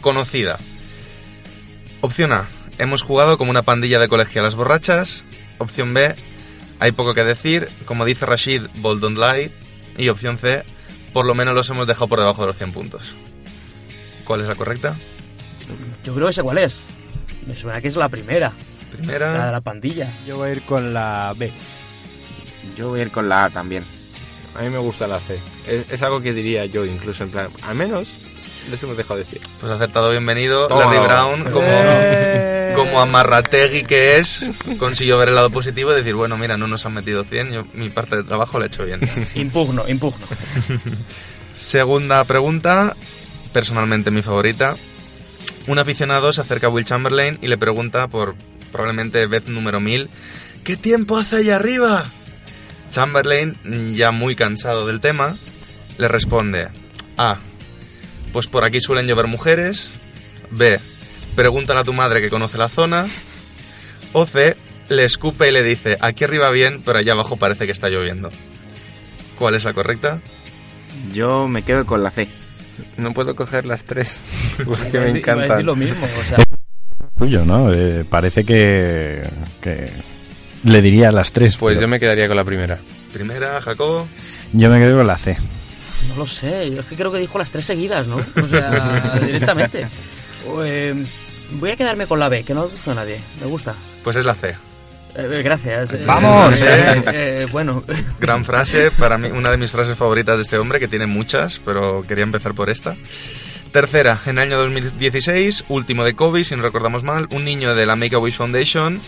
conocida. 0.00 0.58
Opción 2.00 2.32
A, 2.32 2.48
hemos 2.78 3.02
jugado 3.02 3.38
como 3.38 3.52
una 3.52 3.62
pandilla 3.62 4.00
de 4.00 4.08
colegialas 4.08 4.56
borrachas. 4.56 5.22
Opción 5.62 5.94
B, 5.94 6.14
hay 6.78 6.92
poco 6.92 7.14
que 7.14 7.24
decir, 7.24 7.68
como 7.84 8.04
dice 8.04 8.26
Rashid, 8.26 8.62
don't 8.82 9.18
lie. 9.18 9.50
Y 9.98 10.08
opción 10.08 10.38
C, 10.38 10.62
por 11.12 11.26
lo 11.26 11.34
menos 11.34 11.54
los 11.54 11.68
hemos 11.70 11.86
dejado 11.86 12.08
por 12.08 12.18
debajo 12.18 12.42
de 12.42 12.46
los 12.48 12.56
100 12.56 12.72
puntos. 12.72 13.14
¿Cuál 14.24 14.40
es 14.42 14.48
la 14.48 14.54
correcta? 14.54 14.96
Yo 16.04 16.14
creo 16.14 16.26
que 16.28 16.32
sé 16.32 16.42
cuál 16.42 16.58
es. 16.58 16.82
Me 17.46 17.54
suena 17.56 17.80
que 17.80 17.88
es 17.88 17.96
la 17.96 18.08
primera, 18.08 18.48
la 18.50 18.90
de 18.90 18.96
Primera. 18.96 19.52
la 19.52 19.60
pandilla. 19.60 20.08
Yo 20.26 20.36
voy 20.38 20.48
a 20.50 20.52
ir 20.52 20.62
con 20.62 20.94
la 20.94 21.34
B. 21.36 21.50
Yo 22.76 22.88
voy 22.90 23.00
a 23.00 23.02
ir 23.02 23.10
con 23.10 23.28
la 23.28 23.44
A 23.44 23.50
también. 23.50 23.84
A 24.56 24.62
mí 24.62 24.68
me 24.68 24.78
gusta 24.78 25.06
la 25.06 25.18
C. 25.18 25.38
Es, 25.66 25.90
es 25.90 26.02
algo 26.02 26.20
que 26.20 26.32
diría 26.32 26.66
yo, 26.66 26.84
incluso 26.84 27.24
en 27.24 27.30
plan, 27.30 27.48
al 27.62 27.74
menos 27.74 28.08
les 28.70 28.82
hemos 28.82 28.96
dejado 28.96 29.16
decir. 29.18 29.40
Pues 29.60 29.72
acertado, 29.72 30.10
bienvenido. 30.10 30.68
Toma. 30.68 30.84
Larry 30.84 30.98
Brown, 31.06 31.44
como, 31.50 31.66
Eh. 31.70 32.51
Como 32.82 33.00
amarrategui 33.00 33.82
que 33.82 34.16
es, 34.16 34.40
consiguió 34.78 35.18
ver 35.18 35.28
el 35.28 35.34
lado 35.36 35.50
positivo 35.50 35.92
y 35.92 35.96
decir, 35.96 36.14
bueno, 36.14 36.36
mira, 36.36 36.56
no 36.56 36.66
nos 36.66 36.84
han 36.84 36.94
metido 36.94 37.22
100, 37.22 37.52
yo 37.52 37.66
mi 37.74 37.88
parte 37.88 38.16
de 38.16 38.24
trabajo 38.24 38.58
la 38.58 38.64
he 38.64 38.68
hecho 38.68 38.84
bien. 38.84 39.00
Impugno, 39.34 39.88
impugno. 39.88 40.26
Segunda 41.54 42.24
pregunta, 42.24 42.96
personalmente 43.52 44.10
mi 44.10 44.22
favorita. 44.22 44.76
Un 45.68 45.78
aficionado 45.78 46.32
se 46.32 46.40
acerca 46.40 46.66
a 46.66 46.70
Will 46.70 46.84
Chamberlain 46.84 47.38
y 47.40 47.46
le 47.46 47.56
pregunta 47.56 48.08
por 48.08 48.34
probablemente 48.72 49.26
vez 49.26 49.46
número 49.46 49.78
1000, 49.78 50.10
¿qué 50.64 50.76
tiempo 50.76 51.18
hace 51.18 51.36
allá 51.36 51.56
arriba? 51.56 52.04
Chamberlain, 52.90 53.56
ya 53.94 54.10
muy 54.10 54.34
cansado 54.34 54.86
del 54.86 55.00
tema, 55.00 55.34
le 55.98 56.08
responde, 56.08 56.68
A, 57.16 57.38
pues 58.32 58.48
por 58.48 58.64
aquí 58.64 58.80
suelen 58.80 59.06
llover 59.06 59.28
mujeres, 59.28 59.90
B, 60.50 60.80
pregúntale 61.34 61.80
a 61.80 61.84
tu 61.84 61.92
madre 61.92 62.20
que 62.20 62.28
conoce 62.30 62.58
la 62.58 62.68
zona, 62.68 63.06
o 64.12 64.26
C, 64.26 64.56
le 64.88 65.04
escupe 65.04 65.48
y 65.48 65.52
le 65.52 65.62
dice, 65.62 65.96
aquí 66.00 66.24
arriba 66.24 66.50
bien, 66.50 66.82
pero 66.84 66.98
allá 66.98 67.12
abajo 67.12 67.36
parece 67.36 67.66
que 67.66 67.72
está 67.72 67.88
lloviendo. 67.88 68.30
¿Cuál 69.38 69.54
es 69.54 69.64
la 69.64 69.72
correcta? 69.72 70.18
Yo 71.12 71.48
me 71.48 71.62
quedo 71.62 71.86
con 71.86 72.02
la 72.02 72.10
C. 72.10 72.28
No 72.96 73.12
puedo 73.12 73.34
coger 73.34 73.64
las 73.66 73.84
tres 73.84 74.18
porque 74.64 74.70
me 74.70 74.76
decir- 74.76 74.94
iba 74.94 75.02
a 75.02 75.06
decir 75.06 75.16
encantan. 75.18 75.66
lo 75.66 75.76
mismo, 75.76 76.06
o 76.20 76.24
sea, 76.24 76.38
Tuyo, 77.16 77.44
¿no? 77.44 77.72
Eh, 77.72 78.04
parece 78.08 78.44
que, 78.44 79.22
que 79.60 79.90
le 80.64 80.82
diría 80.82 81.12
las 81.12 81.32
tres. 81.32 81.56
Pues 81.56 81.74
pero- 81.76 81.82
yo 81.82 81.88
me 81.88 82.00
quedaría 82.00 82.26
con 82.28 82.36
la 82.36 82.44
primera. 82.44 82.78
Primera, 83.12 83.60
Jacobo. 83.60 84.08
Yo 84.52 84.70
me 84.70 84.78
quedo 84.78 84.98
con 84.98 85.06
la 85.06 85.16
C. 85.16 85.36
No 86.08 86.16
lo 86.16 86.26
sé, 86.26 86.70
yo 86.70 86.80
es 86.80 86.86
que 86.86 86.96
creo 86.96 87.12
que 87.12 87.18
dijo 87.18 87.38
las 87.38 87.52
tres 87.52 87.64
seguidas, 87.66 88.06
¿no? 88.06 88.16
O 88.16 88.48
sea, 88.48 89.18
directamente. 89.26 89.86
O, 90.44 90.64
eh, 90.64 90.92
voy 91.58 91.70
a 91.70 91.76
quedarme 91.76 92.06
con 92.06 92.18
la 92.18 92.28
B, 92.28 92.44
que 92.44 92.54
no 92.54 92.68
gusta 92.68 92.92
a 92.92 92.94
nadie. 92.94 93.20
Me 93.40 93.46
gusta. 93.46 93.74
Pues 94.04 94.16
es 94.16 94.24
la 94.24 94.34
C. 94.34 94.54
Eh, 95.14 95.42
gracias. 95.44 95.92
Eh, 95.92 96.04
¡Vamos! 96.06 96.60
eh, 96.62 97.02
eh, 97.12 97.46
bueno, 97.52 97.84
Gran 98.20 98.44
frase, 98.44 98.90
para 98.90 99.18
mí 99.18 99.28
una 99.28 99.50
de 99.50 99.58
mis 99.58 99.70
frases 99.70 99.96
favoritas 99.96 100.36
de 100.36 100.42
este 100.42 100.58
hombre, 100.58 100.80
que 100.80 100.88
tiene 100.88 101.06
muchas, 101.06 101.60
pero 101.64 102.02
quería 102.06 102.24
empezar 102.24 102.54
por 102.54 102.70
esta. 102.70 102.96
Tercera, 103.72 104.18
en 104.26 104.38
el 104.38 104.48
año 104.50 104.58
2016, 104.58 105.64
último 105.68 106.04
de 106.04 106.14
COVID, 106.14 106.44
si 106.44 106.56
no 106.56 106.62
recordamos 106.62 107.04
mal, 107.04 107.26
un 107.30 107.44
niño 107.44 107.74
de 107.74 107.86
la 107.86 107.96
Make-A-Wish 107.96 108.36
Foundation, 108.36 109.00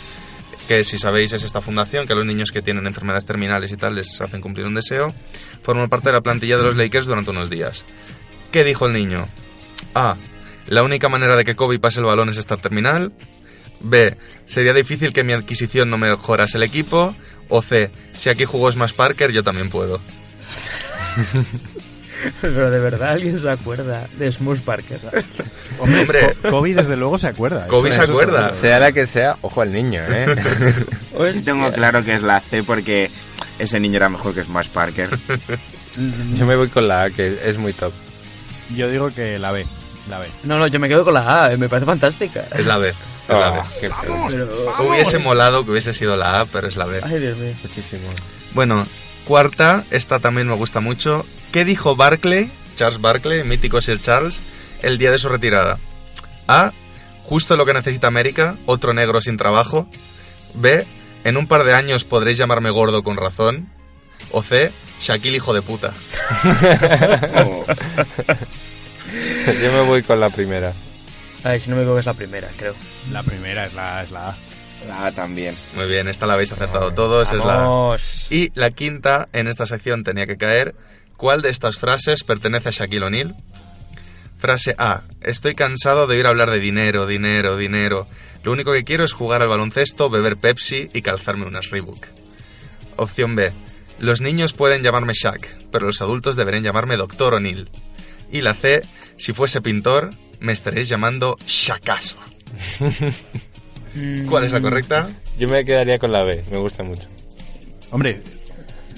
que 0.68 0.84
si 0.84 0.98
sabéis 0.98 1.32
es 1.32 1.42
esta 1.42 1.60
fundación, 1.60 2.06
que 2.06 2.14
a 2.14 2.16
los 2.16 2.24
niños 2.24 2.50
que 2.50 2.62
tienen 2.62 2.86
enfermedades 2.86 3.26
terminales 3.26 3.72
y 3.72 3.76
tal 3.76 3.94
les 3.94 4.20
hacen 4.22 4.40
cumplir 4.40 4.66
un 4.66 4.74
deseo, 4.74 5.14
formó 5.62 5.88
parte 5.88 6.08
de 6.08 6.14
la 6.14 6.22
plantilla 6.22 6.56
de 6.56 6.62
los 6.62 6.76
Lakers 6.76 7.06
durante 7.06 7.30
unos 7.30 7.50
días. 7.50 7.84
¿Qué 8.50 8.64
dijo 8.64 8.86
el 8.86 8.94
niño? 8.94 9.28
A. 9.94 10.16
La 10.66 10.82
única 10.82 11.08
manera 11.08 11.36
de 11.36 11.44
que 11.44 11.56
Kobe 11.56 11.78
pase 11.78 12.00
el 12.00 12.06
balón 12.06 12.28
es 12.28 12.36
estar 12.36 12.58
terminal. 12.58 13.12
B. 13.80 14.16
Sería 14.44 14.72
difícil 14.72 15.12
que 15.12 15.24
mi 15.24 15.32
adquisición 15.32 15.90
no 15.90 15.98
mejorase 15.98 16.56
el 16.56 16.62
equipo. 16.62 17.14
O 17.48 17.62
C. 17.62 17.90
Si 18.14 18.30
aquí 18.30 18.44
jugó 18.44 18.72
Smash 18.72 18.94
Parker, 18.94 19.30
yo 19.30 19.42
también 19.42 19.68
puedo. 19.70 20.00
pero 22.40 22.70
de 22.70 22.80
verdad 22.80 23.10
alguien 23.10 23.38
se 23.38 23.50
acuerda 23.50 24.06
de 24.18 24.30
Smush 24.30 24.60
Parker. 24.60 24.98
Hombre, 25.78 26.34
Kobe 26.48 26.74
desde 26.74 26.96
luego 26.96 27.18
se 27.18 27.28
acuerda. 27.28 27.66
Kobe 27.66 27.90
se 27.90 28.00
acuerda. 28.00 28.52
Sea 28.54 28.78
la 28.78 28.92
que 28.92 29.06
sea, 29.06 29.36
ojo 29.42 29.60
al 29.60 29.72
niño, 29.72 30.02
¿eh? 30.08 30.26
Yo 31.34 31.44
tengo 31.44 31.72
claro 31.72 32.04
que 32.04 32.14
es 32.14 32.22
la 32.22 32.40
C 32.40 32.62
porque 32.62 33.10
ese 33.58 33.80
niño 33.80 33.96
era 33.96 34.08
mejor 34.08 34.34
que 34.34 34.44
Smash 34.44 34.68
Parker. 34.68 35.10
Yo 36.36 36.46
me 36.46 36.56
voy 36.56 36.68
con 36.68 36.88
la 36.88 37.04
A, 37.04 37.10
que 37.10 37.38
es 37.44 37.58
muy 37.58 37.72
top. 37.72 37.92
Yo 38.74 38.88
digo 38.88 39.10
que 39.10 39.38
la 39.38 39.52
B. 39.52 39.64
La 40.08 40.18
B. 40.18 40.26
No, 40.44 40.58
no, 40.58 40.66
yo 40.66 40.78
me 40.78 40.88
quedo 40.88 41.04
con 41.04 41.14
la 41.14 41.44
A, 41.44 41.52
eh, 41.52 41.56
me 41.56 41.68
parece 41.68 41.86
fantástica. 41.86 42.44
Es 42.56 42.66
la 42.66 42.76
B. 42.76 42.88
Es 42.90 42.96
la 43.28 43.50
B. 43.50 43.58
Ah, 43.60 43.66
qué 43.80 43.90
Hubiese 44.82 45.18
molado 45.18 45.64
que 45.64 45.70
hubiese 45.70 45.94
sido 45.94 46.14
la 46.16 46.40
A, 46.40 46.44
pero 46.46 46.66
es 46.68 46.76
la 46.76 46.84
B. 46.86 47.00
ay, 47.02 47.18
Dios 47.18 47.36
mío. 47.38 47.52
Muchísimo. 47.62 48.08
Bueno, 48.52 48.86
cuarta, 49.24 49.82
esta 49.90 50.18
también 50.18 50.46
me 50.48 50.54
gusta 50.54 50.80
mucho. 50.80 51.24
¿Qué 51.52 51.64
dijo 51.64 51.96
Barclay, 51.96 52.50
Charles 52.76 53.00
Barclay, 53.00 53.44
mítico 53.44 53.80
Sir 53.80 54.00
Charles, 54.02 54.36
el 54.82 54.98
día 54.98 55.10
de 55.10 55.18
su 55.18 55.28
retirada? 55.28 55.78
A. 56.48 56.72
Justo 57.24 57.56
lo 57.56 57.64
que 57.64 57.72
necesita 57.72 58.06
América, 58.06 58.56
otro 58.66 58.92
negro 58.92 59.20
sin 59.22 59.38
trabajo. 59.38 59.88
B. 60.52 60.86
En 61.24 61.38
un 61.38 61.46
par 61.46 61.64
de 61.64 61.72
años 61.72 62.04
podréis 62.04 62.36
llamarme 62.36 62.70
gordo 62.70 63.02
con 63.02 63.16
razón. 63.16 63.70
O 64.30 64.42
C. 64.42 64.70
Shaquille 65.00 65.36
hijo 65.36 65.54
de 65.54 65.62
puta. 65.62 65.92
Oh, 67.46 67.64
Yo 69.62 69.72
me 69.72 69.80
voy 69.82 70.02
con 70.02 70.20
la 70.20 70.30
primera. 70.30 70.72
Ay, 71.42 71.60
si 71.60 71.70
no 71.70 71.76
me 71.76 71.82
equivoco 71.82 72.00
es 72.00 72.06
la 72.06 72.14
primera, 72.14 72.48
creo. 72.56 72.74
La 73.12 73.22
primera 73.22 73.66
es 73.66 73.74
la, 73.74 74.02
es 74.02 74.10
la 74.10 74.30
A. 74.30 74.36
la 74.88 75.06
A 75.06 75.12
también. 75.12 75.54
Muy 75.76 75.86
bien, 75.86 76.08
esta 76.08 76.26
la 76.26 76.34
habéis 76.34 76.52
acertado 76.52 76.92
todos, 76.94 77.30
es 77.32 77.38
la 77.44 77.64
A. 77.64 77.68
Vamos. 77.68 78.28
Y 78.30 78.50
la 78.54 78.70
quinta, 78.70 79.28
en 79.32 79.48
esta 79.48 79.66
sección 79.66 80.04
tenía 80.04 80.26
que 80.26 80.38
caer. 80.38 80.74
¿Cuál 81.16 81.42
de 81.42 81.50
estas 81.50 81.76
frases 81.76 82.24
pertenece 82.24 82.70
a 82.70 82.72
Shaquille 82.72 83.04
O'Neal? 83.04 83.36
Frase 84.38 84.74
A. 84.78 85.02
Estoy 85.20 85.54
cansado 85.54 86.06
de 86.06 86.16
oír 86.16 86.26
hablar 86.26 86.50
de 86.50 86.58
dinero, 86.58 87.06
dinero, 87.06 87.56
dinero. 87.56 88.06
Lo 88.42 88.52
único 88.52 88.72
que 88.72 88.84
quiero 88.84 89.04
es 89.04 89.12
jugar 89.12 89.42
al 89.42 89.48
baloncesto, 89.48 90.10
beber 90.10 90.36
Pepsi 90.36 90.88
y 90.92 91.02
calzarme 91.02 91.46
unas 91.46 91.70
Reebok. 91.70 92.06
Opción 92.96 93.36
B. 93.36 93.52
Los 94.00 94.20
niños 94.20 94.52
pueden 94.52 94.82
llamarme 94.82 95.12
Shaq, 95.14 95.48
pero 95.70 95.86
los 95.86 96.00
adultos 96.02 96.36
deberían 96.36 96.64
llamarme 96.64 96.96
Doctor 96.96 97.34
O'Neill. 97.34 97.68
Y 98.34 98.42
la 98.42 98.52
C. 98.52 98.82
Si 99.16 99.32
fuese 99.32 99.60
pintor, 99.60 100.10
me 100.40 100.52
estaréis 100.52 100.88
llamando 100.88 101.36
Shakazo. 101.46 102.16
¿Cuál 104.28 104.44
es 104.44 104.50
la 104.50 104.60
correcta? 104.60 105.08
Yo 105.38 105.46
me 105.46 105.64
quedaría 105.64 106.00
con 106.00 106.10
la 106.10 106.24
B, 106.24 106.42
me 106.50 106.58
gusta 106.58 106.82
mucho. 106.82 107.04
Hombre, 107.92 108.20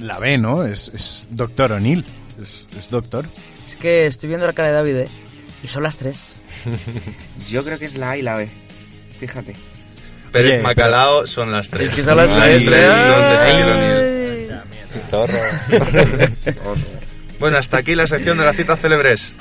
la 0.01 0.19
B, 0.19 0.39
¿no? 0.39 0.65
Es, 0.65 0.89
es 0.89 1.29
Doctor 1.31 1.73
O'Neill. 1.73 2.03
Es, 2.41 2.67
es 2.79 2.89
Doctor. 2.89 3.27
Es 3.67 3.77
que 3.77 4.07
estoy 4.07 4.31
viendo 4.31 4.47
la 4.47 4.55
cara 4.55 4.69
de 4.69 4.75
David, 4.75 4.97
¿eh? 4.97 5.09
Y 5.63 5.69
son 5.69 5.83
las 5.83 5.99
tres. 5.99 6.33
Yo 7.51 7.63
creo 7.63 7.79
que 7.79 7.85
es 7.85 7.97
la 7.97 8.13
A 8.13 8.17
y 8.17 8.23
la 8.23 8.37
B. 8.37 8.49
Fíjate. 9.21 9.55
Pérez 10.33 10.53
Oye, 10.53 10.63
Macalao 10.63 11.27
son 11.27 11.53
las 11.53 11.69
tres. 11.69 11.91
Es 11.91 11.95
que 11.95 12.03
son 12.03 12.17
las 12.17 12.35
tres. 12.35 12.65
son 15.11 15.27
de. 15.27 16.97
Bueno, 17.39 17.59
hasta 17.59 17.79
aquí 17.79 17.95
la 17.95 18.07
sección 18.07 18.39
de 18.39 18.45
las 18.45 18.57
citas 18.57 18.81
célebres. 18.81 19.35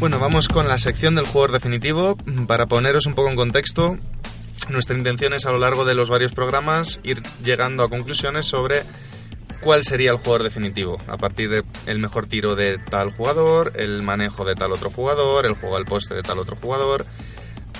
Bueno, 0.00 0.18
vamos 0.18 0.48
con 0.48 0.66
la 0.66 0.78
sección 0.78 1.14
del 1.14 1.26
jugador 1.26 1.52
definitivo. 1.52 2.16
Para 2.46 2.64
poneros 2.64 3.04
un 3.04 3.14
poco 3.14 3.28
en 3.28 3.36
contexto, 3.36 3.98
nuestra 4.70 4.96
intención 4.96 5.34
es 5.34 5.44
a 5.44 5.52
lo 5.52 5.58
largo 5.58 5.84
de 5.84 5.94
los 5.94 6.08
varios 6.08 6.32
programas 6.32 7.00
ir 7.02 7.22
llegando 7.44 7.84
a 7.84 7.90
conclusiones 7.90 8.46
sobre 8.46 8.82
cuál 9.60 9.84
sería 9.84 10.10
el 10.10 10.16
jugador 10.16 10.42
definitivo, 10.42 10.98
a 11.06 11.16
partir 11.16 11.50
de 11.50 11.62
el 11.86 11.98
mejor 11.98 12.26
tiro 12.26 12.56
de 12.56 12.78
tal 12.78 13.10
jugador, 13.10 13.72
el 13.76 14.02
manejo 14.02 14.44
de 14.44 14.54
tal 14.54 14.72
otro 14.72 14.90
jugador, 14.90 15.46
el 15.46 15.54
juego 15.54 15.76
al 15.76 15.84
poste 15.84 16.14
de 16.14 16.22
tal 16.22 16.38
otro 16.38 16.56
jugador. 16.56 17.06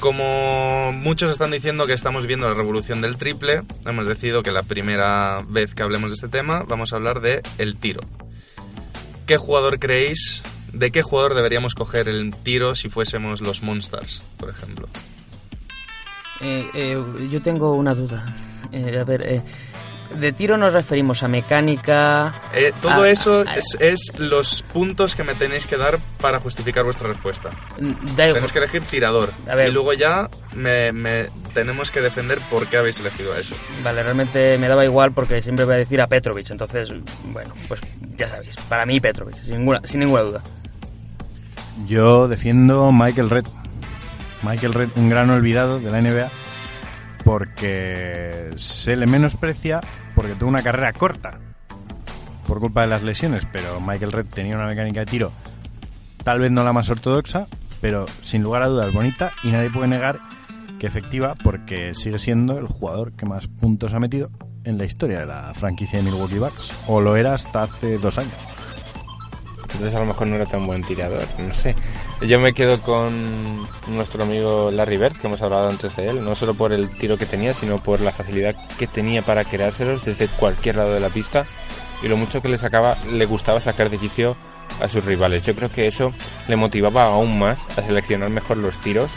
Como 0.01 0.93
muchos 0.93 1.31
están 1.31 1.51
diciendo 1.51 1.87
que 1.87 1.93
estamos 1.93 2.27
viendo 2.27 2.49
la 2.49 2.55
revolución 2.55 3.03
del 3.03 3.19
triple, 3.19 3.63
hemos 3.85 4.07
decidido 4.07 4.43
que 4.43 4.51
la 4.51 4.63
primera 4.63 5.45
vez 5.47 5.75
que 5.75 5.83
hablemos 5.83 6.11
de 6.11 6.15
este 6.15 6.29
tema 6.29 6.65
vamos 6.67 6.93
a 6.93 6.97
hablar 6.97 7.21
de 7.21 7.43
el 7.59 7.77
tiro. 7.77 8.01
¿Qué 9.27 9.37
jugador 9.37 9.79
creéis? 9.79 10.43
¿De 10.73 10.91
qué 10.91 11.03
jugador 11.03 11.35
deberíamos 11.35 11.75
coger 11.75 12.09
el 12.09 12.35
tiro 12.35 12.75
si 12.75 12.89
fuésemos 12.89 13.41
los 13.41 13.63
Monsters, 13.63 14.23
por 14.39 14.49
ejemplo? 14.49 14.89
Eh, 16.41 16.67
eh, 16.75 17.29
yo 17.31 17.43
tengo 17.43 17.75
una 17.75 17.95
duda. 17.95 18.25
Eh, 18.73 18.99
a 18.99 19.05
ver, 19.05 19.43
de 20.15 20.33
tiro 20.33 20.57
nos 20.57 20.73
referimos 20.73 21.23
a 21.23 21.29
mecánica. 21.29 22.35
Eh, 22.55 22.73
todo 22.83 23.05
eso 23.05 23.43
es, 23.43 23.77
es 23.81 24.13
los 24.19 24.63
puntos 24.63 25.15
que 25.15 25.23
me 25.25 25.35
tenéis 25.35 25.67
que 25.67 25.77
dar 25.77 25.99
para 26.21 26.41
justificar 26.41 26.85
vuestra 26.85 27.09
respuesta. 27.09 27.51
mm, 27.79 27.89
Da 28.17 28.25
igual. 28.27 28.35
Tenéis 28.35 28.53
que 28.53 28.59
elegir 28.59 28.83
tirador. 28.83 29.33
A 29.49 29.55
ver. 29.55 29.69
Y 29.69 29.73
luego 29.73 29.93
ya 29.93 30.29
me, 30.55 30.93
me- 30.93 31.27
tenemos 31.55 31.91
que 31.91 32.01
defender 32.01 32.41
por 32.51 32.67
qué 32.67 32.77
habéis 32.77 32.99
elegido 33.01 33.33
a 33.33 33.39
ese. 33.39 33.55
Vale, 33.83 34.03
realmente 34.03 34.57
me 34.59 34.69
daba 34.69 34.85
igual 34.85 35.13
porque 35.13 35.41
siempre 35.43 35.65
voy 35.65 35.75
a 35.75 35.79
decir 35.79 36.01
a 36.01 36.07
Petrovic. 36.07 36.51
Entonces, 36.51 36.89
bueno, 37.25 37.53
pues 37.69 37.81
ya 38.17 38.29
sabéis. 38.29 38.57
Para 38.69 38.85
mí, 38.87 39.01
Petrovic, 39.01 39.37
sin 39.43 39.59
ninguna, 39.59 39.81
sin 39.85 40.01
ninguna 40.01 40.23
duda. 40.23 40.43
Yo 41.87 42.29
defiendo 42.29 42.93
Michael 42.93 43.31
Red. 43.31 43.45
Michael 44.43 44.73
Red, 44.75 44.89
un 44.97 45.09
gran 45.11 45.29
olvidado 45.31 45.79
de 45.81 45.91
la 45.91 46.01
NBA, 46.01 46.31
porque 47.25 48.51
se 48.57 48.97
le 48.97 49.07
menosprecia 49.07 49.81
porque 50.21 50.35
tuvo 50.35 50.51
una 50.51 50.63
carrera 50.63 50.93
corta 50.93 51.39
por 52.47 52.61
culpa 52.61 52.83
de 52.83 52.89
las 52.89 53.03
lesiones, 53.03 53.47
pero 53.51 53.81
Michael 53.81 54.13
Red 54.13 54.27
tenía 54.27 54.55
una 54.55 54.67
mecánica 54.67 55.01
de 55.01 55.07
tiro 55.07 55.33
tal 56.23 56.39
vez 56.39 56.51
no 56.51 56.63
la 56.65 56.75
más 56.75 56.91
ortodoxa, 56.91 57.47
pero 57.81 58.05
sin 58.21 58.43
lugar 58.43 58.63
a 58.63 58.69
dudas 58.69 58.93
bonita 58.93 59.33
y 59.43 59.49
nadie 59.49 59.71
puede 59.71 59.89
negar 59.89 60.21
que 60.79 60.87
efectiva 60.87 61.35
porque 61.43 61.95
sigue 61.95 62.19
siendo 62.19 62.59
el 62.59 62.67
jugador 62.67 63.13
que 63.13 63.27
más 63.27 63.49
puntos 63.49 63.95
ha 63.95 63.99
metido 63.99 64.31
en 64.65 64.79
la 64.79 64.85
historia 64.85 65.21
de 65.21 65.27
la 65.27 65.55
franquicia 65.55 65.99
de 65.99 66.05
Milwaukee 66.05 66.39
Bucks, 66.39 66.75
o 66.87 67.01
lo 67.01 67.17
era 67.17 67.35
hasta 67.35 67.63
hace 67.63 67.97
dos 67.99 68.19
años. 68.19 68.35
Entonces 69.63 69.95
a 69.95 70.01
lo 70.01 70.07
mejor 70.07 70.27
no 70.27 70.37
era 70.37 70.47
tan 70.47 70.67
buen 70.67 70.83
tirador, 70.83 71.23
no 71.39 71.55
sé. 71.55 71.75
Yo 72.23 72.39
me 72.39 72.53
quedo 72.53 72.79
con 72.83 73.67
nuestro 73.89 74.25
amigo 74.25 74.71
Larry 74.71 74.99
Bird, 74.99 75.17
que 75.17 75.27
hemos 75.27 75.41
hablado 75.41 75.71
antes 75.71 75.97
de 75.97 76.09
él, 76.09 76.23
no 76.23 76.35
solo 76.35 76.53
por 76.53 76.71
el 76.71 76.91
tiro 76.91 77.17
que 77.17 77.25
tenía, 77.25 77.55
sino 77.55 77.79
por 77.79 78.03
la 78.03 78.13
facilidad 78.13 78.55
que 78.79 78.87
tenía 78.87 79.23
para 79.23 79.45
creárselos 79.45 80.05
desde 80.05 80.29
cualquier 80.29 80.77
lado 80.77 80.93
de 80.93 81.01
la 81.01 81.09
pista 81.09 81.47
y 82.03 82.09
lo 82.09 82.19
mucho 82.19 82.43
que 82.43 82.51
le 82.51 82.59
sacaba, 82.59 82.99
le 83.11 83.25
gustaba 83.25 83.59
sacar 83.61 83.89
de 83.89 83.97
quicio 83.97 84.37
a 84.83 84.89
sus 84.89 85.03
rivales. 85.03 85.45
Yo 85.45 85.55
creo 85.55 85.71
que 85.71 85.87
eso 85.87 86.13
le 86.47 86.57
motivaba 86.57 87.05
aún 87.05 87.39
más 87.39 87.67
a 87.79 87.83
seleccionar 87.83 88.29
mejor 88.29 88.59
los 88.59 88.79
tiros 88.81 89.11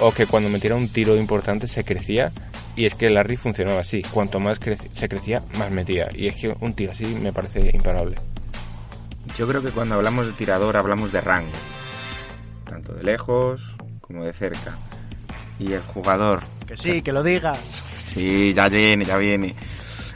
o 0.00 0.12
que 0.12 0.26
cuando 0.26 0.48
metiera 0.48 0.76
un 0.76 0.88
tiro 0.88 1.16
importante 1.16 1.66
se 1.66 1.84
crecía 1.84 2.30
y 2.76 2.86
es 2.86 2.94
que 2.94 3.10
Larry 3.10 3.36
funcionaba 3.36 3.80
así, 3.80 4.02
cuanto 4.02 4.38
más 4.38 4.60
se 4.92 5.08
crecía, 5.08 5.42
más 5.58 5.72
metía 5.72 6.08
y 6.14 6.28
es 6.28 6.36
que 6.36 6.54
un 6.60 6.72
tío 6.74 6.92
así 6.92 7.04
me 7.06 7.32
parece 7.32 7.72
imparable. 7.74 8.14
Yo 9.36 9.48
creo 9.48 9.60
que 9.60 9.70
cuando 9.70 9.96
hablamos 9.96 10.26
de 10.26 10.32
tirador 10.34 10.76
hablamos 10.76 11.10
de 11.10 11.20
rango. 11.20 11.50
Tanto 12.68 12.92
de 12.94 13.02
lejos 13.04 13.76
como 14.00 14.24
de 14.24 14.32
cerca. 14.32 14.76
Y 15.58 15.72
el 15.72 15.82
jugador, 15.82 16.40
Que 16.66 16.76
sí, 16.76 17.02
que 17.02 17.12
lo 17.12 17.22
digas. 17.22 17.58
sí, 18.06 18.52
ya 18.52 18.68
viene, 18.68 19.04
ya 19.04 19.16
viene. 19.16 19.54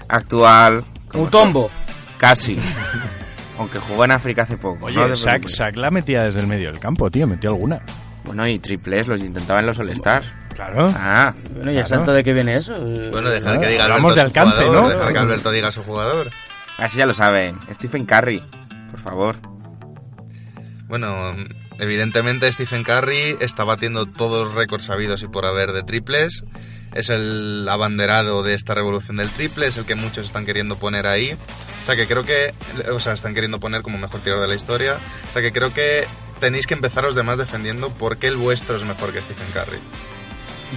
Actual. 0.08 0.82
Mutombo. 1.14 1.70
Casi. 2.18 2.58
Aunque 3.58 3.78
jugó 3.78 4.04
en 4.04 4.12
África 4.12 4.42
hace 4.42 4.56
poco. 4.56 4.86
Oye, 4.86 4.96
no 4.96 5.14
Sack, 5.16 5.76
la 5.76 5.90
metía 5.90 6.22
desde 6.24 6.40
el 6.40 6.46
medio 6.46 6.70
del 6.70 6.80
campo, 6.80 7.10
tío. 7.10 7.26
Metió 7.26 7.50
alguna. 7.50 7.80
Bueno, 8.24 8.46
y 8.46 8.58
triples 8.58 9.06
los 9.08 9.20
intentaba 9.20 9.60
en 9.60 9.66
los 9.66 9.78
All-Stars. 9.78 10.26
Claro. 10.54 10.92
Ah, 10.96 11.32
Bueno, 11.54 11.70
¿y 11.70 11.76
el 11.76 11.84
Claro. 11.84 11.88
salto 11.88 12.12
de 12.12 12.24
qué 12.24 12.32
viene 12.32 12.56
eso? 12.56 12.74
Bueno, 12.74 13.30
dejar 13.30 13.42
Claro, 13.54 13.60
que 13.60 13.68
diga 13.68 13.84
hablamos 13.84 14.12
Alberto 14.12 14.14
de 14.14 14.20
alcance, 14.40 14.64
jugador, 14.64 14.82
¿no? 14.82 14.88
Dejar 14.90 15.12
que. 15.12 15.18
Alberto 15.18 15.50
diga 15.52 15.70
su 15.72 15.82
jugador. 15.84 16.30
así 16.78 16.98
ya 16.98 17.06
lo 17.06 17.14
saben. 17.14 17.58
Stephen 17.72 18.04
Curry, 18.06 18.42
por 18.90 19.00
favor. 19.00 19.36
Bueno, 20.88 21.34
evidentemente 21.78 22.50
Stephen 22.52 22.84
Curry 22.84 23.36
está 23.40 23.64
batiendo 23.64 24.06
todos 24.06 24.46
los 24.46 24.54
récords 24.54 24.84
sabidos 24.84 25.22
y 25.22 25.28
por 25.28 25.46
haber 25.46 25.72
de 25.72 25.82
triples. 25.82 26.44
Es 26.94 27.10
el 27.10 27.66
abanderado 27.68 28.42
de 28.42 28.54
esta 28.54 28.74
revolución 28.74 29.18
del 29.18 29.30
triple, 29.30 29.66
es 29.66 29.76
el 29.76 29.84
que 29.84 29.94
muchos 29.94 30.24
están 30.24 30.46
queriendo 30.46 30.76
poner 30.76 31.06
ahí. 31.06 31.36
O 31.82 31.84
sea 31.84 31.96
que 31.96 32.06
creo 32.06 32.24
que, 32.24 32.54
o 32.90 32.98
sea, 32.98 33.12
están 33.12 33.34
queriendo 33.34 33.60
poner 33.60 33.82
como 33.82 33.98
mejor 33.98 34.20
tirador 34.20 34.42
de 34.42 34.48
la 34.48 34.54
historia. 34.54 34.98
O 35.28 35.32
sea 35.32 35.42
que 35.42 35.52
creo 35.52 35.72
que 35.72 36.06
tenéis 36.40 36.66
que 36.66 36.74
empezar 36.74 37.04
los 37.04 37.14
demás 37.14 37.38
defendiendo 37.38 37.90
por 37.90 38.16
qué 38.16 38.28
el 38.28 38.36
vuestro 38.36 38.76
es 38.76 38.84
mejor 38.84 39.12
que 39.12 39.22
Stephen 39.22 39.48
Curry. 39.52 39.78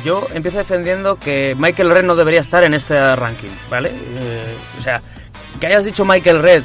Yo 0.03 0.27
empiezo 0.33 0.57
defendiendo 0.57 1.17
que 1.17 1.55
Michael 1.55 1.89
Red 1.89 2.03
no 2.03 2.15
debería 2.15 2.39
estar 2.39 2.63
en 2.63 2.73
este 2.73 3.15
ranking, 3.15 3.49
¿vale? 3.69 3.89
Eh, 3.89 4.55
o 4.77 4.81
sea, 4.81 5.01
que 5.59 5.67
hayas 5.67 5.83
dicho 5.83 6.05
Michael 6.05 6.41
Red 6.41 6.63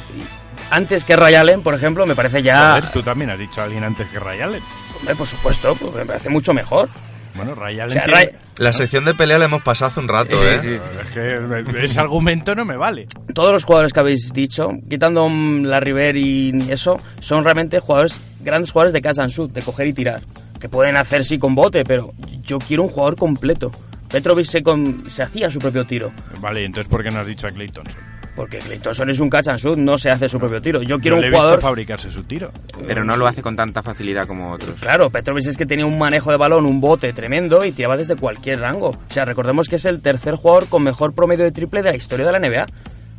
antes 0.69 1.05
que 1.05 1.15
Ray 1.15 1.35
Allen, 1.35 1.61
por 1.61 1.73
ejemplo, 1.73 2.05
me 2.05 2.15
parece 2.15 2.41
ya... 2.41 2.69
Joder, 2.75 2.91
tú 2.91 3.01
también 3.03 3.29
has 3.31 3.39
dicho 3.39 3.61
a 3.61 3.65
alguien 3.65 3.83
antes 3.83 4.07
que 4.09 4.19
Ray 4.19 4.41
Allen. 4.41 4.63
Hombre, 4.99 5.15
por 5.15 5.27
supuesto, 5.27 5.75
pues 5.75 5.93
me 5.93 6.05
parece 6.05 6.29
mucho 6.29 6.53
mejor. 6.53 6.89
Bueno, 7.35 7.53
Ray 7.55 7.79
O 7.79 7.83
Allen 7.83 7.93
sea, 7.93 8.03
tiene- 8.03 8.19
Ray- 8.19 8.29
La 8.57 8.73
sección 8.73 9.05
de 9.05 9.13
pelea 9.13 9.37
la 9.37 9.45
hemos 9.45 9.61
pasado 9.61 9.91
hace 9.91 9.99
un 9.99 10.07
rato, 10.07 10.35
Sí, 10.39 10.45
¿eh? 10.47 10.59
sí, 10.59 10.77
sí. 10.79 10.97
Es 11.03 11.09
que 11.11 11.83
ese 11.83 11.99
argumento 11.99 12.55
no 12.55 12.65
me 12.65 12.75
vale. 12.77 13.05
todos 13.33 13.51
los 13.53 13.63
jugadores 13.63 13.93
que 13.93 13.99
habéis 13.99 14.33
dicho, 14.33 14.69
quitando 14.89 15.27
la 15.29 15.79
River 15.79 16.17
y 16.17 16.49
eso, 16.71 16.97
son 17.19 17.43
realmente 17.43 17.79
jugadores, 17.79 18.19
grandes 18.41 18.71
jugadores 18.71 18.93
de 18.93 19.01
catch 19.01 19.19
and 19.19 19.29
shoot, 19.29 19.51
de 19.53 19.61
coger 19.61 19.85
y 19.87 19.93
tirar. 19.93 20.21
Que 20.59 20.67
pueden 20.69 20.97
hacer 20.97 21.23
sí 21.23 21.37
con 21.37 21.53
bote, 21.53 21.83
pero 21.83 22.13
yo 22.41 22.57
quiero 22.57 22.81
un 22.83 22.89
jugador 22.89 23.15
completo. 23.15 23.69
Petrovic 24.09 24.45
se, 24.45 24.63
con- 24.63 25.03
se 25.11 25.21
hacía 25.21 25.49
su 25.51 25.59
propio 25.59 25.85
tiro. 25.85 26.11
Vale, 26.39 26.65
entonces 26.65 26.89
¿por 26.89 27.03
qué 27.03 27.11
no 27.11 27.19
has 27.19 27.27
dicho 27.27 27.45
a 27.45 27.51
Clay 27.51 27.67
Thompson? 27.67 28.01
Porque 28.37 28.59
Clay 28.59 28.77
Thompson 28.77 29.09
es 29.09 29.19
un 29.19 29.31
catch 29.31 29.47
and 29.47 29.57
shoot, 29.57 29.77
no 29.79 29.97
se 29.97 30.11
hace 30.11 30.29
su 30.29 30.37
propio 30.37 30.61
tiro. 30.61 30.83
Yo 30.83 30.99
quiero 30.99 31.15
No 31.15 31.17
un 31.17 31.21
le 31.23 31.27
he 31.27 31.31
visto 31.31 31.41
jugador... 31.41 31.59
fabricarse 31.59 32.07
su 32.11 32.21
tiro. 32.21 32.51
Pero 32.85 33.03
no 33.03 33.17
lo 33.17 33.25
hace 33.25 33.41
con 33.41 33.55
tanta 33.55 33.81
facilidad 33.81 34.27
como 34.27 34.51
otros. 34.51 34.79
Claro, 34.79 35.09
Petrovic 35.09 35.47
es 35.47 35.57
que 35.57 35.65
tenía 35.65 35.87
un 35.87 35.97
manejo 35.97 36.29
de 36.29 36.37
balón, 36.37 36.67
un 36.67 36.79
bote 36.79 37.11
tremendo 37.13 37.65
y 37.65 37.71
tiraba 37.71 37.97
desde 37.97 38.15
cualquier 38.15 38.59
rango. 38.59 38.89
O 38.89 39.09
sea, 39.09 39.25
recordemos 39.25 39.67
que 39.67 39.77
es 39.77 39.85
el 39.85 40.01
tercer 40.01 40.35
jugador 40.35 40.69
con 40.69 40.83
mejor 40.83 41.13
promedio 41.15 41.45
de 41.45 41.51
triple 41.51 41.81
de 41.81 41.89
la 41.89 41.97
historia 41.97 42.27
de 42.27 42.31
la 42.31 42.39
NBA. 42.39 42.67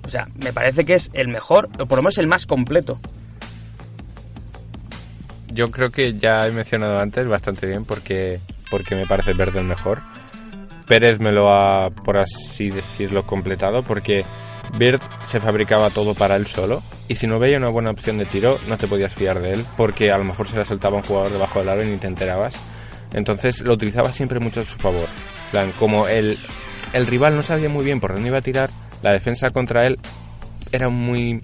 O 0.06 0.08
sea, 0.08 0.28
me 0.36 0.52
parece 0.52 0.84
que 0.84 0.94
es 0.94 1.10
el 1.14 1.26
mejor, 1.26 1.68
o 1.80 1.86
por 1.86 1.98
lo 1.98 2.02
menos 2.04 2.18
el 2.18 2.28
más 2.28 2.46
completo. 2.46 3.00
Yo 5.52 5.72
creo 5.72 5.90
que 5.90 6.16
ya 6.16 6.46
he 6.46 6.52
mencionado 6.52 7.00
antes 7.00 7.26
bastante 7.26 7.66
bien 7.66 7.84
porque, 7.84 8.38
porque 8.70 8.94
me 8.94 9.04
parece 9.04 9.32
Verde 9.32 9.58
el 9.58 9.66
mejor. 9.66 10.00
Pérez 10.86 11.18
me 11.18 11.32
lo 11.32 11.50
ha, 11.52 11.90
por 11.90 12.18
así 12.18 12.70
decirlo, 12.70 13.26
completado 13.26 13.82
porque 13.82 14.24
Bird 14.76 15.00
se 15.24 15.40
fabricaba 15.40 15.90
todo 15.90 16.14
para 16.14 16.36
él 16.36 16.46
solo 16.46 16.82
y 17.08 17.14
si 17.14 17.26
no 17.26 17.38
veía 17.38 17.58
una 17.58 17.68
buena 17.68 17.90
opción 17.90 18.18
de 18.18 18.26
tiro 18.26 18.58
no 18.68 18.76
te 18.76 18.86
podías 18.86 19.14
fiar 19.14 19.40
de 19.40 19.52
él 19.52 19.64
porque 19.76 20.12
a 20.12 20.18
lo 20.18 20.24
mejor 20.24 20.48
se 20.48 20.56
la 20.56 20.64
soltaba 20.64 20.96
un 20.96 21.02
jugador 21.02 21.32
debajo 21.32 21.60
del 21.60 21.68
aro 21.68 21.82
y 21.82 21.86
ni 21.86 21.96
te 21.96 22.06
enterabas. 22.06 22.54
Entonces 23.12 23.60
lo 23.62 23.72
utilizaba 23.72 24.12
siempre 24.12 24.40
mucho 24.40 24.60
a 24.60 24.64
su 24.64 24.78
favor. 24.78 25.08
Plan, 25.50 25.72
como 25.78 26.08
el, 26.08 26.38
el 26.92 27.06
rival 27.06 27.36
no 27.36 27.42
sabía 27.42 27.68
muy 27.68 27.84
bien 27.84 28.00
por 28.00 28.12
dónde 28.12 28.28
iba 28.28 28.38
a 28.38 28.42
tirar, 28.42 28.70
la 29.02 29.12
defensa 29.12 29.50
contra 29.50 29.86
él 29.86 29.98
era 30.72 30.88
muy 30.88 31.40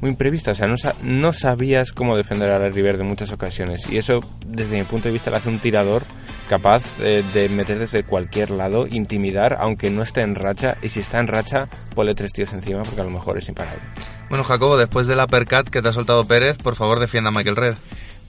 muy 0.00 0.10
imprevista, 0.10 0.52
o 0.52 0.54
sea, 0.54 0.66
no, 0.66 0.76
sa- 0.76 0.94
no 1.02 1.32
sabías 1.32 1.92
cómo 1.92 2.16
defender 2.16 2.50
a 2.50 2.58
la 2.58 2.68
River 2.68 2.98
de 2.98 3.04
muchas 3.04 3.32
ocasiones 3.32 3.90
y 3.90 3.98
eso 3.98 4.20
desde 4.46 4.76
mi 4.78 4.84
punto 4.84 5.08
de 5.08 5.12
vista 5.12 5.30
le 5.30 5.36
hace 5.38 5.48
un 5.48 5.58
tirador 5.58 6.04
capaz 6.48 6.82
eh, 7.00 7.22
de 7.34 7.48
meter 7.48 7.78
desde 7.78 8.04
cualquier 8.04 8.50
lado, 8.50 8.86
intimidar 8.86 9.56
aunque 9.60 9.90
no 9.90 10.02
esté 10.02 10.22
en 10.22 10.34
racha 10.34 10.76
y 10.82 10.88
si 10.88 11.00
está 11.00 11.18
en 11.18 11.26
racha 11.26 11.68
ponle 11.94 12.14
tres 12.14 12.32
tíos 12.32 12.52
encima 12.52 12.82
porque 12.84 13.00
a 13.00 13.04
lo 13.04 13.10
mejor 13.10 13.38
es 13.38 13.48
imparable. 13.48 13.80
Bueno, 14.28 14.44
Jacobo, 14.44 14.76
después 14.76 15.06
del 15.06 15.18
uppercut 15.20 15.68
que 15.68 15.82
te 15.82 15.88
ha 15.88 15.92
soltado 15.92 16.24
Pérez, 16.26 16.56
por 16.58 16.76
favor 16.76 17.00
defienda 17.00 17.28
a 17.28 17.32
Michael 17.32 17.56
Red. 17.56 17.74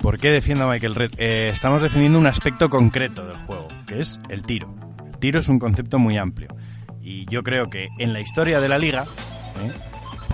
¿Por 0.02 0.18
qué 0.18 0.30
defiendo 0.32 0.66
a 0.66 0.72
Michael 0.72 0.96
Red? 0.96 1.12
Eh, 1.18 1.50
estamos 1.52 1.82
defendiendo 1.82 2.18
un 2.20 2.26
aspecto 2.28 2.70
concreto 2.70 3.26
del 3.26 3.36
juego, 3.36 3.68
que 3.86 4.00
es 4.00 4.18
el 4.30 4.44
tiro. 4.44 4.74
El 5.06 5.18
tiro 5.20 5.40
es 5.42 5.50
un 5.50 5.60
concepto 5.60 6.00
muy 6.00 6.18
amplio. 6.18 6.48
Y 7.02 7.26
yo 7.30 7.44
creo 7.44 7.70
que 7.70 7.90
en 8.00 8.14
la 8.14 8.22
historia 8.22 8.62
de 8.62 8.70
la 8.70 8.78
liga, 8.78 9.04
¿eh? 9.04 9.72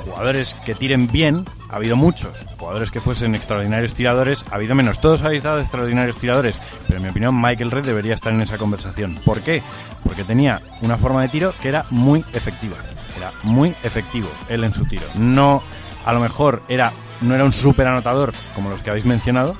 Jugadores 0.05 0.55
que 0.65 0.75
tiren 0.75 1.07
bien, 1.07 1.45
ha 1.69 1.75
habido 1.75 1.95
muchos. 1.95 2.45
Jugadores 2.57 2.91
que 2.91 3.01
fuesen 3.01 3.35
extraordinarios 3.35 3.93
tiradores, 3.93 4.45
ha 4.51 4.55
habido 4.55 4.75
menos. 4.75 4.99
Todos 5.01 5.23
habéis 5.23 5.43
dado 5.43 5.59
extraordinarios 5.59 6.17
tiradores, 6.17 6.59
pero 6.87 6.97
en 6.97 7.03
mi 7.03 7.09
opinión 7.09 7.41
Michael 7.41 7.71
Red 7.71 7.85
debería 7.85 8.13
estar 8.13 8.33
en 8.33 8.41
esa 8.41 8.57
conversación. 8.57 9.15
¿Por 9.25 9.41
qué? 9.41 9.61
Porque 10.03 10.23
tenía 10.23 10.61
una 10.81 10.97
forma 10.97 11.21
de 11.21 11.29
tiro 11.29 11.53
que 11.61 11.69
era 11.69 11.85
muy 11.89 12.23
efectiva. 12.33 12.77
Era 13.17 13.31
muy 13.43 13.69
efectivo 13.83 14.29
él 14.47 14.63
en 14.63 14.71
su 14.71 14.85
tiro. 14.85 15.05
No, 15.15 15.61
a 16.05 16.13
lo 16.13 16.19
mejor 16.19 16.61
era, 16.69 16.91
no 17.21 17.33
era 17.33 17.43
un 17.43 17.53
súper 17.53 17.87
anotador 17.87 18.33
como 18.53 18.69
los 18.69 18.81
que 18.83 18.91
habéis 18.91 19.05
mencionado, 19.05 19.55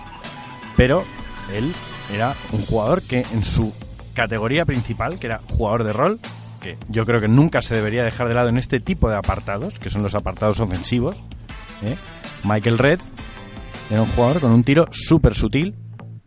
pero 0.77 1.03
él 1.53 1.73
era 2.13 2.35
un 2.51 2.65
jugador 2.65 3.01
que 3.01 3.25
en 3.33 3.43
su 3.43 3.73
categoría 4.13 4.65
principal, 4.65 5.19
que 5.19 5.27
era 5.27 5.41
jugador 5.49 5.83
de 5.83 5.93
rol, 5.93 6.19
yo 6.89 7.05
creo 7.05 7.19
que 7.19 7.27
nunca 7.27 7.61
se 7.61 7.75
debería 7.75 8.03
dejar 8.03 8.27
de 8.27 8.35
lado 8.35 8.49
en 8.49 8.57
este 8.57 8.79
tipo 8.79 9.09
de 9.09 9.15
apartados, 9.15 9.79
que 9.79 9.89
son 9.89 10.03
los 10.03 10.15
apartados 10.15 10.59
ofensivos, 10.59 11.17
¿eh? 11.83 11.95
Michael 12.43 12.77
Red 12.77 12.99
era 13.89 14.01
un 14.01 14.07
jugador 14.11 14.41
con 14.41 14.51
un 14.51 14.63
tiro 14.63 14.87
súper 14.91 15.35
sutil. 15.35 15.75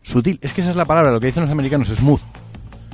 Sutil, 0.03 0.39
es 0.43 0.53
que 0.53 0.61
esa 0.61 0.71
es 0.71 0.77
la 0.77 0.85
palabra, 0.85 1.11
lo 1.11 1.21
que 1.21 1.27
dicen 1.27 1.43
los 1.43 1.51
americanos, 1.51 1.89
smooth. 1.89 2.21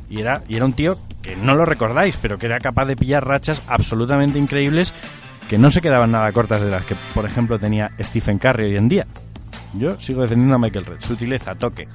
Y 0.08 0.20
era, 0.20 0.42
y 0.48 0.56
era 0.56 0.64
un 0.64 0.72
tío 0.72 0.98
que 1.22 1.36
no 1.36 1.54
lo 1.54 1.64
recordáis, 1.64 2.16
pero 2.16 2.38
que 2.38 2.46
era 2.46 2.58
capaz 2.58 2.86
de 2.86 2.96
pillar 2.96 3.26
rachas 3.26 3.62
absolutamente 3.68 4.38
increíbles 4.38 4.94
que 5.48 5.58
no 5.58 5.70
se 5.70 5.80
quedaban 5.80 6.10
nada 6.10 6.32
cortas 6.32 6.60
de 6.60 6.70
las 6.70 6.84
que, 6.84 6.94
por 7.14 7.24
ejemplo, 7.24 7.58
tenía 7.58 7.90
Stephen 8.00 8.38
Curry 8.38 8.70
hoy 8.70 8.76
en 8.76 8.88
día. 8.88 9.06
Yo 9.74 9.98
sigo 9.98 10.22
defendiendo 10.22 10.56
a 10.56 10.58
Michael 10.58 10.86
Red. 10.86 11.00
Sutileza, 11.00 11.54
toque. 11.54 11.88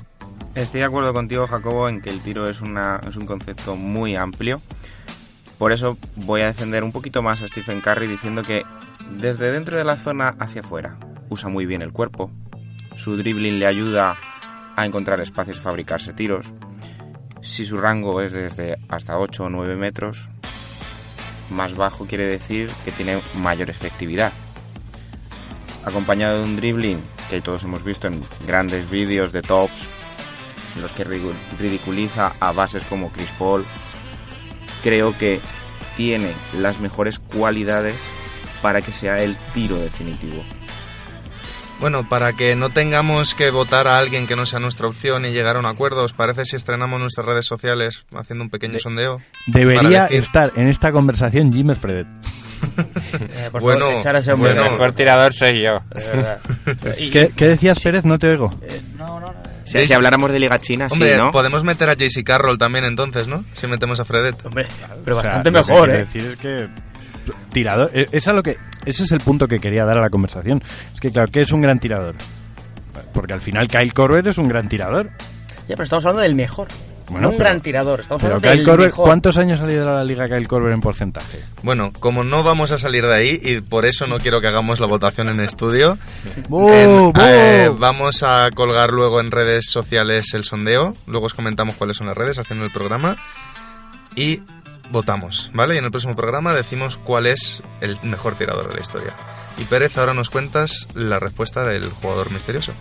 Estoy 0.56 0.82
de 0.82 0.86
acuerdo 0.86 1.14
contigo, 1.14 1.48
Jacobo, 1.48 1.88
en 1.88 2.02
que 2.02 2.10
el 2.10 2.20
tiro 2.20 2.48
es, 2.50 2.62
una, 2.62 3.00
es 3.08 3.16
un 3.16 3.26
concepto 3.26 3.76
muy 3.76 4.16
amplio. 4.16 4.62
Por 5.60 5.74
eso 5.74 5.98
voy 6.16 6.42
a 6.42 6.48
defender 6.48 6.86
un 6.86 6.94
poquito 6.94 7.22
más 7.22 7.42
a 7.42 7.48
Stephen 7.50 7.82
Curry 7.82 8.08
diciendo 8.08 8.44
que 8.44 8.64
desde 9.12 9.52
dentro 9.52 9.78
de 9.78 9.84
la 9.84 9.98
zona 9.98 10.30
hacia 10.40 10.62
afuera 10.62 10.98
usa 11.28 11.50
muy 11.50 11.66
bien 11.66 11.82
el 11.82 11.92
cuerpo. 11.92 12.32
Su 12.96 13.18
dribbling 13.18 13.60
le 13.60 13.68
ayuda 13.68 14.18
a 14.78 14.86
encontrar 14.86 15.20
espacios 15.20 15.58
y 15.58 15.62
fabricarse 15.62 16.14
tiros. 16.14 16.48
Si 17.42 17.66
su 17.66 17.76
rango 17.76 18.22
es 18.22 18.32
desde 18.32 18.78
hasta 18.88 19.20
8 19.20 19.44
o 19.44 19.50
9 19.50 19.76
metros, 19.76 20.30
más 21.50 21.76
bajo 21.76 22.06
quiere 22.06 22.26
decir 22.26 22.72
que 22.86 22.94
tiene 22.94 23.22
mayor 23.36 23.70
efectividad. 23.70 24.32
Acompañado 25.84 26.38
de 26.38 26.46
un 26.46 26.56
dribbling 26.56 27.02
que 27.30 27.42
todos 27.42 27.64
hemos 27.64 27.84
visto 27.84 28.08
en 28.08 28.24
grandes 28.48 28.90
vídeos 28.90 29.34
de 29.34 29.42
tops, 29.42 29.90
en 30.76 30.84
los 30.84 30.92
que 30.94 31.04
ridiculiza 31.04 32.34
a 32.40 32.54
bases 32.54 32.86
como 32.86 33.12
Chris 33.12 33.32
Paul, 33.38 33.66
creo 34.84 35.18
que 35.18 35.40
tiene 35.98 36.32
las 36.58 36.80
mejores 36.80 37.20
cualidades 37.20 37.96
para 38.62 38.82
que 38.82 38.92
sea 38.92 39.18
el 39.24 39.36
tiro 39.54 39.78
definitivo. 39.78 40.44
Bueno, 41.80 42.10
para 42.10 42.34
que 42.34 42.58
no 42.58 42.70
tengamos 42.72 43.34
que 43.36 43.52
votar 43.52 43.88
a 43.88 43.98
alguien 44.00 44.28
que 44.28 44.36
no 44.36 44.46
sea 44.46 44.60
nuestra 44.60 44.88
opción 44.88 45.26
y 45.26 45.32
llegar 45.32 45.56
a 45.56 45.60
un 45.60 45.66
acuerdo, 45.66 46.04
¿os 46.04 46.12
parece 46.12 46.44
si 46.44 46.58
estrenamos 46.58 47.00
nuestras 47.00 47.26
redes 47.26 47.46
sociales 47.46 48.04
haciendo 48.14 48.44
un 48.44 48.50
pequeño 48.50 48.80
sondeo? 48.80 49.22
Debería 49.48 50.08
estar 50.08 50.52
en 50.58 50.68
esta 50.68 50.92
conversación 50.92 51.54
Jimmer 51.54 51.78
Fredet. 51.78 52.08
Eh, 53.22 53.48
por 53.50 53.62
Bueno, 53.62 53.86
favor, 53.86 54.00
echar 54.02 54.16
a 54.18 54.20
ese 54.20 54.34
hombre. 54.34 54.52
bueno. 54.52 54.66
el 54.66 54.72
mejor 54.74 54.92
tirador 54.92 55.32
soy 55.34 55.64
yo. 55.64 55.80
de 55.96 56.04
verdad. 56.06 56.40
Y- 56.98 57.12
¿Qué, 57.12 57.32
qué 57.34 57.48
decías, 57.48 57.80
Pérez? 57.80 58.04
No 58.04 58.20
te 58.20 58.28
oigo. 58.30 58.54
eh, 58.62 58.82
no, 58.98 59.22
no, 59.22 59.28
no. 59.28 59.39
Si, 59.70 59.94
habláramos 59.94 60.32
de 60.32 60.40
Liga 60.40 60.58
China, 60.60 60.88
Hombre, 60.90 61.14
sí, 61.14 61.18
¿no? 61.18 61.32
podemos 61.32 61.64
meter 61.64 61.90
a 61.90 61.94
JC 61.94 62.24
Carroll 62.24 62.58
también 62.58 62.86
entonces, 62.86 63.28
¿no? 63.28 63.44
Si 63.54 63.68
metemos 63.68 64.00
a 64.00 64.06
Fredet. 64.06 64.36
Hombre, 64.44 64.66
pero 65.06 65.18
O 65.18 65.22
sea, 65.22 65.34
bastante 65.34 65.52
lo 65.52 65.64
que 65.64 65.72
mejor, 65.72 65.90
¿eh? 65.92 65.98
decir 66.00 66.26
es 66.26 66.38
que 66.38 66.68
tirador, 67.52 67.92
eh, 67.94 68.06
es 68.12 68.28
a 68.28 68.34
lo 68.34 68.42
que 68.42 68.58
ese 68.86 69.04
es 69.04 69.12
el 69.12 69.20
punto 69.20 69.48
que 69.48 69.60
quería 69.60 69.86
dar 69.86 69.98
a 69.98 70.02
la 70.02 70.10
conversación. 70.10 70.64
Es 70.94 71.00
que 71.00 71.12
claro, 71.12 71.30
¿qué 71.32 71.42
es 71.42 71.52
un 71.52 71.62
gran 71.62 71.80
tirador? 71.80 72.16
Porque 73.14 73.34
al 73.34 73.42
final 73.42 73.68
Kyle 73.68 73.94
Korver 73.94 74.28
es 74.28 74.38
un 74.38 74.48
gran 74.48 74.68
tirador. 74.68 75.12
Ya, 75.68 75.76
pero 75.76 75.84
estamos 75.84 76.06
hablando 76.06 76.22
del 76.22 76.36
mejor. 76.36 76.68
Bueno, 77.10 77.28
no 77.28 77.30
un 77.32 77.38
pero- 77.38 77.50
gran 77.50 77.62
tirador, 77.62 78.00
estamos 78.02 78.22
Pero 78.24 78.40
Kyle 78.40 78.66
mejor. 78.66 78.92
¿cuántos 79.06 79.38
años 79.38 79.60
ha 79.62 79.66
liderado 79.66 79.98
la 79.98 80.04
liga 80.04 80.28
Kyle 80.28 80.48
Korver 80.48 80.72
en 80.74 80.82
porcentaje? 80.82 81.40
Bueno, 81.64 81.92
como 82.00 82.24
no 82.24 82.44
vamos 82.44 82.72
a 82.72 82.80
salir 82.80 83.06
de 83.06 83.14
ahí 83.14 83.40
y 83.44 83.62
por 83.62 83.86
eso 83.86 84.08
no 84.08 84.18
quiero 84.20 84.42
que 84.42 84.48
hagamos 84.48 84.80
la 84.80 84.86
votación 84.88 85.30
en 85.30 85.40
estudio, 85.42 85.98
eh, 86.52 87.72
vamos 87.78 88.24
a 88.24 88.50
colgar 88.54 88.92
luego 88.92 89.20
en 89.20 89.32
redes 89.32 89.70
sociales 89.70 90.34
el 90.34 90.44
sondeo. 90.44 90.94
Luego 91.08 91.26
os 91.28 91.34
comentamos 91.34 91.76
cuáles 91.76 91.98
son 91.98 92.08
las 92.08 92.18
redes 92.18 92.38
haciendo 92.40 92.66
el 92.66 92.72
programa. 92.72 93.16
Y 94.16 94.42
votamos, 94.92 95.52
¿vale? 95.54 95.76
Y 95.76 95.78
en 95.78 95.86
el 95.86 95.92
próximo 95.92 96.16
programa 96.16 96.54
decimos 96.54 96.98
cuál 96.98 97.28
es 97.28 97.62
el 97.82 98.00
mejor 98.04 98.36
tirador 98.36 98.68
de 98.70 98.76
la 98.76 98.82
historia. 98.82 99.14
Y 99.58 99.64
Pérez, 99.66 99.98
ahora 99.98 100.14
nos 100.14 100.30
cuentas 100.30 100.88
la 100.96 101.20
respuesta 101.20 101.64
del 101.64 101.84
jugador 101.90 102.32
misterioso. 102.32 102.74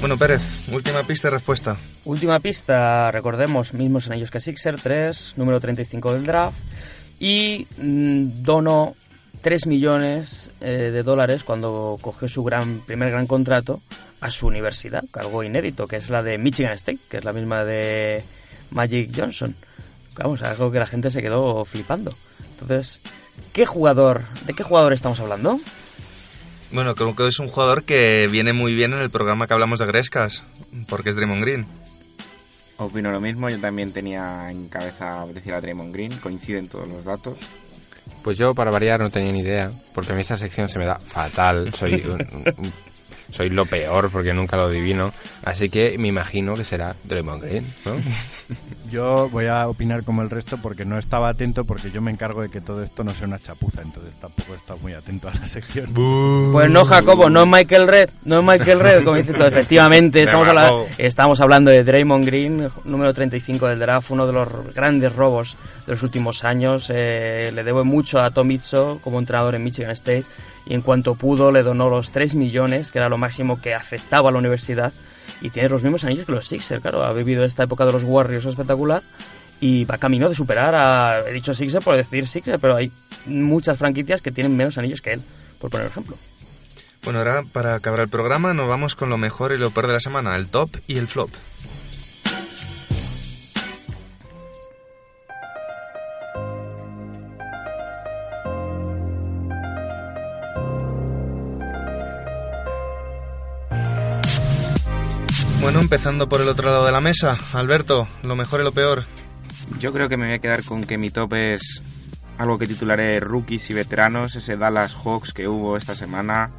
Bueno, 0.00 0.16
Pérez, 0.16 0.40
última 0.72 1.02
pista 1.02 1.28
y 1.28 1.30
respuesta. 1.30 1.76
Última 2.06 2.40
pista, 2.40 3.10
recordemos, 3.10 3.74
mismos 3.74 4.08
anillos 4.08 4.30
que 4.30 4.40
Sixer, 4.40 4.80
3, 4.80 5.34
número 5.36 5.60
35 5.60 6.14
del 6.14 6.24
draft. 6.24 6.56
Y 7.18 7.66
mm, 7.76 8.42
donó 8.42 8.96
3 9.42 9.66
millones 9.66 10.52
eh, 10.62 10.90
de 10.90 11.02
dólares 11.02 11.44
cuando 11.44 11.98
cogió 12.00 12.28
su 12.28 12.42
gran, 12.42 12.80
primer 12.80 13.10
gran 13.10 13.26
contrato 13.26 13.82
a 14.22 14.30
su 14.30 14.46
universidad, 14.46 15.04
algo 15.12 15.44
inédito, 15.44 15.86
que 15.86 15.96
es 15.96 16.08
la 16.08 16.22
de 16.22 16.38
Michigan 16.38 16.72
State, 16.72 17.00
que 17.10 17.18
es 17.18 17.24
la 17.24 17.34
misma 17.34 17.66
de 17.66 18.24
Magic 18.70 19.10
Johnson. 19.14 19.54
Vamos, 20.14 20.42
algo 20.42 20.70
que 20.70 20.78
la 20.78 20.86
gente 20.86 21.10
se 21.10 21.20
quedó 21.20 21.66
flipando. 21.66 22.14
Entonces, 22.52 23.02
¿qué 23.52 23.66
jugador, 23.66 24.22
de 24.46 24.54
qué 24.54 24.62
jugador 24.62 24.94
estamos 24.94 25.20
hablando? 25.20 25.60
Bueno, 26.72 26.94
creo 26.94 27.16
que 27.16 27.26
es 27.26 27.38
un 27.40 27.48
jugador 27.48 27.82
que 27.84 28.28
viene 28.30 28.52
muy 28.52 28.74
bien 28.74 28.92
en 28.92 29.00
el 29.00 29.10
programa 29.10 29.46
que 29.46 29.54
hablamos 29.54 29.78
de 29.80 29.86
Grescas, 29.86 30.42
porque 30.88 31.10
es 31.10 31.16
Draymond 31.16 31.42
Green. 31.42 31.66
Opino 32.76 33.10
lo 33.10 33.20
mismo, 33.20 33.50
yo 33.50 33.58
también 33.60 33.92
tenía 33.92 34.50
en 34.50 34.68
cabeza 34.68 35.26
decir 35.34 35.52
a 35.52 35.60
Draymond 35.60 35.92
Green, 35.92 36.16
coinciden 36.18 36.68
todos 36.68 36.88
los 36.88 37.04
datos. 37.04 37.38
Pues 38.22 38.38
yo, 38.38 38.54
para 38.54 38.70
variar, 38.70 39.00
no 39.00 39.10
tenía 39.10 39.32
ni 39.32 39.40
idea, 39.40 39.70
porque 39.94 40.12
a 40.12 40.14
mí 40.14 40.20
esta 40.20 40.36
sección 40.36 40.68
se 40.68 40.78
me 40.78 40.84
da 40.86 40.98
fatal. 40.98 41.74
Soy, 41.74 41.94
un- 42.06 42.44
un- 42.56 42.72
soy 43.30 43.50
lo 43.50 43.64
peor 43.66 44.10
porque 44.10 44.32
nunca 44.32 44.56
lo 44.56 44.64
adivino. 44.64 45.12
Así 45.44 45.68
que 45.70 45.96
me 45.98 46.08
imagino 46.08 46.54
que 46.56 46.64
será 46.64 46.94
Draymond 47.04 47.42
Green, 47.42 47.74
¿no? 47.84 47.92
Yo 48.90 49.28
voy 49.30 49.46
a 49.46 49.68
opinar 49.68 50.02
como 50.02 50.22
el 50.22 50.30
resto 50.30 50.58
porque 50.60 50.84
no 50.84 50.98
estaba 50.98 51.28
atento 51.28 51.64
porque 51.64 51.92
yo 51.92 52.00
me 52.02 52.10
encargo 52.10 52.42
de 52.42 52.48
que 52.48 52.60
todo 52.60 52.82
esto 52.82 53.04
no 53.04 53.14
sea 53.14 53.28
una 53.28 53.38
chapuza, 53.38 53.82
entonces 53.82 54.16
tampoco 54.20 54.52
he 54.52 54.56
estado 54.56 54.80
muy 54.80 54.94
atento 54.94 55.28
a 55.28 55.34
la 55.34 55.46
sección. 55.46 55.90
Pues 56.50 56.68
no, 56.68 56.84
Jacobo, 56.84 57.30
no 57.30 57.42
es 57.42 57.46
Michael 57.46 57.86
Red, 57.86 58.10
no 58.24 58.40
es 58.40 58.44
Michael 58.44 58.80
Red, 58.80 59.04
como 59.04 59.16
dices 59.16 59.36
tú, 59.36 59.44
efectivamente, 59.44 60.24
estamos, 60.24 60.48
Venga, 60.48 60.62
habla- 60.62 60.72
Jacobo. 60.72 60.88
estamos 60.98 61.40
hablando 61.40 61.70
de 61.70 61.84
Draymond 61.84 62.26
Green, 62.26 62.68
número 62.84 63.14
35 63.14 63.68
del 63.68 63.78
draft, 63.78 64.10
uno 64.10 64.26
de 64.26 64.32
los 64.32 64.74
grandes 64.74 65.14
robos 65.14 65.56
de 65.86 65.92
los 65.92 66.02
últimos 66.02 66.42
años, 66.42 66.90
eh, 66.92 67.52
le 67.54 67.62
debo 67.62 67.84
mucho 67.84 68.20
a 68.20 68.32
Tom 68.32 68.50
Izzo 68.50 68.98
como 69.04 69.20
entrenador 69.20 69.54
en 69.54 69.62
Michigan 69.62 69.92
State, 69.92 70.24
y 70.66 70.74
en 70.74 70.82
cuanto 70.82 71.14
pudo 71.14 71.52
le 71.52 71.62
donó 71.62 71.88
los 71.90 72.10
3 72.10 72.34
millones, 72.34 72.90
que 72.90 72.98
era 72.98 73.08
lo 73.08 73.18
máximo 73.18 73.60
que 73.60 73.74
aceptaba 73.74 74.30
la 74.30 74.38
universidad, 74.38 74.92
y 75.40 75.50
tiene 75.50 75.68
los 75.68 75.82
mismos 75.82 76.04
anillos 76.04 76.26
que 76.26 76.32
los 76.32 76.46
Sixers, 76.46 76.82
claro, 76.82 77.02
ha 77.04 77.12
vivido 77.12 77.44
esta 77.44 77.64
época 77.64 77.86
de 77.86 77.92
los 77.92 78.04
Warriors 78.04 78.46
espectacular, 78.46 79.02
y 79.60 79.84
va 79.84 79.98
camino 79.98 80.28
de 80.28 80.34
superar 80.34 80.74
a, 80.74 81.28
he 81.28 81.32
dicho 81.32 81.54
Sixer 81.54 81.82
por 81.82 81.96
decir 81.96 82.26
Sixer, 82.26 82.58
pero 82.58 82.76
hay 82.76 82.90
muchas 83.26 83.78
franquicias 83.78 84.22
que 84.22 84.32
tienen 84.32 84.56
menos 84.56 84.78
anillos 84.78 85.02
que 85.02 85.12
él, 85.12 85.22
por 85.58 85.70
poner 85.70 85.86
ejemplo. 85.86 86.16
Bueno, 87.02 87.20
ahora 87.20 87.42
para 87.50 87.74
acabar 87.74 88.00
el 88.00 88.08
programa 88.08 88.52
nos 88.52 88.68
vamos 88.68 88.94
con 88.94 89.08
lo 89.08 89.18
mejor 89.18 89.52
y 89.52 89.58
lo 89.58 89.70
peor 89.70 89.86
de 89.86 89.94
la 89.94 90.00
semana, 90.00 90.36
el 90.36 90.48
top 90.48 90.70
y 90.86 90.98
el 90.98 91.08
flop. 91.08 91.30
Bueno, 105.60 105.80
empezando 105.80 106.26
por 106.26 106.40
el 106.40 106.48
otro 106.48 106.70
lado 106.70 106.86
de 106.86 106.92
la 106.92 107.02
mesa, 107.02 107.36
Alberto, 107.52 108.08
lo 108.22 108.34
mejor 108.34 108.60
y 108.60 108.64
lo 108.64 108.72
peor. 108.72 109.04
Yo 109.78 109.92
creo 109.92 110.08
que 110.08 110.16
me 110.16 110.24
voy 110.24 110.34
a 110.34 110.38
quedar 110.38 110.64
con 110.64 110.84
que 110.84 110.96
mi 110.96 111.10
top 111.10 111.34
es 111.34 111.82
algo 112.38 112.58
que 112.58 112.66
titularé 112.66 113.20
rookies 113.20 113.68
y 113.68 113.74
veteranos, 113.74 114.34
ese 114.36 114.56
Dallas 114.56 114.94
Hawks 114.94 115.34
que 115.34 115.48
hubo 115.48 115.76
esta 115.76 115.94
semana, 115.94 116.50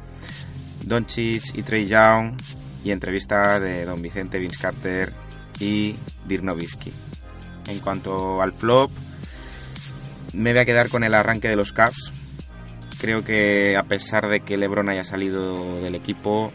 Doncic 0.84 1.42
y 1.56 1.64
Trey 1.64 1.86
Young 1.86 2.36
y 2.84 2.92
entrevista 2.92 3.58
de 3.58 3.84
Don 3.84 4.00
Vicente, 4.00 4.38
Vince 4.38 4.60
Carter 4.60 5.12
y 5.58 5.96
Dirk 6.26 6.44
Nowitzki. 6.44 6.92
En 7.66 7.80
cuanto 7.80 8.40
al 8.40 8.52
flop, 8.52 8.92
me 10.32 10.52
voy 10.52 10.62
a 10.62 10.64
quedar 10.64 10.88
con 10.88 11.02
el 11.02 11.14
arranque 11.14 11.48
de 11.48 11.56
los 11.56 11.72
Cavs. 11.72 12.12
Creo 13.00 13.24
que 13.24 13.76
a 13.76 13.82
pesar 13.82 14.28
de 14.28 14.40
que 14.40 14.56
LeBron 14.56 14.88
haya 14.88 15.02
salido 15.02 15.82
del 15.82 15.96
equipo, 15.96 16.52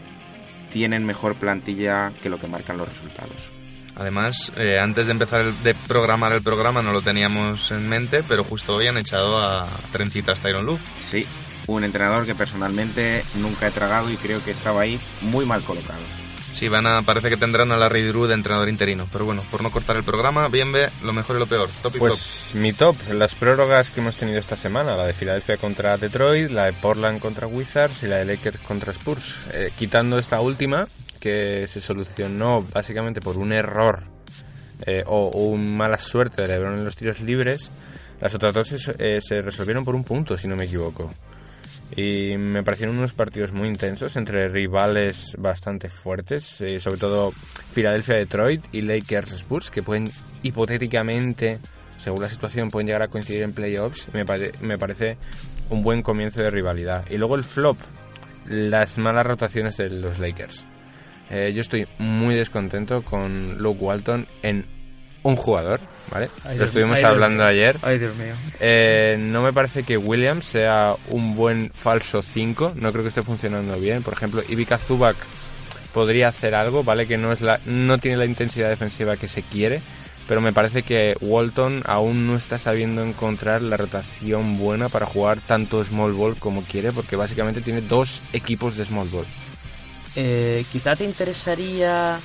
tienen 0.70 1.04
mejor 1.04 1.34
plantilla 1.36 2.12
que 2.22 2.28
lo 2.28 2.38
que 2.38 2.46
marcan 2.46 2.76
los 2.78 2.88
resultados. 2.88 3.50
Además, 3.96 4.52
eh, 4.56 4.78
antes 4.78 5.06
de 5.06 5.12
empezar 5.12 5.40
el- 5.40 5.62
de 5.64 5.74
programar 5.88 6.32
el 6.32 6.42
programa 6.42 6.82
no 6.82 6.92
lo 6.92 7.02
teníamos 7.02 7.70
en 7.72 7.88
mente, 7.88 8.22
pero 8.28 8.44
justo 8.44 8.76
hoy 8.76 8.86
han 8.86 8.96
echado 8.96 9.40
a 9.40 9.66
Trencitas 9.90 10.40
Tyron 10.40 10.64
Lue. 10.66 10.78
Sí, 11.10 11.26
un 11.66 11.82
entrenador 11.82 12.24
que 12.24 12.34
personalmente 12.36 13.24
nunca 13.40 13.66
he 13.66 13.70
tragado 13.72 14.08
y 14.10 14.16
creo 14.16 14.42
que 14.44 14.52
estaba 14.52 14.82
ahí 14.82 15.00
muy 15.22 15.44
mal 15.46 15.62
colocado. 15.62 15.98
Sí, 16.58 16.68
van 16.68 16.88
a, 16.88 17.02
parece 17.02 17.28
que 17.28 17.36
tendrán 17.36 17.70
a 17.70 17.76
Larry 17.76 18.02
Drew 18.02 18.26
de 18.26 18.34
entrenador 18.34 18.68
interino. 18.68 19.06
Pero 19.12 19.24
bueno, 19.24 19.42
por 19.48 19.62
no 19.62 19.70
cortar 19.70 19.94
el 19.94 20.02
programa, 20.02 20.48
bien 20.48 20.72
ve 20.72 20.88
lo 21.04 21.12
mejor 21.12 21.36
y 21.36 21.38
lo 21.38 21.46
peor. 21.46 21.68
Top 21.82 21.94
y. 21.94 21.98
Pues 22.00 22.50
mi 22.54 22.72
top, 22.72 22.96
las 23.12 23.36
prórrogas 23.36 23.90
que 23.90 24.00
hemos 24.00 24.16
tenido 24.16 24.40
esta 24.40 24.56
semana, 24.56 24.96
la 24.96 25.06
de 25.06 25.12
Filadelfia 25.12 25.56
contra 25.56 25.96
Detroit, 25.96 26.50
la 26.50 26.64
de 26.64 26.72
Portland 26.72 27.20
contra 27.20 27.46
Wizards 27.46 28.02
y 28.02 28.08
la 28.08 28.16
de 28.16 28.24
Lakers 28.24 28.58
contra 28.58 28.90
Spurs. 28.90 29.36
Eh, 29.52 29.70
quitando 29.78 30.18
esta 30.18 30.40
última, 30.40 30.88
que 31.20 31.68
se 31.68 31.80
solucionó 31.80 32.66
básicamente 32.72 33.20
por 33.20 33.36
un 33.36 33.52
error 33.52 34.02
eh, 34.84 35.04
o, 35.06 35.28
o 35.28 35.44
un 35.44 35.76
mala 35.76 35.98
suerte 35.98 36.42
de 36.42 36.48
LeBron 36.48 36.74
en 36.74 36.84
los 36.84 36.96
tiros 36.96 37.20
libres, 37.20 37.70
las 38.20 38.34
otras 38.34 38.52
dos 38.52 38.66
se, 38.66 38.96
eh, 38.98 39.20
se 39.20 39.42
resolvieron 39.42 39.84
por 39.84 39.94
un 39.94 40.02
punto, 40.02 40.36
si 40.36 40.48
no 40.48 40.56
me 40.56 40.64
equivoco. 40.64 41.12
Y 41.96 42.36
me 42.36 42.62
parecieron 42.62 42.98
unos 42.98 43.12
partidos 43.12 43.52
muy 43.52 43.68
intensos 43.68 44.16
entre 44.16 44.48
rivales 44.48 45.34
bastante 45.38 45.88
fuertes, 45.88 46.60
eh, 46.60 46.78
sobre 46.80 46.98
todo 46.98 47.32
Filadelfia-Detroit 47.72 48.64
y 48.72 48.82
Lakers-Spurs, 48.82 49.70
que 49.70 49.82
pueden 49.82 50.10
hipotéticamente, 50.42 51.58
según 51.98 52.22
la 52.22 52.28
situación, 52.28 52.70
pueden 52.70 52.86
llegar 52.86 53.02
a 53.02 53.08
coincidir 53.08 53.42
en 53.42 53.52
playoffs. 53.52 54.08
Me 54.12 54.78
parece 54.78 55.16
un 55.70 55.82
buen 55.82 56.02
comienzo 56.02 56.42
de 56.42 56.50
rivalidad. 56.50 57.04
Y 57.10 57.16
luego 57.16 57.36
el 57.36 57.44
flop, 57.44 57.78
las 58.46 58.98
malas 58.98 59.26
rotaciones 59.26 59.76
de 59.76 59.90
los 59.90 60.18
Lakers. 60.18 60.66
Eh, 61.30 61.52
yo 61.54 61.60
estoy 61.60 61.86
muy 61.98 62.34
descontento 62.34 63.02
con 63.02 63.58
Luke 63.58 63.82
Walton 63.82 64.26
en 64.42 64.64
un 65.28 65.36
jugador, 65.36 65.80
¿vale? 66.10 66.30
Ay, 66.44 66.58
Lo 66.58 66.64
estuvimos. 66.64 66.96
Ay, 66.96 67.04
hablando 67.04 67.44
ayer. 67.44 67.76
Ay, 67.82 67.98
Dios 67.98 68.16
mío. 68.16 68.34
Eh, 68.60 69.16
no 69.20 69.42
me 69.42 69.52
parece 69.52 69.82
que 69.82 69.98
Williams 69.98 70.46
sea 70.46 70.94
un 71.10 71.36
buen 71.36 71.70
falso 71.74 72.22
5. 72.22 72.72
No 72.76 72.92
creo 72.92 73.04
que 73.04 73.10
esté 73.10 73.22
funcionando 73.22 73.78
bien. 73.78 74.02
Por 74.02 74.14
ejemplo, 74.14 74.42
Ivica 74.48 74.78
Zubac 74.78 75.16
podría 75.92 76.28
hacer 76.28 76.54
algo, 76.54 76.82
¿vale? 76.82 77.06
Que 77.06 77.18
no, 77.18 77.30
es 77.30 77.42
la, 77.42 77.60
no 77.66 77.98
tiene 77.98 78.16
la 78.16 78.24
intensidad 78.24 78.70
defensiva 78.70 79.16
que 79.16 79.28
se 79.28 79.42
quiere. 79.42 79.80
Pero 80.26 80.40
me 80.40 80.52
parece 80.52 80.82
que 80.82 81.14
Walton 81.20 81.82
aún 81.86 82.26
no 82.26 82.36
está 82.36 82.58
sabiendo 82.58 83.02
encontrar 83.02 83.62
la 83.62 83.76
rotación 83.76 84.58
buena 84.58 84.88
para 84.88 85.06
jugar 85.06 85.38
tanto 85.40 85.82
small 85.84 86.12
ball 86.12 86.36
como 86.36 86.62
quiere, 86.62 86.92
porque 86.92 87.16
básicamente 87.16 87.62
tiene 87.62 87.80
dos 87.80 88.20
equipos 88.34 88.76
de 88.76 88.84
small 88.84 89.08
ball. 89.08 89.24
Eh, 90.16 90.64
quizá 90.70 90.96
te 90.96 91.04
interesaría 91.04 92.18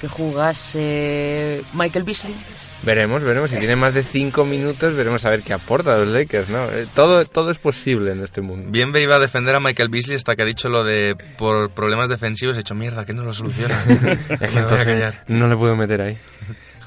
que 0.00 0.08
jugase 0.08 1.62
Michael 1.74 2.04
Beasley. 2.04 2.34
Veremos, 2.82 3.22
veremos. 3.22 3.50
Si 3.50 3.58
tiene 3.58 3.74
más 3.76 3.92
de 3.92 4.02
5 4.04 4.44
minutos, 4.44 4.94
veremos 4.94 5.24
a 5.24 5.30
ver 5.30 5.42
qué 5.42 5.52
aporta 5.52 5.94
a 5.94 5.98
los 5.98 6.08
Lakers, 6.08 6.48
¿no? 6.48 6.64
Eh, 6.66 6.86
todo, 6.94 7.24
todo 7.24 7.50
es 7.50 7.58
posible 7.58 8.12
en 8.12 8.22
este 8.22 8.40
mundo. 8.40 8.70
Bien 8.70 8.92
ve 8.92 9.02
iba 9.02 9.16
a 9.16 9.18
defender 9.18 9.54
a 9.56 9.60
Michael 9.60 9.88
Beasley 9.88 10.16
hasta 10.16 10.36
que 10.36 10.42
ha 10.42 10.46
dicho 10.46 10.68
lo 10.68 10.84
de 10.84 11.16
por 11.36 11.70
problemas 11.70 12.08
defensivos. 12.08 12.56
He 12.56 12.60
hecho 12.60 12.74
mierda, 12.76 13.04
que 13.04 13.14
no 13.14 13.24
lo 13.24 13.32
soluciona. 13.32 13.74
Entonces 14.28 15.14
no 15.26 15.48
le 15.48 15.56
puedo 15.56 15.74
meter 15.76 16.00
ahí. 16.00 16.18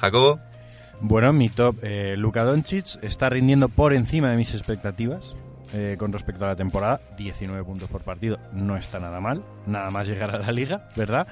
Jacobo, 0.00 0.40
Bueno, 1.00 1.32
mi 1.32 1.48
top, 1.50 1.76
eh, 1.82 2.14
Luka 2.16 2.42
Doncic 2.44 3.02
está 3.02 3.28
rindiendo 3.28 3.68
por 3.68 3.92
encima 3.92 4.30
de 4.30 4.36
mis 4.36 4.54
expectativas 4.54 5.36
eh, 5.74 5.96
con 5.98 6.12
respecto 6.12 6.44
a 6.44 6.48
la 6.48 6.56
temporada. 6.56 7.00
19 7.18 7.64
puntos 7.64 7.88
por 7.90 8.02
partido, 8.02 8.38
no 8.52 8.76
está 8.76 8.98
nada 8.98 9.20
mal, 9.20 9.44
nada 9.66 9.90
más 9.90 10.08
llegar 10.08 10.34
a 10.34 10.38
la 10.38 10.52
liga, 10.52 10.88
¿verdad? 10.96 11.26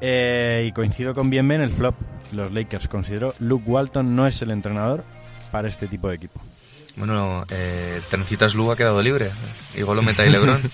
Eh, 0.00 0.66
y 0.68 0.72
coincido 0.72 1.14
con 1.14 1.30
Bien 1.30 1.50
en 1.52 1.60
el 1.60 1.72
flop. 1.72 1.94
Los 2.32 2.52
Lakers 2.52 2.88
considero 2.88 3.34
Luke 3.38 3.64
Walton 3.66 4.16
no 4.16 4.26
es 4.26 4.42
el 4.42 4.50
entrenador 4.50 5.04
para 5.52 5.68
este 5.68 5.86
tipo 5.86 6.08
de 6.08 6.16
equipo. 6.16 6.40
bueno, 6.96 7.44
eh, 7.50 8.00
Trencitas 8.10 8.54
Lue 8.54 8.72
ha 8.72 8.76
quedado 8.76 9.00
libre. 9.00 9.30
Igual 9.76 9.96
lo 9.96 10.02
meta 10.02 10.22
ahí 10.22 10.30
Lebron. 10.30 10.60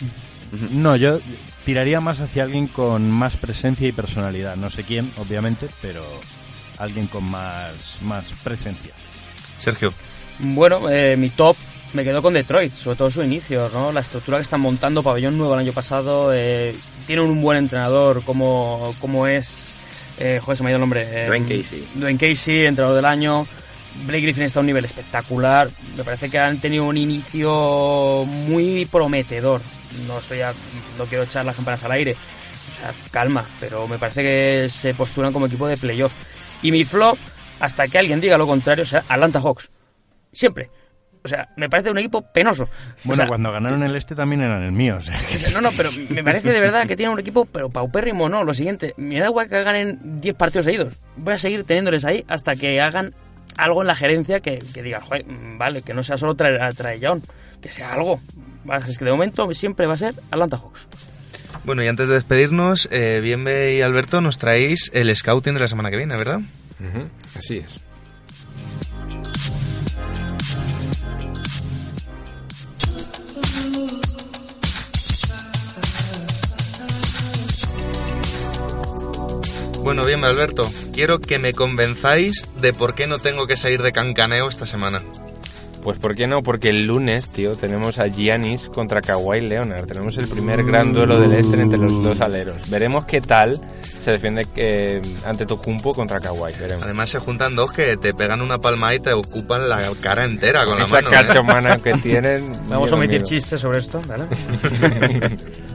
No, 0.70 0.96
yo 0.96 1.18
tiraría 1.64 2.00
más 2.02 2.20
hacia 2.20 2.42
alguien 2.42 2.66
con 2.66 3.10
más 3.10 3.36
presencia 3.38 3.88
y 3.88 3.92
personalidad. 3.92 4.54
No 4.56 4.68
sé 4.68 4.84
quién, 4.84 5.10
obviamente, 5.16 5.66
pero 5.80 6.04
alguien 6.78 7.06
con 7.06 7.24
más, 7.24 7.96
más 8.02 8.34
presencia. 8.44 8.92
Sergio, 9.58 9.94
Bueno, 10.40 10.90
eh, 10.90 11.16
mi 11.16 11.30
top 11.30 11.56
me 11.94 12.04
quedo 12.04 12.20
con 12.20 12.34
Detroit, 12.34 12.74
sobre 12.74 12.96
todo 12.96 13.10
su 13.10 13.22
inicio, 13.22 13.68
¿no? 13.72 13.92
La 13.92 14.00
estructura 14.00 14.38
que 14.38 14.42
están 14.42 14.60
montando, 14.60 15.02
pabellón 15.02 15.38
nuevo 15.38 15.54
el 15.54 15.60
año 15.60 15.72
pasado, 15.72 16.32
eh, 16.34 16.74
tienen 17.06 17.26
un 17.26 17.40
buen 17.42 17.58
entrenador 17.58 18.22
como, 18.24 18.94
como 19.00 19.26
es, 19.26 19.76
eh, 20.18 20.40
joder, 20.42 20.56
se 20.56 20.62
me 20.62 20.68
ha 20.68 20.72
ido 20.72 20.76
el 20.76 20.80
nombre. 20.80 21.06
eh, 21.10 21.26
Dwayne 21.26 21.46
Casey. 21.62 21.86
Dwayne 21.94 22.18
Casey, 22.18 22.66
entrenador 22.66 22.96
del 22.96 23.04
año. 23.04 23.46
Blake 24.06 24.22
Griffin 24.22 24.44
está 24.44 24.58
a 24.58 24.62
un 24.62 24.66
nivel 24.66 24.84
espectacular. 24.86 25.68
Me 25.96 26.04
parece 26.04 26.30
que 26.30 26.38
han 26.38 26.58
tenido 26.60 26.84
un 26.84 26.96
inicio 26.96 28.24
muy 28.26 28.86
prometedor. 28.86 29.60
No 30.06 30.18
estoy 30.18 30.40
a- 30.40 30.54
no 30.98 31.04
quiero 31.04 31.24
echar 31.24 31.44
las 31.44 31.56
campanas 31.56 31.84
al 31.84 31.92
aire. 31.92 32.12
O 32.14 32.80
sea, 32.80 32.94
calma, 33.10 33.44
pero 33.60 33.86
me 33.88 33.98
parece 33.98 34.22
que 34.22 34.68
se 34.70 34.94
postulan 34.94 35.32
como 35.32 35.46
equipo 35.46 35.66
de 35.68 35.76
playoff. 35.76 36.12
Y 36.62 36.70
mi 36.72 36.84
flop, 36.84 37.18
hasta 37.60 37.86
que 37.88 37.98
alguien 37.98 38.20
diga 38.20 38.38
lo 38.38 38.46
contrario, 38.46 38.84
o 38.84 38.86
sea, 38.86 39.04
Atlanta 39.08 39.40
Hawks. 39.40 39.68
Siempre. 40.32 40.70
O 41.24 41.28
sea, 41.28 41.48
me 41.56 41.68
parece 41.70 41.90
un 41.90 41.98
equipo 41.98 42.22
penoso. 42.22 42.64
O 42.64 42.68
Bueno, 43.04 43.16
sea, 43.16 43.26
cuando 43.28 43.52
ganaron 43.52 43.82
el 43.84 43.94
este 43.94 44.14
también 44.14 44.42
eran 44.42 44.62
el 44.62 44.72
mío. 44.72 44.96
o 44.96 45.00
sea, 45.00 45.20
no, 45.54 45.60
no, 45.60 45.70
pero 45.76 45.90
me 46.10 46.24
parece 46.24 46.52
de 46.52 46.60
verdad 46.60 46.86
que 46.86 46.96
tienen 46.96 47.12
un 47.12 47.20
equipo, 47.20 47.44
pero 47.44 47.70
paupérrimo, 47.70 48.28
no. 48.28 48.42
Lo 48.44 48.52
siguiente, 48.52 48.94
me 48.96 49.20
da 49.20 49.26
igual 49.26 49.48
que 49.48 49.62
ganen 49.62 49.98
10 50.20 50.34
partidos 50.34 50.64
seguidos. 50.64 50.94
Voy 51.16 51.34
a 51.34 51.38
seguir 51.38 51.64
teniéndoles 51.64 52.04
ahí 52.04 52.24
hasta 52.28 52.56
que 52.56 52.80
hagan 52.80 53.14
algo 53.56 53.82
en 53.82 53.86
la 53.88 53.94
gerencia 53.94 54.40
que, 54.40 54.58
que 54.74 54.82
diga, 54.82 55.00
joder, 55.00 55.24
mm, 55.26 55.58
vale, 55.58 55.82
que 55.82 55.94
no 55.94 56.02
sea 56.02 56.16
solo 56.16 56.34
traer 56.34 56.60
a 56.60 56.72
Traillón, 56.72 57.22
que 57.60 57.70
sea 57.70 57.92
algo. 57.92 58.20
Es 58.88 58.98
que 58.98 59.04
de 59.04 59.10
momento 59.12 59.52
siempre 59.54 59.86
va 59.86 59.94
a 59.94 59.98
ser 59.98 60.14
Atlanta 60.30 60.56
Hawks. 60.56 60.88
Bueno, 61.64 61.84
y 61.84 61.88
antes 61.88 62.08
de 62.08 62.14
despedirnos, 62.14 62.88
eh, 62.90 63.20
Bienve 63.22 63.76
y 63.76 63.82
Alberto 63.82 64.20
nos 64.20 64.38
traéis 64.38 64.90
el 64.94 65.14
scouting 65.14 65.54
de 65.54 65.60
la 65.60 65.68
semana 65.68 65.90
que 65.90 65.96
viene, 65.96 66.16
¿verdad? 66.16 66.40
Ujú, 66.80 67.08
Así 67.38 67.58
es. 67.58 67.78
Bueno, 79.82 80.04
bien, 80.04 80.24
Alberto, 80.24 80.70
quiero 80.92 81.20
que 81.20 81.38
me 81.38 81.52
convenzáis 81.52 82.60
de 82.60 82.72
por 82.72 82.94
qué 82.94 83.06
no 83.06 83.18
tengo 83.18 83.46
que 83.46 83.56
salir 83.56 83.82
de 83.82 83.92
cancaneo 83.92 84.48
esta 84.48 84.64
semana. 84.64 85.02
Pues 85.82 85.98
¿por 85.98 86.14
qué 86.14 86.28
no? 86.28 86.44
Porque 86.44 86.70
el 86.70 86.86
lunes, 86.86 87.30
tío, 87.32 87.56
tenemos 87.56 87.98
a 87.98 88.06
Giannis 88.06 88.68
contra 88.68 89.00
Kawhi 89.00 89.40
Leonard. 89.40 89.86
Tenemos 89.86 90.16
el 90.16 90.28
primer 90.28 90.62
gran 90.62 90.92
duelo 90.92 91.20
del 91.20 91.32
este 91.32 91.60
entre 91.60 91.78
los 91.78 92.04
dos 92.04 92.20
aleros. 92.20 92.70
Veremos 92.70 93.04
qué 93.06 93.20
tal 93.20 93.60
se 93.82 94.12
defiende 94.12 94.46
eh, 94.54 95.00
ante 95.26 95.44
Tocumpo 95.44 95.92
contra 95.92 96.20
Kawhi. 96.20 96.52
Veremos. 96.60 96.84
Además 96.84 97.10
se 97.10 97.18
juntan 97.18 97.56
dos 97.56 97.72
que 97.72 97.96
te 97.96 98.14
pegan 98.14 98.40
una 98.40 98.58
palma 98.58 98.94
y 98.94 99.00
te 99.00 99.12
ocupan 99.12 99.68
la 99.68 99.90
cara 100.00 100.24
entera 100.24 100.64
con 100.64 100.78
la 100.78 100.84
Esa 100.84 100.92
mano. 100.92 101.08
¿eh? 101.08 101.10
carta 101.10 101.40
humana 101.40 101.76
que 101.78 101.92
tienen. 101.94 102.68
Vamos 102.68 102.92
a 102.92 102.94
omitir 102.94 103.24
chistes 103.24 103.60
sobre 103.60 103.78
esto, 103.78 104.00
¿vale? 104.06 104.26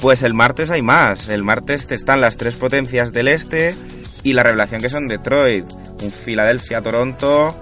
Pues 0.00 0.22
el 0.22 0.32
martes 0.34 0.70
hay 0.70 0.82
más. 0.82 1.28
El 1.28 1.42
martes 1.42 1.90
están 1.90 2.20
las 2.20 2.36
tres 2.36 2.54
potencias 2.54 3.12
del 3.12 3.28
este 3.28 3.74
y 4.22 4.32
la 4.32 4.42
revelación 4.42 4.80
que 4.80 4.88
son 4.88 5.08
Detroit, 5.08 5.64
un 6.02 6.10
Filadelfia, 6.12 6.80
Toronto 6.80 7.54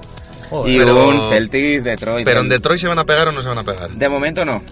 Joder. 0.50 0.72
y 0.72 0.78
Pero- 0.78 1.08
un 1.08 1.30
Celtics, 1.30 1.84
Detroit. 1.84 2.24
Pero 2.24 2.40
en 2.40 2.48
Detroit 2.48 2.80
se 2.80 2.88
van 2.88 2.98
a 2.98 3.04
pegar 3.04 3.28
o 3.28 3.32
no 3.32 3.42
se 3.42 3.48
van 3.48 3.58
a 3.58 3.64
pegar. 3.64 3.90
De 3.90 4.08
momento 4.08 4.44
no. 4.44 4.62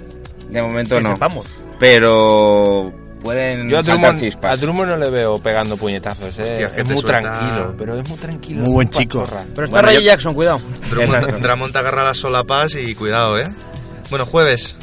De 0.51 0.63
momento 0.63 0.97
que 0.99 1.03
no. 1.03 1.09
sepamos. 1.15 1.61
Pero 1.81 2.93
pueden 3.23 3.69
Yo 3.71 3.79
a 3.79 3.83
Drummond, 3.83 4.21
chispas. 4.21 4.53
a 4.53 4.57
Drummond 4.57 4.91
no 4.91 4.97
le 4.99 5.09
veo 5.11 5.35
pegando 5.43 5.77
puñetazos, 5.79 6.39
eh. 6.39 6.43
Hostia, 6.43 6.67
es 6.67 6.73
que 6.75 6.81
es 6.83 6.89
muy 6.89 7.01
suelta- 7.01 7.21
tranquilo, 7.21 7.75
pero 7.79 7.99
es 7.99 8.09
muy 8.09 8.19
tranquilo. 8.19 8.61
Muy 8.63 8.73
buen 8.75 8.89
chico. 8.91 9.21
pachorra. 9.23 9.43
Pero 9.55 9.65
está 9.65 9.77
Bueno, 9.77 9.89
Reggie 9.89 10.03
yo- 10.05 10.07
Jackson, 10.11 10.35
cuidado. 10.35 10.61
Drummond. 10.91 11.41
Drummond 11.43 11.73
te 11.73 11.79
agarra 11.79 12.05
las 12.05 12.19
solapas 12.19 12.75
y 12.75 12.95
cuidado, 12.95 13.39
¿eh? 13.39 13.47
Bueno, 14.11 14.27
jueves. 14.27 14.77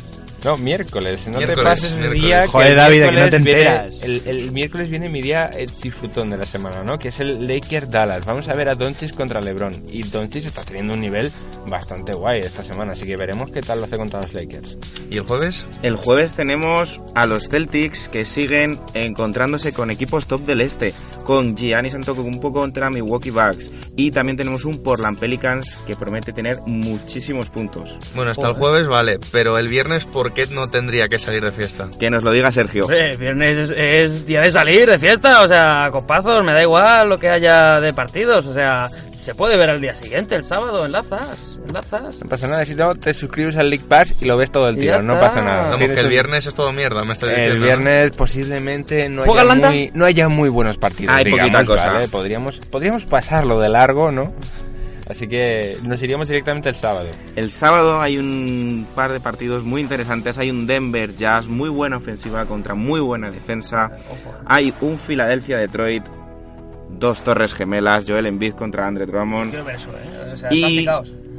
No, 0.44 0.58
miércoles. 0.58 1.28
No 1.28 1.38
Miércoles, 1.38 1.64
te 1.64 1.70
pases 1.70 1.94
el 1.94 2.14
día. 2.14 2.42
que 2.44 2.48
Joder, 2.48 2.68
el 2.72 2.76
David, 2.78 2.96
que 3.00 3.06
no 3.06 3.12
miércoles 3.12 3.30
te 3.30 3.40
viene- 3.40 3.62
enteras. 3.62 4.04
el, 4.04 4.22
el 4.26 4.52
miércoles 4.52 4.90
viene 4.90 5.10
mi 5.10 5.22
día 5.22 5.52
eh, 5.54 5.68
disfrutón 5.84 6.30
de 6.32 6.38
la 6.38 6.46
semana, 6.46 6.84
¿no? 6.84 6.98
Que 6.98 7.10
es 7.10 7.20
el 7.20 7.46
Lakers 7.48 7.92
Dallas. 7.92 8.26
Vamos 8.26 8.48
a 8.48 8.54
ver 8.54 8.68
a 8.70 8.76
Doncic 8.76 9.14
contra 9.16 9.40
LeBron. 9.42 9.84
Y 9.92 10.04
Doncic 10.04 10.46
está 10.46 10.64
teniendo 10.64 10.94
un 10.96 11.02
nivel 11.02 11.32
bastante 11.68 12.14
guay 12.14 12.40
esta 12.40 12.64
semana, 12.64 12.94
así 12.94 13.06
que 13.06 13.16
veremos 13.18 13.52
qué 13.52 13.62
tal 13.62 13.80
lo 13.80 13.86
hace 13.86 13.98
contra 13.98 14.20
los 14.22 14.34
Lakers. 14.34 14.78
¿Y 15.12 15.18
el 15.18 15.24
jueves? 15.24 15.66
El 15.84 15.96
jueves 15.96 16.34
tenemos 16.34 17.02
a 17.14 17.26
los 17.26 17.48
Celtics 17.50 18.10
que 18.10 18.26
siguen 18.26 18.80
encontrándose 18.94 19.74
con 19.74 19.92
equipos 19.92 20.26
top 20.26 20.42
del 20.46 20.62
este, 20.62 20.94
con 21.26 21.56
Giannis 21.56 21.94
Antetokounmpo 21.96 22.52
contra 22.52 22.90
Milwaukee 22.90 23.30
Bucks 23.30 23.70
y 23.98 24.10
también 24.10 24.38
tenemos 24.38 24.66
un 24.66 24.82
Portland 24.82 25.20
Pelicans 25.20 25.76
que 25.86 25.96
promete 25.96 26.34
tener 26.34 26.62
muchísimos 26.66 27.50
puntos. 27.50 27.98
Bueno, 28.16 28.32
hasta 28.32 28.48
el 28.48 28.54
jueves 28.56 28.88
vale, 28.88 29.20
pero 29.32 29.58
el 29.58 29.68
viernes, 29.68 30.06
¿por 30.06 30.31
qué 30.32 30.48
no 30.48 30.70
tendría 30.70 31.08
que 31.08 31.20
salir 31.20 31.44
de 31.44 31.52
fiesta? 31.52 31.90
Que 32.00 32.10
nos 32.10 32.24
lo 32.24 32.32
diga 32.32 32.52
Sergio. 32.52 32.86
Hombre, 32.86 33.18
viernes 33.18 33.70
es, 33.70 33.76
es 33.78 34.26
día 34.26 34.42
de 34.42 34.52
salir 34.52 34.90
de 34.90 35.00
fiesta, 35.00 35.42
o 35.42 35.48
sea, 35.48 35.90
copazos, 35.92 36.44
me 36.44 36.54
da 36.54 36.62
igual 36.62 37.10
lo 37.10 37.20
que 37.20 37.30
haya 37.30 37.80
de 37.80 37.94
partidos, 37.94 38.48
o 38.48 38.54
sea, 38.54 38.90
se 39.22 39.36
puede 39.36 39.56
ver 39.56 39.70
al 39.70 39.80
día 39.80 39.96
siguiente, 39.96 40.34
el 40.34 40.44
sábado, 40.44 40.84
enlazas, 40.84 41.60
enlazas. 41.68 42.24
No 42.24 42.30
pasa 42.30 42.48
nada, 42.48 42.66
si 42.66 42.74
no, 42.74 42.96
te 42.96 43.14
suscribes 43.14 43.56
al 43.56 43.70
League 43.70 43.86
Pass 43.88 44.16
y 44.22 44.26
lo 44.26 44.36
ves 44.36 44.52
todo 44.52 44.68
el 44.68 44.80
tiro, 44.80 45.04
no 45.04 45.20
pasa 45.20 45.42
nada. 45.42 45.78
Tienes 45.78 45.96
que 45.96 46.04
el 46.04 46.10
viernes 46.10 46.48
es 46.48 46.56
todo 46.56 46.74
mierda, 46.74 47.04
me 47.04 47.14
estás 47.14 47.30
diciendo. 47.30 47.54
El 47.54 47.62
viernes 47.62 48.12
posiblemente 48.16 49.08
no 49.10 49.24
¿Juega 49.24 49.44
haya, 49.44 49.70
muy, 49.70 49.92
no 49.94 50.06
haya 50.06 50.28
muy 50.28 50.50
buenos 50.50 50.80
partidos. 50.80 51.16
Hay 51.16 51.26
digamos, 51.26 51.52
poquita 51.52 51.66
cosa. 51.66 51.94
¿vale? 51.94 52.08
Podríamos, 52.08 52.60
podríamos 52.72 53.06
pasarlo 53.06 53.60
de 53.60 53.70
largo, 53.70 54.12
¿no? 54.12 54.34
Así 55.10 55.28
que 55.28 55.76
nos 55.84 56.02
iríamos 56.02 56.28
directamente 56.28 56.70
el 56.70 56.76
sábado. 56.76 57.10
El 57.36 57.52
sábado 57.52 58.02
hay 58.02 58.18
un 58.18 58.88
par 58.96 59.12
de 59.12 59.20
partidos 59.20 59.64
muy 59.64 59.82
interesantes. 59.82 60.38
Hay 60.38 60.50
un 60.50 60.68
Denver 60.68 61.16
Jazz, 61.16 61.48
muy 61.48 61.70
buena 61.70 61.98
ofensiva 61.98 62.46
contra 62.46 62.76
muy 62.76 63.00
buena 63.00 63.32
defensa. 63.32 63.92
Hay 64.46 64.74
un 64.82 64.98
Philadelphia 64.98 65.58
Detroit, 65.58 66.04
dos 67.00 67.24
torres 67.24 67.54
gemelas, 67.54 68.06
Joel 68.08 68.28
Embiid 68.28 68.54
contra 68.54 68.88
Andre 68.88 69.06
Drummond. 69.06 69.50
Quiero 69.50 69.66
ver 69.66 69.76
eso, 69.76 69.90
¿eh? 69.92 70.32
O 70.34 70.38
sea, 70.38 70.50
están 70.50 70.70
Y 70.70 70.86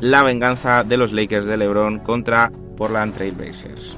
la 0.00 0.22
venganza 0.22 0.82
de 0.82 0.96
los 0.96 1.12
Lakers 1.12 1.46
de 1.46 1.56
LeBron 1.56 2.00
contra 2.00 2.50
Portland 2.76 3.14
Trailblazers. 3.14 3.96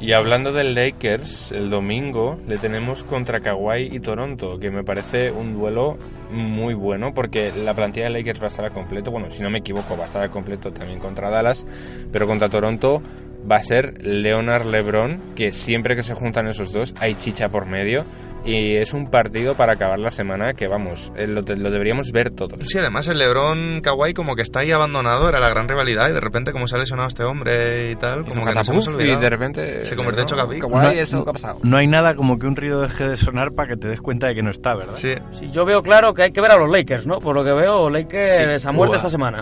Y 0.00 0.12
hablando 0.12 0.52
del 0.52 0.74
Lakers, 0.74 1.52
el 1.52 1.70
domingo 1.70 2.38
le 2.46 2.58
tenemos 2.58 3.04
contra 3.04 3.40
Kawhi 3.40 3.88
y 3.90 4.00
Toronto, 4.00 4.58
que 4.58 4.70
me 4.70 4.84
parece 4.84 5.30
un 5.30 5.54
duelo 5.54 5.96
muy 6.34 6.74
bueno 6.74 7.14
porque 7.14 7.52
la 7.52 7.74
plantilla 7.74 8.06
de 8.06 8.12
Lakers 8.12 8.40
va 8.40 8.44
a 8.44 8.48
estar 8.48 8.64
al 8.64 8.72
completo, 8.72 9.10
bueno, 9.10 9.30
si 9.30 9.42
no 9.42 9.50
me 9.50 9.58
equivoco, 9.58 9.96
va 9.96 10.02
a 10.02 10.06
estar 10.06 10.22
al 10.22 10.30
completo 10.30 10.72
también 10.72 10.98
contra 10.98 11.30
Dallas, 11.30 11.66
pero 12.12 12.26
contra 12.26 12.48
Toronto 12.48 13.02
va 13.50 13.56
a 13.56 13.62
ser 13.62 14.04
Leonard 14.04 14.66
LeBron, 14.66 15.34
que 15.36 15.52
siempre 15.52 15.96
que 15.96 16.02
se 16.02 16.14
juntan 16.14 16.46
esos 16.48 16.72
dos 16.72 16.94
hay 16.98 17.14
chicha 17.14 17.48
por 17.48 17.66
medio 17.66 18.04
y 18.44 18.76
es 18.76 18.92
un 18.92 19.10
partido 19.10 19.54
para 19.54 19.72
acabar 19.72 19.98
la 19.98 20.10
semana 20.10 20.52
que 20.54 20.66
vamos, 20.68 21.12
eh, 21.16 21.26
lo, 21.26 21.40
lo 21.42 21.70
deberíamos 21.70 22.12
ver 22.12 22.30
todos. 22.30 22.58
Sí, 22.68 22.78
además 22.78 23.06
el 23.08 23.18
Lebron 23.18 23.80
Kawhi 23.80 24.12
como 24.14 24.36
que 24.36 24.42
está 24.42 24.60
ahí 24.60 24.70
abandonado, 24.72 25.28
era 25.28 25.40
la 25.40 25.48
gran 25.48 25.68
rivalidad 25.68 26.10
y 26.10 26.12
de 26.12 26.20
repente 26.20 26.52
como 26.52 26.68
se 26.68 26.76
ha 26.76 26.78
lesionado 26.78 27.08
este 27.08 27.24
hombre 27.24 27.90
y 27.90 27.96
tal, 27.96 28.24
como 28.24 28.44
que 28.44 28.52
nos 28.52 28.68
hemos 28.68 28.84
Catapuf, 28.84 28.88
y 29.00 29.02
olvidado. 29.04 29.20
de 29.20 29.30
repente 29.30 29.86
Se 29.86 29.96
convierte 29.96 30.20
en 30.22 30.26
Chocapic. 30.28 30.60
Kawhi, 30.60 30.72
No- 30.74 30.90
eso 30.90 31.24
que 31.24 31.30
ha 31.30 31.32
pasado. 31.32 31.58
No 31.62 31.76
hay 31.78 31.86
nada 31.86 32.14
como 32.14 32.38
que 32.38 32.46
un 32.46 32.54
ruido 32.56 32.80
deje 32.82 33.08
de 33.08 33.16
sonar 33.16 33.52
para 33.52 33.68
que 33.68 33.76
te 33.76 33.88
des 33.88 34.00
cuenta 34.00 34.26
de 34.26 34.34
que 34.34 34.42
no 34.42 34.50
está, 34.50 34.74
¿verdad? 34.74 34.96
Sí. 34.96 35.14
Sí, 35.32 35.48
yo 35.50 35.64
veo 35.64 35.82
claro 35.82 36.12
que 36.12 36.24
hay 36.24 36.32
que 36.32 36.40
ver 36.40 36.50
a 36.50 36.56
los 36.58 36.70
Lakers, 36.70 37.06
¿no? 37.06 37.18
Por 37.20 37.34
lo 37.34 37.44
que 37.44 37.52
veo, 37.52 37.88
Lakers 37.88 38.66
a 38.66 38.72
muerte 38.72 38.88
Buah. 38.90 38.96
esta 38.96 39.08
semana. 39.10 39.40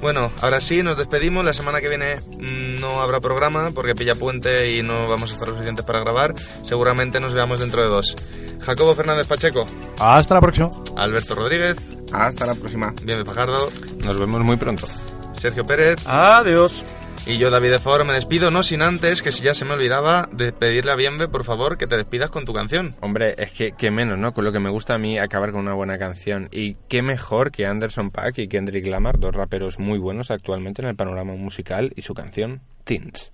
Bueno, 0.00 0.30
ahora 0.42 0.60
sí, 0.60 0.82
nos 0.82 0.96
despedimos. 0.98 1.44
La 1.44 1.52
semana 1.54 1.80
que 1.80 1.88
viene 1.88 2.14
mm, 2.16 2.80
no 2.80 3.00
habrá 3.00 3.18
programa 3.20 3.70
porque 3.74 3.94
pilla 3.94 4.14
puente 4.14 4.70
y 4.76 4.82
no 4.82 5.08
vamos 5.08 5.30
a 5.30 5.32
estar 5.34 5.48
lo 5.48 5.54
suficientes 5.54 5.84
para 5.86 6.00
grabar. 6.00 6.34
Seguramente 6.38 7.18
nos 7.18 7.32
veamos 7.32 7.60
dentro 7.60 7.82
de 7.82 7.88
dos. 7.88 8.14
Jacobo 8.60 8.94
Fernández 8.94 9.26
Pacheco, 9.26 9.64
Hasta 10.00 10.34
la 10.34 10.40
próxima. 10.40 10.70
Alberto 10.96 11.34
Rodríguez, 11.34 11.90
Hasta 12.12 12.46
la 12.46 12.54
próxima. 12.54 12.92
Bien 13.04 13.24
Fajardo, 13.24 13.68
Nos 14.04 14.18
vemos 14.18 14.40
muy 14.42 14.56
pronto. 14.56 14.86
Sergio 15.34 15.64
Pérez 15.66 16.04
Adiós. 16.06 16.84
y 17.26 17.36
yo, 17.38 17.50
David 17.50 17.70
de 17.72 17.78
Foro, 17.78 18.04
me 18.04 18.12
despido, 18.14 18.50
no 18.50 18.62
sin 18.62 18.82
antes, 18.82 19.20
que 19.22 19.30
si 19.32 19.42
ya 19.44 19.54
se 19.54 19.64
me 19.64 19.74
olvidaba, 19.74 20.28
de 20.32 20.52
pedirle 20.52 20.92
a 20.92 20.96
Bienve, 20.96 21.28
por 21.28 21.44
favor, 21.44 21.76
que 21.76 21.86
te 21.86 21.96
despidas 21.96 22.30
con 22.30 22.44
tu 22.44 22.52
canción. 22.54 22.96
Hombre, 23.00 23.34
es 23.38 23.52
que, 23.52 23.72
que 23.72 23.90
menos, 23.90 24.18
¿no? 24.18 24.32
Con 24.32 24.44
lo 24.44 24.52
que 24.52 24.60
me 24.60 24.70
gusta 24.70 24.94
a 24.94 24.98
mí 24.98 25.18
acabar 25.18 25.52
con 25.52 25.60
una 25.60 25.74
buena 25.74 25.98
canción. 25.98 26.48
Y 26.52 26.76
qué 26.88 27.02
mejor 27.02 27.50
que 27.52 27.66
Anderson 27.66 28.10
Paak 28.10 28.38
y 28.38 28.48
Kendrick 28.48 28.86
Lamar, 28.86 29.18
dos 29.18 29.34
raperos 29.34 29.78
muy 29.78 29.98
buenos 29.98 30.30
actualmente 30.30 30.82
en 30.82 30.88
el 30.88 30.96
panorama 30.96 31.34
musical, 31.34 31.92
y 31.96 32.02
su 32.02 32.14
canción 32.14 32.62
Teens. 32.84 33.32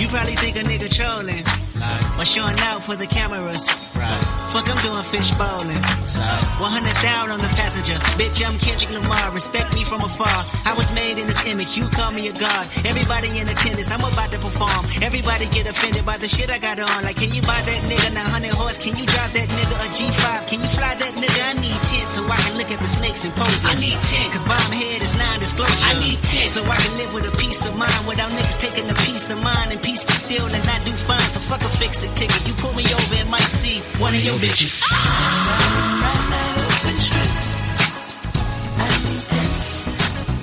You 0.00 0.08
probably 0.08 0.34
think 0.34 0.56
a 0.56 0.60
nigga 0.60 0.88
trolling. 0.90 1.59
Or 2.18 2.24
showing 2.24 2.58
out 2.60 2.84
for 2.84 2.96
the 2.96 3.06
cameras. 3.06 3.66
Right. 3.96 4.24
Fuck, 4.52 4.68
I'm 4.68 4.80
doing 4.82 5.02
fish 5.14 5.30
bowling. 5.38 5.80
100 5.80 7.02
down 7.02 7.30
on 7.30 7.38
the 7.38 7.52
passenger. 7.54 7.94
Bitch, 8.20 8.44
I'm 8.44 8.58
Kendrick 8.58 8.90
Lamar. 8.90 9.30
Respect 9.32 9.74
me 9.74 9.84
from 9.84 10.02
afar. 10.02 10.44
I 10.64 10.74
was 10.76 10.92
made 10.92 11.18
in 11.18 11.26
this 11.26 11.46
image. 11.46 11.76
You 11.76 11.88
call 11.88 12.10
me 12.12 12.28
a 12.28 12.32
god. 12.32 12.66
Everybody 12.84 13.38
in 13.38 13.48
attendance. 13.48 13.90
I'm 13.90 14.04
about 14.04 14.30
to 14.32 14.38
perform. 14.38 14.86
Everybody 15.02 15.46
get 15.48 15.66
offended 15.66 16.04
by 16.04 16.16
the 16.16 16.28
shit 16.28 16.50
I 16.50 16.58
got 16.58 16.78
on. 16.78 17.02
Like, 17.04 17.16
can 17.16 17.32
you 17.32 17.42
buy 17.42 17.60
that 17.62 17.80
nigga 17.88 18.14
900 18.14 18.50
horse? 18.52 18.78
Can 18.78 18.96
you 18.96 19.06
drive 19.06 19.32
that 19.32 19.48
nigga 19.48 19.76
a 19.80 19.88
G5? 19.94 20.48
Can 20.48 20.60
you 20.60 20.68
fly 20.68 20.94
that 20.94 21.14
nigga? 21.14 21.59
I 22.10 22.12
10 22.12 22.26
so 22.26 22.26
I 22.26 22.36
can 22.42 22.58
look 22.58 22.70
at 22.70 22.78
the 22.80 22.88
snakes 22.88 23.24
and 23.24 23.32
poses. 23.34 23.64
I 23.64 23.74
need 23.78 23.94
10 23.94 24.30
cause 24.32 24.42
bomb 24.42 24.72
head 24.74 25.02
is 25.02 25.14
non-disclosure. 25.14 25.86
I 25.86 25.94
need 26.02 26.18
10 26.18 26.48
so 26.50 26.64
I 26.64 26.76
can 26.76 26.98
live 26.98 27.14
with 27.14 27.30
a 27.30 27.34
peace 27.38 27.64
of 27.66 27.76
mind 27.78 28.02
without 28.08 28.30
niggas 28.34 28.58
taking 28.58 28.90
a 28.90 28.94
piece 29.06 29.30
of 29.30 29.38
mine 29.42 29.70
and 29.70 29.80
peace 29.80 30.02
be 30.02 30.14
still 30.14 30.46
and 30.46 30.64
not 30.66 30.82
do 30.84 30.92
fine. 30.92 31.22
So 31.30 31.38
fuck 31.38 31.62
a 31.62 31.68
fix 31.78 32.02
it 32.02 32.10
ticket. 32.16 32.42
You 32.48 32.54
pull 32.54 32.74
me 32.74 32.82
over 32.82 33.14
and 33.14 33.30
might 33.30 33.46
see 33.46 33.78
one 34.02 34.14
of 34.14 34.22
your 34.24 34.34
bitches. 34.42 34.82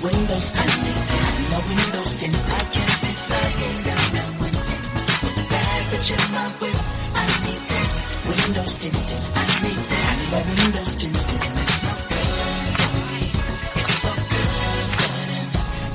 Windows 0.00 0.48
tinted, 0.56 0.96
no 1.52 1.58
windows 1.68 2.16
tinted. 2.16 2.48
I 2.48 2.64
can't 2.72 2.98
be 3.04 3.12
flying 3.28 3.78
down 3.84 4.08
that 4.16 4.30
window. 4.40 4.72
Bad 5.52 5.80
bitch 5.92 6.08
in 6.16 6.22
my 6.32 6.48
whip, 6.60 6.78
I 7.12 7.26
need. 7.44 7.57
Windows 8.28 8.74
tinted, 8.78 9.24
I 9.34 9.44
need 9.64 9.82
tints. 9.88 10.32
My 10.32 10.40
windows 10.44 10.92
tinted, 11.00 11.40
and 11.48 11.58
it's 11.64 11.78
no 11.84 11.92
good 12.08 12.76
for 12.78 12.92
me. 13.08 13.24
It's 13.78 13.94
so 14.04 14.12
good 14.32 14.88
for 14.98 15.12
them. 15.28 15.46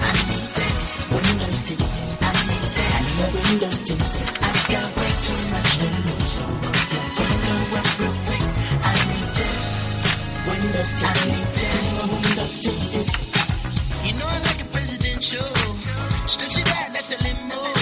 I 0.02 0.12
need 0.30 0.50
tints. 0.54 0.88
Windows 1.14 1.60
tinted, 1.68 2.10
I 2.22 2.32
need 2.50 2.70
tints. 2.74 3.10
My 3.20 3.28
windows 3.38 3.80
tinted. 3.86 4.30
I 4.34 4.52
got 4.74 4.90
way 4.98 5.14
too 5.26 5.42
much 5.54 5.70
to 5.78 5.88
lose, 6.06 6.30
so 6.38 6.46
if 6.74 6.90
your 6.94 7.08
windows 7.22 7.72
up 7.78 7.88
real 8.02 8.16
quick, 8.26 8.46
I 8.82 8.94
need 9.10 9.30
tints. 9.38 9.70
Windows 10.50 10.92
tinted, 10.98 11.22
I 11.22 11.38
need. 11.38 11.94
My 11.98 12.06
windows 12.18 12.56
tinted. 12.66 13.08
You 14.06 14.14
know 14.18 14.28
I 14.28 14.40
like 14.42 14.62
a 14.62 14.66
presidential. 14.74 15.50
Stretch 16.26 16.58
it 16.58 16.68
out, 16.78 16.94
that's 16.94 17.12
a 17.14 17.18
limo. 17.24 17.73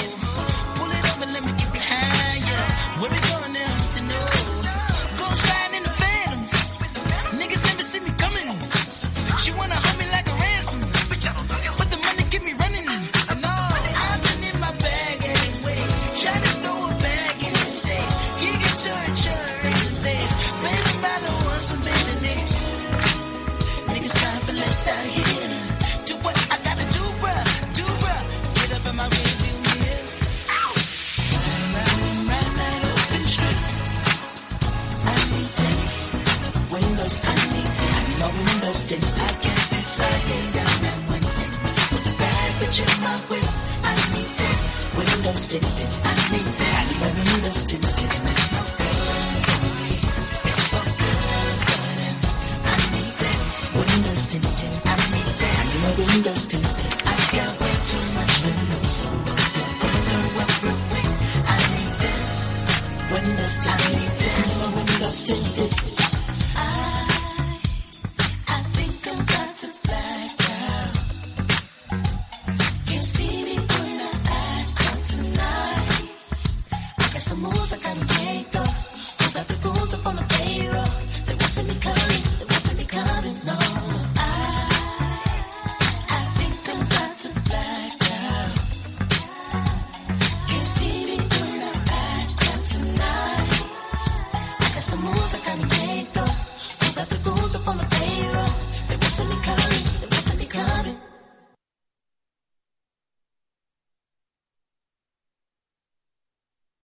She 9.42 9.52
wanna 9.54 9.81